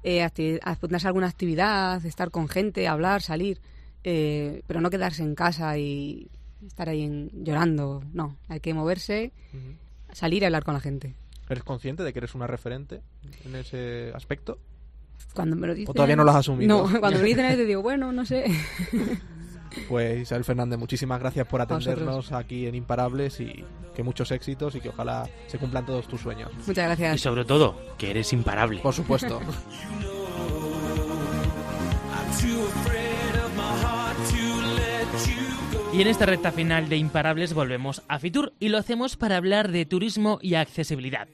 eh, 0.02 0.22
apuntarse 0.62 1.06
a 1.06 1.10
alguna 1.10 1.26
actividad, 1.28 2.04
estar 2.06 2.30
con 2.30 2.48
gente, 2.48 2.86
hablar, 2.88 3.22
salir. 3.22 3.60
eh, 4.04 4.62
pero 4.66 4.80
no 4.80 4.90
quedarse 4.90 5.22
en 5.22 5.34
casa 5.34 5.76
y 5.76 6.28
estar 6.66 6.88
ahí 6.88 7.02
en- 7.02 7.30
llorando. 7.44 8.02
No, 8.12 8.36
hay 8.48 8.60
que 8.60 8.72
moverse, 8.74 9.32
salir 10.12 10.42
y 10.42 10.46
hablar 10.46 10.64
con 10.64 10.74
la 10.74 10.80
gente. 10.80 11.14
¿Eres 11.48 11.64
consciente 11.64 12.02
de 12.02 12.12
que 12.12 12.18
eres 12.20 12.34
una 12.34 12.46
referente 12.46 13.00
en 13.44 13.56
ese 13.56 14.12
aspecto? 14.14 14.58
Cuando 15.34 15.56
me 15.56 15.66
lo 15.66 15.74
dicen... 15.74 15.90
¿O 15.90 15.94
todavía 15.94 16.16
no 16.16 16.24
lo 16.24 16.30
has 16.30 16.38
asumido? 16.38 16.88
No, 16.88 17.00
cuando 17.00 17.18
me 17.18 17.22
lo 17.22 17.28
dicen 17.28 17.46
veces 17.46 17.66
digo, 17.66 17.82
bueno, 17.82 18.12
no 18.12 18.24
sé. 18.24 18.44
Pues 19.86 20.22
Isabel 20.22 20.44
Fernández, 20.44 20.78
muchísimas 20.78 21.20
gracias 21.20 21.46
por 21.46 21.60
atendernos 21.60 22.32
aquí 22.32 22.66
en 22.66 22.74
Imparables 22.74 23.38
y 23.38 23.64
que 23.94 24.02
muchos 24.02 24.30
éxitos 24.32 24.74
y 24.74 24.80
que 24.80 24.88
ojalá 24.88 25.28
se 25.46 25.58
cumplan 25.58 25.84
todos 25.86 26.08
tus 26.08 26.22
sueños. 26.22 26.50
Muchas 26.66 26.86
gracias. 26.86 27.16
Y 27.16 27.18
sobre 27.18 27.44
todo, 27.44 27.78
que 27.98 28.10
eres 28.10 28.32
imparable. 28.32 28.80
Por 28.80 28.94
supuesto. 28.94 29.40
Y 35.90 36.02
en 36.02 36.08
esta 36.08 36.26
recta 36.26 36.52
final 36.52 36.88
de 36.88 36.96
Imparables 36.96 37.54
volvemos 37.54 38.02
a 38.08 38.18
Fitur 38.18 38.52
y 38.60 38.68
lo 38.68 38.78
hacemos 38.78 39.16
para 39.16 39.38
hablar 39.38 39.72
de 39.72 39.86
turismo 39.86 40.38
y 40.42 40.54
accesibilidad. 40.54 41.28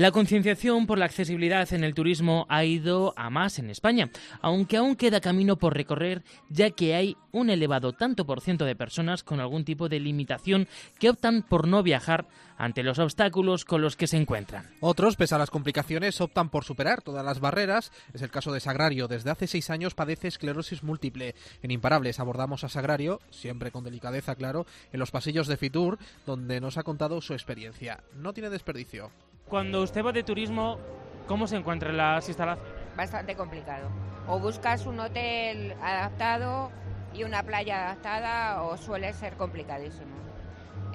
La 0.00 0.12
concienciación 0.12 0.86
por 0.86 0.96
la 0.96 1.04
accesibilidad 1.04 1.70
en 1.74 1.84
el 1.84 1.92
turismo 1.92 2.46
ha 2.48 2.64
ido 2.64 3.12
a 3.18 3.28
más 3.28 3.58
en 3.58 3.68
España, 3.68 4.10
aunque 4.40 4.78
aún 4.78 4.96
queda 4.96 5.20
camino 5.20 5.56
por 5.56 5.74
recorrer, 5.74 6.22
ya 6.48 6.70
que 6.70 6.94
hay 6.94 7.18
un 7.32 7.50
elevado 7.50 7.92
tanto 7.92 8.24
por 8.24 8.40
ciento 8.40 8.64
de 8.64 8.74
personas 8.74 9.22
con 9.22 9.40
algún 9.40 9.66
tipo 9.66 9.90
de 9.90 10.00
limitación 10.00 10.68
que 10.98 11.10
optan 11.10 11.42
por 11.42 11.68
no 11.68 11.82
viajar 11.82 12.26
ante 12.56 12.82
los 12.82 12.98
obstáculos 12.98 13.66
con 13.66 13.82
los 13.82 13.94
que 13.94 14.06
se 14.06 14.16
encuentran. 14.16 14.70
Otros, 14.80 15.16
pese 15.16 15.34
a 15.34 15.38
las 15.38 15.50
complicaciones, 15.50 16.18
optan 16.22 16.48
por 16.48 16.64
superar 16.64 17.02
todas 17.02 17.22
las 17.22 17.38
barreras. 17.38 17.92
Es 18.14 18.22
el 18.22 18.30
caso 18.30 18.52
de 18.52 18.60
Sagrario. 18.60 19.06
Desde 19.06 19.28
hace 19.28 19.46
seis 19.46 19.68
años 19.68 19.92
padece 19.92 20.28
esclerosis 20.28 20.82
múltiple. 20.82 21.34
En 21.62 21.72
Imparables 21.72 22.20
abordamos 22.20 22.64
a 22.64 22.70
Sagrario, 22.70 23.20
siempre 23.28 23.70
con 23.70 23.84
delicadeza, 23.84 24.34
claro, 24.34 24.64
en 24.94 24.98
los 24.98 25.10
pasillos 25.10 25.46
de 25.46 25.58
Fitur, 25.58 25.98
donde 26.24 26.58
nos 26.58 26.78
ha 26.78 26.84
contado 26.84 27.20
su 27.20 27.34
experiencia. 27.34 28.02
No 28.14 28.32
tiene 28.32 28.48
desperdicio. 28.48 29.10
Cuando 29.50 29.82
usted 29.82 30.04
va 30.04 30.12
de 30.12 30.22
turismo, 30.22 30.78
¿cómo 31.26 31.48
se 31.48 31.56
encuentran 31.56 31.96
las 31.96 32.28
instalaciones? 32.28 32.72
Bastante 32.96 33.34
complicado. 33.34 33.88
O 34.28 34.38
buscas 34.38 34.86
un 34.86 35.00
hotel 35.00 35.74
adaptado 35.82 36.70
y 37.12 37.24
una 37.24 37.42
playa 37.42 37.88
adaptada 37.88 38.62
o 38.62 38.76
suele 38.76 39.12
ser 39.12 39.34
complicadísimo. 39.34 40.14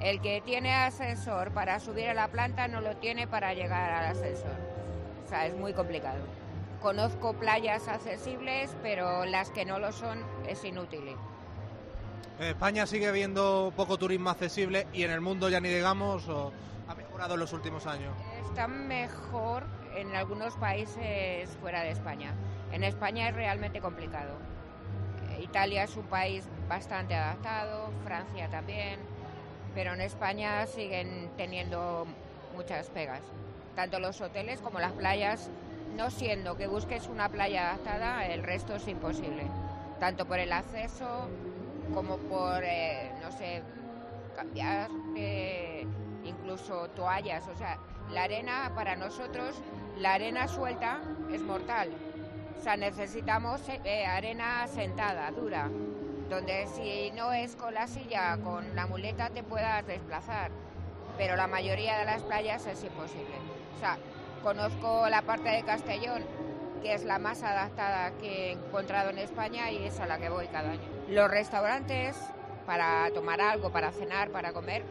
El 0.00 0.22
que 0.22 0.40
tiene 0.40 0.72
ascensor 0.74 1.50
para 1.52 1.80
subir 1.80 2.08
a 2.08 2.14
la 2.14 2.28
planta 2.28 2.66
no 2.66 2.80
lo 2.80 2.96
tiene 2.96 3.26
para 3.26 3.52
llegar 3.52 3.92
al 3.92 4.06
ascensor. 4.12 4.56
O 5.26 5.28
sea, 5.28 5.44
es 5.44 5.54
muy 5.54 5.74
complicado. 5.74 6.20
Conozco 6.80 7.34
playas 7.34 7.88
accesibles, 7.88 8.74
pero 8.82 9.26
las 9.26 9.50
que 9.50 9.66
no 9.66 9.78
lo 9.78 9.92
son 9.92 10.24
es 10.48 10.64
inútil. 10.64 11.14
En 12.38 12.46
España 12.46 12.86
sigue 12.86 13.06
habiendo 13.06 13.70
poco 13.76 13.98
turismo 13.98 14.30
accesible 14.30 14.86
y 14.94 15.02
en 15.02 15.10
el 15.10 15.20
mundo 15.20 15.50
ya 15.50 15.60
ni 15.60 15.68
digamos 15.68 16.26
o 16.30 16.52
mejorado 17.16 17.34
en 17.34 17.40
los 17.40 17.52
últimos 17.54 17.86
años. 17.86 18.12
Está 18.44 18.68
mejor 18.68 19.64
en 19.96 20.14
algunos 20.14 20.54
países 20.56 21.48
fuera 21.62 21.82
de 21.82 21.90
España. 21.90 22.34
En 22.72 22.84
España 22.84 23.30
es 23.30 23.34
realmente 23.34 23.80
complicado. 23.80 24.34
Eh, 25.30 25.42
Italia 25.42 25.84
es 25.84 25.96
un 25.96 26.04
país 26.04 26.46
bastante 26.68 27.14
adaptado, 27.14 27.90
Francia 28.04 28.50
también, 28.50 29.00
pero 29.74 29.94
en 29.94 30.02
España 30.02 30.66
siguen 30.66 31.30
teniendo 31.38 32.06
muchas 32.54 32.90
pegas. 32.90 33.22
Tanto 33.74 33.98
los 33.98 34.20
hoteles 34.20 34.60
como 34.60 34.78
las 34.78 34.92
playas, 34.92 35.50
no 35.96 36.10
siendo 36.10 36.58
que 36.58 36.66
busques 36.66 37.08
una 37.08 37.30
playa 37.30 37.70
adaptada, 37.70 38.26
el 38.26 38.42
resto 38.42 38.74
es 38.74 38.86
imposible. 38.88 39.46
Tanto 39.98 40.26
por 40.26 40.38
el 40.38 40.52
acceso 40.52 41.28
como 41.94 42.18
por, 42.18 42.62
eh, 42.62 43.10
no 43.22 43.32
sé, 43.32 43.62
cambiar 44.34 44.90
eh, 45.16 45.86
incluso 46.46 46.88
toallas. 46.90 47.46
O 47.48 47.56
sea, 47.56 47.78
la 48.10 48.24
arena 48.24 48.70
para 48.74 48.94
nosotros, 48.94 49.56
la 49.98 50.14
arena 50.14 50.46
suelta 50.46 51.00
es 51.32 51.42
mortal. 51.42 51.90
O 52.58 52.62
sea, 52.62 52.76
necesitamos 52.76 53.60
eh, 53.84 54.06
arena 54.06 54.66
sentada, 54.68 55.30
dura, 55.30 55.68
donde 56.28 56.66
si 56.68 57.10
no 57.12 57.32
es 57.32 57.56
con 57.56 57.74
la 57.74 57.86
silla, 57.86 58.38
con 58.42 58.74
la 58.76 58.86
muleta 58.86 59.30
te 59.30 59.42
puedas 59.42 59.86
desplazar. 59.86 60.50
Pero 61.18 61.36
la 61.36 61.46
mayoría 61.46 61.98
de 61.98 62.04
las 62.04 62.22
playas 62.22 62.66
es 62.66 62.82
imposible. 62.84 63.36
O 63.76 63.80
sea, 63.80 63.98
conozco 64.42 65.08
la 65.08 65.22
parte 65.22 65.48
de 65.48 65.64
Castellón, 65.64 66.24
que 66.82 66.94
es 66.94 67.04
la 67.04 67.18
más 67.18 67.42
adaptada 67.42 68.12
que 68.18 68.48
he 68.48 68.52
encontrado 68.52 69.10
en 69.10 69.18
España 69.18 69.70
y 69.70 69.84
es 69.84 69.98
a 69.98 70.06
la 70.06 70.18
que 70.18 70.28
voy 70.28 70.46
cada 70.48 70.70
año. 70.70 70.82
Los 71.08 71.30
restaurantes, 71.30 72.16
para 72.66 73.10
tomar 73.12 73.40
algo, 73.40 73.70
para 73.70 73.92
cenar, 73.92 74.30
para 74.30 74.52
comer, 74.52 74.84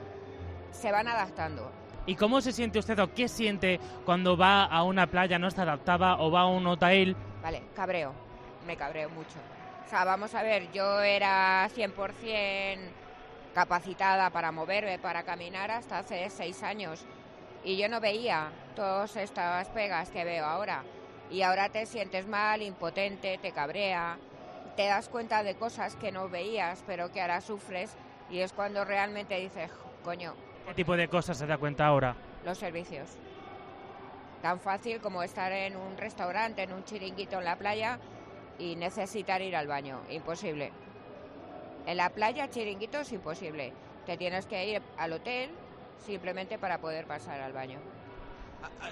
se 0.75 0.91
van 0.91 1.07
adaptando. 1.07 1.71
¿Y 2.05 2.15
cómo 2.15 2.41
se 2.41 2.51
siente 2.51 2.77
usted 2.77 2.99
o 2.99 3.13
qué 3.13 3.27
siente 3.27 3.79
cuando 4.05 4.37
va 4.37 4.65
a 4.65 4.83
una 4.83 5.07
playa, 5.07 5.39
no 5.39 5.47
está 5.47 5.63
adaptada 5.63 6.17
o 6.19 6.29
va 6.29 6.41
a 6.41 6.47
un 6.47 6.67
hotel? 6.67 7.15
Vale, 7.41 7.63
cabreo, 7.75 8.13
me 8.67 8.77
cabreo 8.77 9.09
mucho. 9.09 9.39
O 9.85 9.89
sea, 9.89 10.03
vamos 10.03 10.35
a 10.35 10.43
ver, 10.43 10.71
yo 10.71 11.01
era 11.01 11.67
100% 11.69 12.77
capacitada 13.55 14.29
para 14.29 14.51
moverme, 14.51 14.99
para 14.99 15.23
caminar 15.23 15.71
hasta 15.71 15.99
hace 15.99 16.29
seis 16.29 16.61
años 16.61 17.05
y 17.63 17.77
yo 17.77 17.89
no 17.89 17.99
veía 17.99 18.51
todas 18.75 19.15
estas 19.15 19.69
pegas 19.69 20.09
que 20.09 20.23
veo 20.23 20.45
ahora. 20.45 20.83
Y 21.31 21.41
ahora 21.41 21.69
te 21.69 21.87
sientes 21.87 22.27
mal, 22.27 22.61
impotente, 22.61 23.39
te 23.41 23.51
cabrea, 23.51 24.17
te 24.75 24.85
das 24.85 25.09
cuenta 25.09 25.41
de 25.41 25.55
cosas 25.55 25.95
que 25.95 26.11
no 26.11 26.29
veías, 26.29 26.83
pero 26.85 27.11
que 27.11 27.21
ahora 27.21 27.41
sufres 27.41 27.95
y 28.29 28.39
es 28.39 28.53
cuando 28.53 28.85
realmente 28.85 29.39
dices, 29.39 29.71
coño. 30.03 30.35
¿Qué 30.67 30.73
tipo 30.73 30.97
de 30.97 31.07
cosas 31.07 31.37
se 31.37 31.45
da 31.45 31.57
cuenta 31.57 31.85
ahora? 31.85 32.15
Los 32.43 32.57
servicios. 32.57 33.09
Tan 34.41 34.59
fácil 34.59 34.99
como 34.99 35.23
estar 35.23 35.51
en 35.51 35.75
un 35.75 35.97
restaurante, 35.97 36.63
en 36.63 36.73
un 36.73 36.83
chiringuito 36.83 37.37
en 37.37 37.45
la 37.45 37.55
playa 37.55 37.99
y 38.57 38.75
necesitar 38.75 39.41
ir 39.41 39.55
al 39.55 39.67
baño. 39.67 40.01
Imposible. 40.09 40.71
En 41.85 41.97
la 41.97 42.09
playa, 42.09 42.49
chiringuito 42.49 42.99
es 42.99 43.11
imposible. 43.11 43.73
Te 44.05 44.17
tienes 44.17 44.45
que 44.45 44.65
ir 44.65 44.81
al 44.97 45.13
hotel 45.13 45.51
simplemente 46.05 46.57
para 46.57 46.79
poder 46.79 47.05
pasar 47.05 47.41
al 47.41 47.53
baño. 47.53 47.79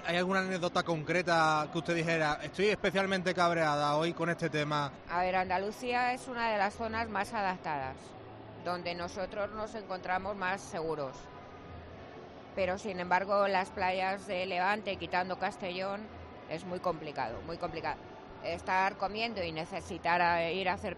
¿Hay 0.06 0.16
alguna 0.16 0.40
anécdota 0.40 0.82
concreta 0.84 1.68
que 1.72 1.78
usted 1.78 1.94
dijera, 1.96 2.38
estoy 2.42 2.66
especialmente 2.68 3.34
cabreada 3.34 3.96
hoy 3.96 4.12
con 4.12 4.30
este 4.30 4.48
tema? 4.48 4.92
A 5.10 5.22
ver, 5.22 5.34
Andalucía 5.34 6.12
es 6.12 6.28
una 6.28 6.50
de 6.50 6.58
las 6.58 6.74
zonas 6.74 7.08
más 7.08 7.32
adaptadas, 7.34 7.96
donde 8.64 8.94
nosotros 8.94 9.50
nos 9.52 9.74
encontramos 9.74 10.36
más 10.36 10.60
seguros. 10.60 11.16
Pero 12.54 12.78
sin 12.78 13.00
embargo, 13.00 13.48
las 13.48 13.70
playas 13.70 14.26
de 14.26 14.46
Levante, 14.46 14.96
quitando 14.96 15.38
Castellón, 15.38 16.02
es 16.48 16.64
muy 16.64 16.78
complicado, 16.78 17.40
muy 17.42 17.56
complicado. 17.56 17.96
Estar 18.44 18.96
comiendo 18.96 19.42
y 19.42 19.52
necesitar 19.52 20.52
ir 20.52 20.68
a 20.68 20.74
hacer 20.74 20.96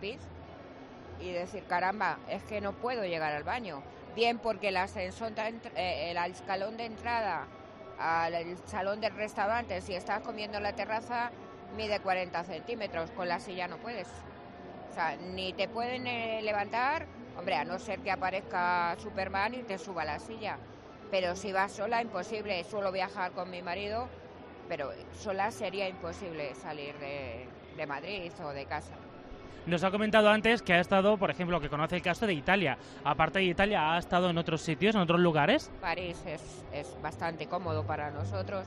y 1.20 1.32
decir, 1.32 1.64
caramba, 1.64 2.18
es 2.28 2.42
que 2.42 2.61
no 2.61 2.72
puedo 2.72 3.04
llegar 3.04 3.32
al 3.32 3.44
baño. 3.44 3.82
Bien 4.14 4.38
porque 4.38 4.68
el 4.68 4.76
ascensor, 4.76 5.32
eh, 5.76 6.11
el 6.11 6.16
escalón 6.30 6.76
de 6.76 6.86
entrada 6.86 7.46
al 7.98 8.34
salón 8.66 9.00
del 9.00 9.14
restaurante, 9.14 9.80
si 9.80 9.94
estás 9.94 10.20
comiendo 10.20 10.59
en 10.59 10.64
la 10.64 10.74
terraza, 10.74 11.30
mide 11.76 12.00
40 12.00 12.44
centímetros, 12.44 13.11
con 13.12 13.28
la 13.28 13.40
silla 13.40 13.68
no 13.68 13.78
puedes. 13.78 14.09
O 14.90 14.94
sea, 14.94 15.16
ni 15.16 15.52
te 15.52 15.68
pueden 15.68 16.07
eh, 16.07 16.40
levantar, 16.42 17.07
hombre, 17.38 17.54
a 17.57 17.64
no 17.64 17.78
ser 17.78 18.00
que 18.00 18.11
aparezca 18.11 18.96
Superman 18.98 19.54
y 19.54 19.62
te 19.62 19.78
suba 19.78 20.04
la 20.04 20.18
silla. 20.18 20.59
Pero 21.11 21.36
si 21.36 21.52
vas 21.52 21.72
sola, 21.72 22.02
imposible. 22.02 22.62
Suelo 22.64 22.92
viajar 22.92 23.32
con 23.32 23.50
mi 23.50 23.62
marido, 23.62 24.09
pero 24.68 24.90
sola 25.12 25.50
sería 25.50 25.88
imposible 25.88 26.54
salir 26.54 26.94
de, 26.98 27.48
de 27.76 27.86
Madrid 27.86 28.32
o 28.44 28.48
de 28.50 28.66
casa. 28.66 28.94
Nos 29.66 29.82
ha 29.82 29.90
comentado 29.90 30.30
antes 30.30 30.62
que 30.62 30.74
ha 30.74 30.80
estado, 30.80 31.16
por 31.16 31.28
ejemplo, 31.28 31.61
que 31.61 31.68
conoce 31.68 31.96
el 31.96 32.02
caso 32.02 32.24
de 32.26 32.34
Italia. 32.34 32.78
Aparte 33.02 33.40
de 33.40 33.46
Italia, 33.46 33.94
¿ha 33.94 33.98
estado 33.98 34.30
en 34.30 34.38
otros 34.38 34.62
sitios, 34.62 34.94
en 34.94 35.00
otros 35.00 35.18
lugares? 35.20 35.72
París 35.80 36.22
es, 36.24 36.64
es 36.72 36.96
bastante 37.02 37.48
cómodo 37.48 37.84
para 37.84 38.11
nosotros. 38.12 38.66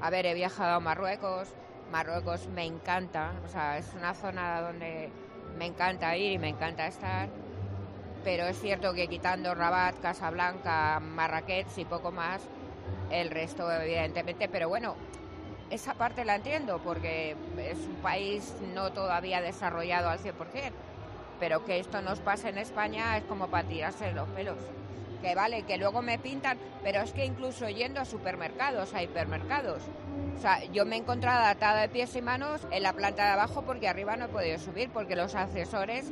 A 0.00 0.08
ver, 0.08 0.24
he 0.24 0.32
viajado 0.32 0.76
a 0.76 0.80
Marruecos. 0.80 1.54
Marruecos 1.92 2.48
me 2.48 2.64
encanta. 2.64 3.32
O 3.44 3.48
sea, 3.48 3.76
es 3.76 3.92
una 3.94 4.14
zona 4.14 4.62
donde 4.62 5.10
me 5.58 5.66
encanta 5.66 6.16
ir 6.16 6.32
y 6.32 6.38
me 6.38 6.48
encanta 6.48 6.86
estar. 6.86 7.28
Pero 8.24 8.46
es 8.46 8.58
cierto 8.58 8.94
que 8.94 9.06
quitando 9.06 9.54
Rabat, 9.54 10.00
Casablanca, 10.00 10.98
Marrakech 10.98 11.68
y 11.76 11.84
poco 11.84 12.10
más, 12.10 12.40
el 13.10 13.30
resto 13.30 13.70
evidentemente, 13.70 14.48
pero 14.48 14.68
bueno, 14.68 14.96
esa 15.70 15.94
parte 15.94 16.24
la 16.24 16.36
entiendo 16.36 16.80
porque 16.82 17.36
es 17.58 17.78
un 17.78 17.96
país 17.96 18.54
no 18.74 18.92
todavía 18.92 19.42
desarrollado 19.42 20.08
al 20.08 20.18
100%, 20.18 20.32
pero 21.38 21.64
que 21.66 21.78
esto 21.78 22.00
nos 22.00 22.20
pase 22.20 22.48
en 22.48 22.58
España 22.58 23.16
es 23.18 23.24
como 23.24 23.48
para 23.48 23.68
tirarse 23.68 24.12
los 24.12 24.28
pelos. 24.30 24.56
Que 25.20 25.34
vale, 25.34 25.62
que 25.62 25.78
luego 25.78 26.02
me 26.02 26.18
pintan, 26.18 26.58
pero 26.82 27.00
es 27.00 27.12
que 27.12 27.24
incluso 27.24 27.68
yendo 27.68 28.00
a 28.00 28.04
supermercados, 28.04 28.92
a 28.94 29.02
hipermercados. 29.02 29.82
O 30.36 30.40
sea, 30.40 30.62
yo 30.64 30.84
me 30.84 30.96
he 30.96 30.98
encontrado 30.98 31.44
atada 31.46 31.82
de 31.82 31.88
pies 31.88 32.14
y 32.16 32.22
manos 32.22 32.60
en 32.70 32.82
la 32.82 32.92
planta 32.92 33.24
de 33.24 33.30
abajo 33.32 33.62
porque 33.62 33.88
arriba 33.88 34.16
no 34.16 34.26
he 34.26 34.28
podido 34.28 34.58
subir, 34.58 34.90
porque 34.90 35.16
los 35.16 35.34
accesores 35.34 36.10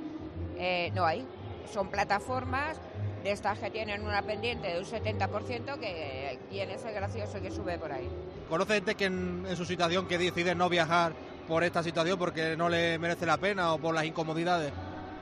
eh, 0.56 0.90
no 0.94 1.04
hay. 1.04 1.26
Son 1.70 1.88
plataformas 1.88 2.78
de 3.22 3.30
estas 3.30 3.58
que 3.58 3.70
tienen 3.70 4.04
una 4.04 4.22
pendiente 4.22 4.68
de 4.68 4.78
un 4.78 4.84
70% 4.84 5.78
que 5.78 6.38
quién 6.50 6.70
es 6.70 6.84
el 6.84 6.94
gracioso 6.94 7.40
que 7.40 7.50
sube 7.50 7.78
por 7.78 7.92
ahí. 7.92 8.08
¿Conoce 8.48 8.74
gente 8.74 8.94
que 8.94 9.04
en, 9.06 9.46
su 9.56 9.64
situación 9.64 10.06
que 10.06 10.18
decide 10.18 10.54
no 10.54 10.68
viajar 10.68 11.12
por 11.46 11.64
esta 11.64 11.82
situación 11.82 12.18
porque 12.18 12.56
no 12.56 12.68
le 12.68 12.98
merece 12.98 13.26
la 13.26 13.36
pena 13.36 13.74
o 13.74 13.78
por 13.78 13.94
las 13.94 14.04
incomodidades? 14.04 14.72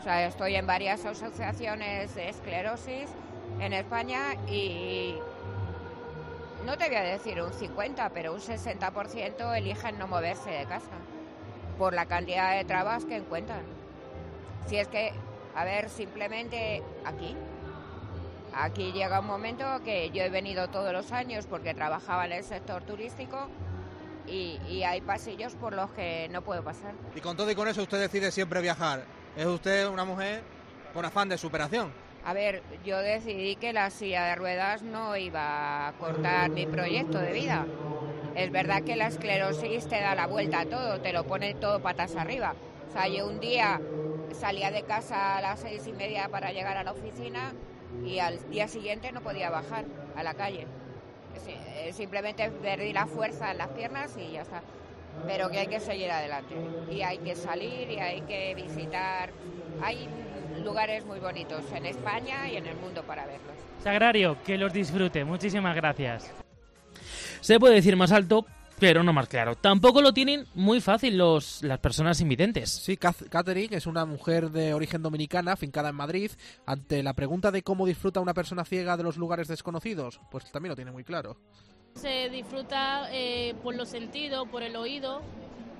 O 0.00 0.02
sea, 0.02 0.26
estoy 0.26 0.54
en 0.54 0.66
varias 0.66 1.04
asociaciones 1.04 2.14
de 2.14 2.30
esclerosis 2.30 3.08
en 3.60 3.72
España 3.74 4.34
y 4.48 5.16
no 6.64 6.78
te 6.78 6.88
voy 6.88 6.96
a 6.96 7.02
decir 7.02 7.42
un 7.42 7.52
50, 7.52 8.10
pero 8.10 8.32
un 8.32 8.40
60% 8.40 9.56
eligen 9.56 9.98
no 9.98 10.06
moverse 10.06 10.50
de 10.50 10.64
casa 10.64 10.96
por 11.78 11.94
la 11.94 12.06
cantidad 12.06 12.56
de 12.56 12.64
trabas 12.64 13.04
que 13.04 13.16
encuentran. 13.16 13.62
Si 14.66 14.76
es 14.76 14.88
que, 14.88 15.12
a 15.54 15.64
ver, 15.64 15.88
simplemente 15.90 16.82
aquí 17.04 17.36
Aquí 18.54 18.92
llega 18.92 19.20
un 19.20 19.26
momento 19.26 19.64
que 19.84 20.10
yo 20.10 20.22
he 20.22 20.28
venido 20.28 20.68
todos 20.68 20.92
los 20.92 21.12
años 21.12 21.46
porque 21.46 21.74
trabajaba 21.74 22.26
en 22.26 22.32
el 22.32 22.44
sector 22.44 22.82
turístico 22.82 23.48
y, 24.26 24.82
hay 24.84 25.00
pasillos 25.00 25.54
por 25.54 25.72
los 25.72 25.90
que 25.90 26.28
no 26.30 26.42
puedo 26.42 26.62
pasar. 26.62 26.94
Y 27.14 27.20
con 27.20 27.36
todo 27.36 27.50
y 27.50 27.54
con 27.54 27.68
eso 27.68 27.82
usted 27.82 28.00
decide 28.00 28.30
siempre 28.30 28.60
viajar. 28.60 29.04
¿Es 29.36 29.46
usted 29.46 29.86
una 29.88 30.04
mujer 30.04 30.42
con 30.94 31.04
afán 31.04 31.28
de 31.28 31.38
superación? 31.38 31.92
A 32.24 32.32
ver, 32.32 32.62
yo 32.84 32.98
decidí 32.98 33.56
que 33.56 33.72
la 33.72 33.90
silla 33.90 34.26
de 34.26 34.34
ruedas 34.36 34.82
no 34.82 35.16
iba 35.16 35.88
a 35.88 35.92
cortar 35.94 36.50
mi 36.50 36.66
proyecto 36.66 37.18
de 37.18 37.32
vida. 37.32 37.66
Es 38.34 38.52
verdad 38.52 38.82
que 38.82 38.94
la 38.94 39.08
esclerosis 39.08 39.88
te 39.88 40.00
da 40.00 40.14
la 40.14 40.26
vuelta 40.26 40.60
a 40.60 40.66
todo, 40.66 41.00
te 41.00 41.12
lo 41.12 41.24
pone 41.24 41.54
todo 41.54 41.80
patas 41.80 42.14
arriba. 42.16 42.54
O 42.88 42.92
sea, 42.92 43.08
yo 43.08 43.26
un 43.26 43.40
día 43.40 43.80
salía 44.34 44.70
de 44.70 44.82
casa 44.82 45.38
a 45.38 45.40
las 45.40 45.60
seis 45.60 45.86
y 45.86 45.92
media 45.92 46.28
para 46.28 46.52
llegar 46.52 46.76
a 46.76 46.84
la 46.84 46.92
oficina 46.92 47.52
y 48.04 48.18
al 48.18 48.38
día 48.50 48.68
siguiente 48.68 49.12
no 49.12 49.20
podía 49.20 49.50
bajar 49.50 49.84
a 50.16 50.22
la 50.22 50.34
calle. 50.34 50.66
Eh, 51.46 51.92
simplemente 51.92 52.50
perdí 52.50 52.92
la 52.92 53.06
fuerza 53.06 53.50
en 53.50 53.58
las 53.58 53.68
piernas 53.68 54.16
y 54.16 54.32
ya 54.32 54.42
está. 54.42 54.62
Pero 55.26 55.50
que 55.50 55.58
hay 55.58 55.66
que 55.66 55.80
seguir 55.80 56.10
adelante 56.10 56.54
y 56.90 57.02
hay 57.02 57.18
que 57.18 57.34
salir 57.34 57.90
y 57.90 57.98
hay 57.98 58.20
que 58.22 58.54
visitar. 58.54 59.30
Hay 59.82 60.08
lugares 60.62 61.04
muy 61.04 61.18
bonitos 61.18 61.64
en 61.74 61.86
España 61.86 62.48
y 62.48 62.56
en 62.56 62.66
el 62.66 62.76
mundo 62.76 63.02
para 63.02 63.26
verlos. 63.26 63.56
Sagrario, 63.82 64.36
que 64.44 64.56
los 64.56 64.72
disfrute. 64.72 65.24
Muchísimas 65.24 65.74
gracias. 65.74 66.30
Se 67.40 67.58
puede 67.58 67.76
decir 67.76 67.96
más 67.96 68.12
alto, 68.12 68.46
pero 68.80 69.04
no 69.04 69.12
más 69.12 69.28
claro. 69.28 69.54
Tampoco 69.54 70.00
lo 70.00 70.12
tienen 70.12 70.46
muy 70.54 70.80
fácil 70.80 71.18
los, 71.18 71.62
las 71.62 71.78
personas 71.78 72.20
invidentes. 72.20 72.70
Sí, 72.70 72.96
Catherine 72.96 73.76
es 73.76 73.86
una 73.86 74.06
mujer 74.06 74.50
de 74.50 74.72
origen 74.72 75.02
dominicana, 75.02 75.54
fincada 75.54 75.90
en 75.90 75.96
Madrid. 75.96 76.30
Ante 76.66 77.02
la 77.02 77.12
pregunta 77.12 77.50
de 77.50 77.62
cómo 77.62 77.86
disfruta 77.86 78.20
una 78.20 78.34
persona 78.34 78.64
ciega 78.64 78.96
de 78.96 79.02
los 79.02 79.18
lugares 79.18 79.48
desconocidos, 79.48 80.18
pues 80.30 80.50
también 80.50 80.70
lo 80.70 80.76
tiene 80.76 80.92
muy 80.92 81.04
claro. 81.04 81.36
Se 81.94 82.30
disfruta 82.30 83.08
eh, 83.12 83.54
por 83.62 83.74
los 83.74 83.88
sentidos, 83.88 84.48
por 84.48 84.62
el 84.62 84.74
oído, 84.76 85.20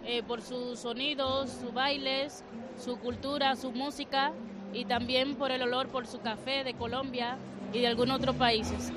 eh, 0.05 0.23
por 0.23 0.43
sus 0.43 0.81
sonidos, 0.81 1.51
sus 1.51 1.73
bailes, 1.73 2.45
su 2.79 2.99
cultura, 2.99 3.57
su 3.57 3.73
música 3.73 4.33
y 4.75 4.85
también 4.85 5.37
por 5.37 5.51
el 5.53 5.63
olor, 5.63 5.89
por 5.89 6.07
su 6.07 6.21
café 6.21 6.65
de 6.65 6.75
Colombia 6.75 7.39
y 7.73 7.81
de 7.81 7.87
algunos 7.87 8.19
otros 8.19 8.37
países. 8.37 8.93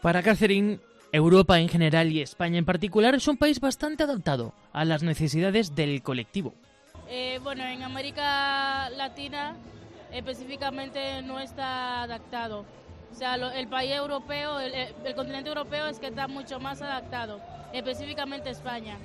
Para 0.00 0.22
Catherine, 0.22 0.78
Europa 1.14 1.60
en 1.60 1.68
general 1.68 2.10
y 2.10 2.22
España 2.22 2.58
en 2.58 2.64
particular 2.64 3.14
es 3.14 3.28
un 3.28 3.36
país 3.36 3.60
bastante 3.60 4.02
adaptado 4.02 4.52
a 4.72 4.84
las 4.84 5.04
necesidades 5.04 5.76
del 5.76 6.02
colectivo. 6.02 6.54
Eh, 7.08 7.38
bueno, 7.40 7.62
en 7.62 7.84
América 7.84 8.90
Latina 8.90 9.54
específicamente 10.10 11.22
no 11.22 11.38
está 11.38 12.02
adaptado. 12.02 12.64
O 13.12 13.14
sea, 13.14 13.36
el 13.36 13.68
país 13.68 13.92
europeo, 13.92 14.58
el, 14.58 14.74
el 14.74 15.14
continente 15.14 15.50
europeo 15.50 15.86
es 15.86 16.00
que 16.00 16.08
está 16.08 16.26
mucho 16.26 16.58
más 16.58 16.82
adaptado, 16.82 17.40
específicamente 17.72 18.50
España. 18.50 18.98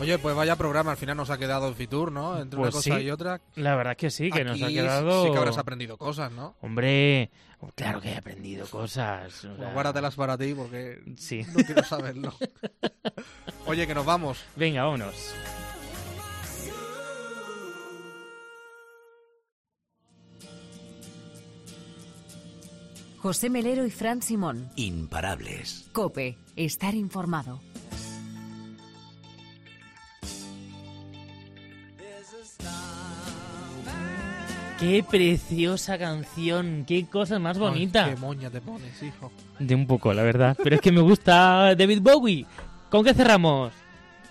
Oye, 0.00 0.18
pues 0.18 0.34
vaya 0.34 0.56
programa, 0.56 0.90
al 0.90 0.96
final 0.96 1.16
nos 1.16 1.30
ha 1.30 1.38
quedado 1.38 1.68
el 1.68 1.74
Fitur, 1.74 2.10
¿no? 2.10 2.40
Entre 2.40 2.58
una 2.58 2.70
pues 2.70 2.84
cosa 2.84 3.00
y 3.00 3.10
otra. 3.10 3.40
La 3.54 3.76
verdad 3.76 3.92
es 3.92 3.98
que 3.98 4.10
sí, 4.10 4.30
que 4.30 4.44
nos 4.44 4.60
ha 4.60 4.68
quedado. 4.68 5.24
Sí 5.24 5.30
que 5.30 5.38
habrás 5.38 5.58
aprendido 5.58 5.96
cosas, 5.96 6.32
¿no? 6.32 6.56
Hombre, 6.60 7.30
claro 7.76 8.00
que 8.00 8.10
he 8.10 8.16
aprendido 8.16 8.66
cosas. 8.66 9.44
O 9.44 9.48
pues 9.74 9.92
sea... 9.92 10.10
para 10.16 10.38
ti 10.38 10.54
porque 10.54 11.02
sí. 11.16 11.46
no 11.54 11.64
quiero 11.64 11.84
saberlo. 11.84 12.34
Oye, 13.66 13.86
que 13.86 13.94
nos 13.94 14.04
vamos. 14.04 14.44
Venga, 14.56 14.82
vámonos. 14.82 15.34
José 23.18 23.50
Melero 23.50 23.86
y 23.86 23.90
Fran 23.92 24.20
Simón. 24.20 24.68
Imparables. 24.74 25.88
Cope, 25.92 26.36
estar 26.56 26.96
informado. 26.96 27.60
Qué 34.82 35.04
preciosa 35.08 35.96
canción, 35.96 36.84
qué 36.84 37.06
cosa 37.06 37.38
más 37.38 37.56
bonita. 37.56 38.06
Ay, 38.06 38.14
qué 38.14 38.20
moña 38.20 38.50
te 38.50 38.60
pones, 38.60 39.00
hijo. 39.00 39.30
De 39.60 39.76
un 39.76 39.86
poco, 39.86 40.12
la 40.12 40.24
verdad. 40.24 40.56
Pero 40.60 40.74
es 40.74 40.80
que 40.80 40.90
me 40.90 41.00
gusta 41.00 41.72
David 41.76 42.00
Bowie. 42.02 42.44
¿Con 42.90 43.04
qué 43.04 43.14
cerramos? 43.14 43.72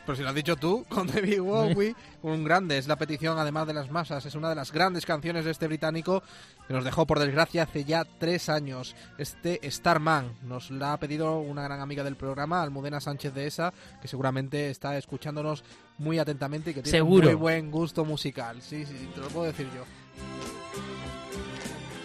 Pero 0.06 0.16
si 0.18 0.24
lo 0.24 0.28
has 0.28 0.36
dicho 0.36 0.58
tú, 0.58 0.84
con 0.90 1.08
David 1.08 1.40
Bowie, 1.40 1.96
un 2.24 2.44
grande, 2.44 2.78
es 2.78 2.86
la 2.90 2.98
petición 2.98 3.40
además 3.40 3.66
de 3.66 3.74
las 3.74 3.90
masas, 3.90 4.26
es 4.26 4.36
una 4.36 4.50
de 4.50 4.56
las 4.56 4.74
grandes 4.74 5.06
canciones 5.06 5.46
de 5.46 5.52
este 5.52 5.68
británico 5.68 6.22
que 6.68 6.74
nos 6.74 6.84
dejó 6.84 7.08
por 7.08 7.20
desgracia 7.20 7.64
hace 7.64 7.86
ya 7.86 8.04
tres 8.04 8.50
años. 8.50 8.94
Este 9.18 9.62
Starman 9.72 10.34
nos 10.44 10.70
la 10.70 10.92
ha 10.92 10.98
pedido 10.98 11.40
una 11.40 11.64
gran 11.64 11.80
amiga 11.80 12.04
del 12.04 12.18
programa, 12.18 12.62
Almudena 12.62 13.00
Sánchez 13.00 13.34
de 13.34 13.48
ESA, 13.48 13.74
que 14.02 14.10
seguramente 14.10 14.70
está 14.70 14.98
escuchándonos 14.98 15.64
muy 15.98 16.20
atentamente 16.20 16.72
y 16.72 16.74
que 16.74 16.82
tiene 16.82 16.98
Seguro. 16.98 17.28
muy 17.28 17.36
buen 17.36 17.72
gusto 17.72 18.04
musical. 18.04 18.62
Sí, 18.62 18.86
sí, 18.86 19.10
te 19.16 19.22
lo 19.22 19.28
puedo 19.30 19.46
decir 19.46 19.70
yo. 19.74 19.86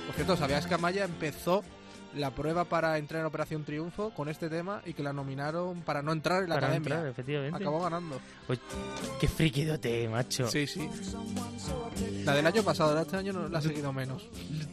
Por 0.07 0.15
cierto, 0.15 0.37
¿sabías 0.37 0.67
que 0.67 0.75
Amaya 0.75 1.05
empezó 1.05 1.63
la 2.17 2.31
prueba 2.31 2.65
para 2.65 2.99
entrar 2.99 3.21
en 3.21 3.27
Operación 3.27 3.65
Triunfo 3.65 4.11
con 4.11 4.29
este 4.29 4.49
tema 4.49 4.83
y 4.87 4.93
que 4.95 5.03
la 5.03 5.13
nominaron 5.13 5.83
para 5.83 6.03
no 6.03 6.13
entrar 6.13 6.43
en 6.43 6.49
la 6.49 6.55
Para 6.57 6.67
academia? 6.69 6.95
entrar, 6.95 7.07
efectivamente. 7.11 7.57
Acabó 7.57 7.81
ganando. 7.83 8.21
Uy, 8.49 8.59
qué 9.21 9.29
friquidote, 9.29 10.09
macho. 10.09 10.49
Sí, 10.49 10.67
sí. 10.67 10.89
La 12.25 12.35
del 12.35 12.47
año 12.47 12.63
pasado, 12.63 12.91
la 12.95 13.01
de 13.01 13.03
este 13.07 13.17
año 13.17 13.33
no 13.33 13.49
la 13.49 13.59
ha 13.59 13.63
seguido 13.63 13.93
menos. 13.93 14.29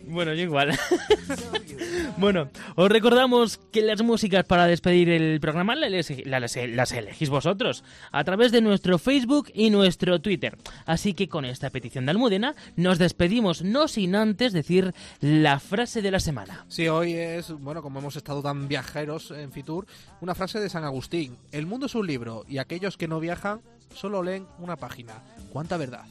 Bueno, 0.05 0.33
yo 0.33 0.43
igual. 0.43 0.71
bueno, 2.17 2.49
os 2.75 2.89
recordamos 2.89 3.57
que 3.71 3.81
las 3.81 4.01
músicas 4.01 4.45
para 4.45 4.65
despedir 4.67 5.09
el 5.09 5.39
programa 5.39 5.75
las, 5.75 6.09
las- 6.25 6.55
las 6.55 6.91
elegís 6.91 7.29
vosotros 7.29 7.83
a 8.11 8.23
través 8.23 8.51
de 8.51 8.61
nuestro 8.61 8.97
Facebook 8.99 9.49
y 9.53 9.69
nuestro 9.69 10.19
Twitter. 10.21 10.57
Así 10.85 11.13
que 11.13 11.27
con 11.29 11.45
esta 11.45 11.69
petición 11.69 12.05
de 12.05 12.11
Almudena 12.11 12.55
nos 12.75 12.97
despedimos, 12.99 13.61
no 13.63 13.87
sin 13.87 14.15
antes 14.15 14.53
decir 14.53 14.93
la 15.19 15.59
frase 15.59 16.01
de 16.01 16.11
la 16.11 16.19
semana. 16.19 16.65
Sí, 16.67 16.87
hoy 16.87 17.13
es, 17.13 17.32
bueno, 17.59 17.81
como 17.81 17.99
hemos 17.99 18.15
estado 18.15 18.41
tan 18.41 18.67
viajeros 18.67 19.31
en 19.31 19.51
Fitur, 19.51 19.87
una 20.21 20.35
frase 20.35 20.59
de 20.59 20.69
San 20.69 20.83
Agustín. 20.83 21.37
El 21.51 21.65
mundo 21.65 21.87
es 21.87 21.95
un 21.95 22.05
libro 22.05 22.45
y 22.47 22.57
aquellos 22.57 22.97
que 22.97 23.07
no 23.07 23.19
viajan 23.19 23.61
solo 23.93 24.23
leen 24.23 24.47
una 24.59 24.75
página. 24.75 25.23
¿Cuánta 25.51 25.77
verdad? 25.77 26.05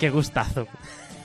Qué 0.00 0.10
gustazo. 0.10 0.66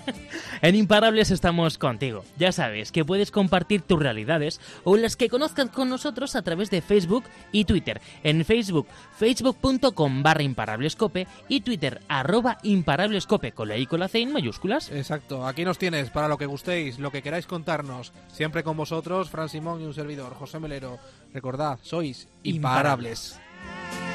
En 0.62 0.76
Imparables 0.76 1.32
estamos 1.32 1.78
contigo. 1.78 2.26
Ya 2.38 2.52
sabes 2.52 2.92
que 2.92 3.06
puedes 3.06 3.32
compartir 3.32 3.82
tus 3.82 4.00
realidades 4.00 4.60
o 4.84 4.98
las 4.98 5.16
que 5.16 5.30
conozcas 5.30 5.70
con 5.70 5.90
nosotros 5.90 6.36
a 6.36 6.42
través 6.42 6.70
de 6.70 6.82
Facebook 6.82 7.24
y 7.52 7.66
Twitter. 7.66 8.02
En 8.24 8.44
Facebook, 8.44 8.88
facebook.com 9.18 10.24
barra 10.24 10.44
imparablescope 10.44 11.28
y 11.48 11.62
Twitter, 11.62 12.02
arroba 12.08 12.58
imparablescope, 12.64 13.54
con 13.54 13.70
la 13.70 13.78
I 13.78 13.86
con 13.86 14.00
la 14.00 14.08
C 14.08 14.20
en 14.20 14.34
mayúsculas. 14.34 14.92
Exacto, 14.92 15.48
aquí 15.48 15.64
nos 15.64 15.78
tienes 15.78 16.10
para 16.10 16.28
lo 16.28 16.38
que 16.38 16.46
gustéis, 16.46 17.00
lo 17.00 17.12
que 17.12 17.22
queráis 17.22 17.46
contarnos. 17.46 18.12
Siempre 18.28 18.64
con 18.64 18.78
vosotros, 18.78 19.30
Fran 19.30 19.50
Simón 19.50 19.82
y 19.82 19.86
un 19.86 19.94
servidor, 19.94 20.34
José 20.36 20.60
Melero. 20.60 21.00
Recordad, 21.34 21.80
sois 21.82 22.28
imparables. 22.44 23.40
Imparables. 23.40 24.09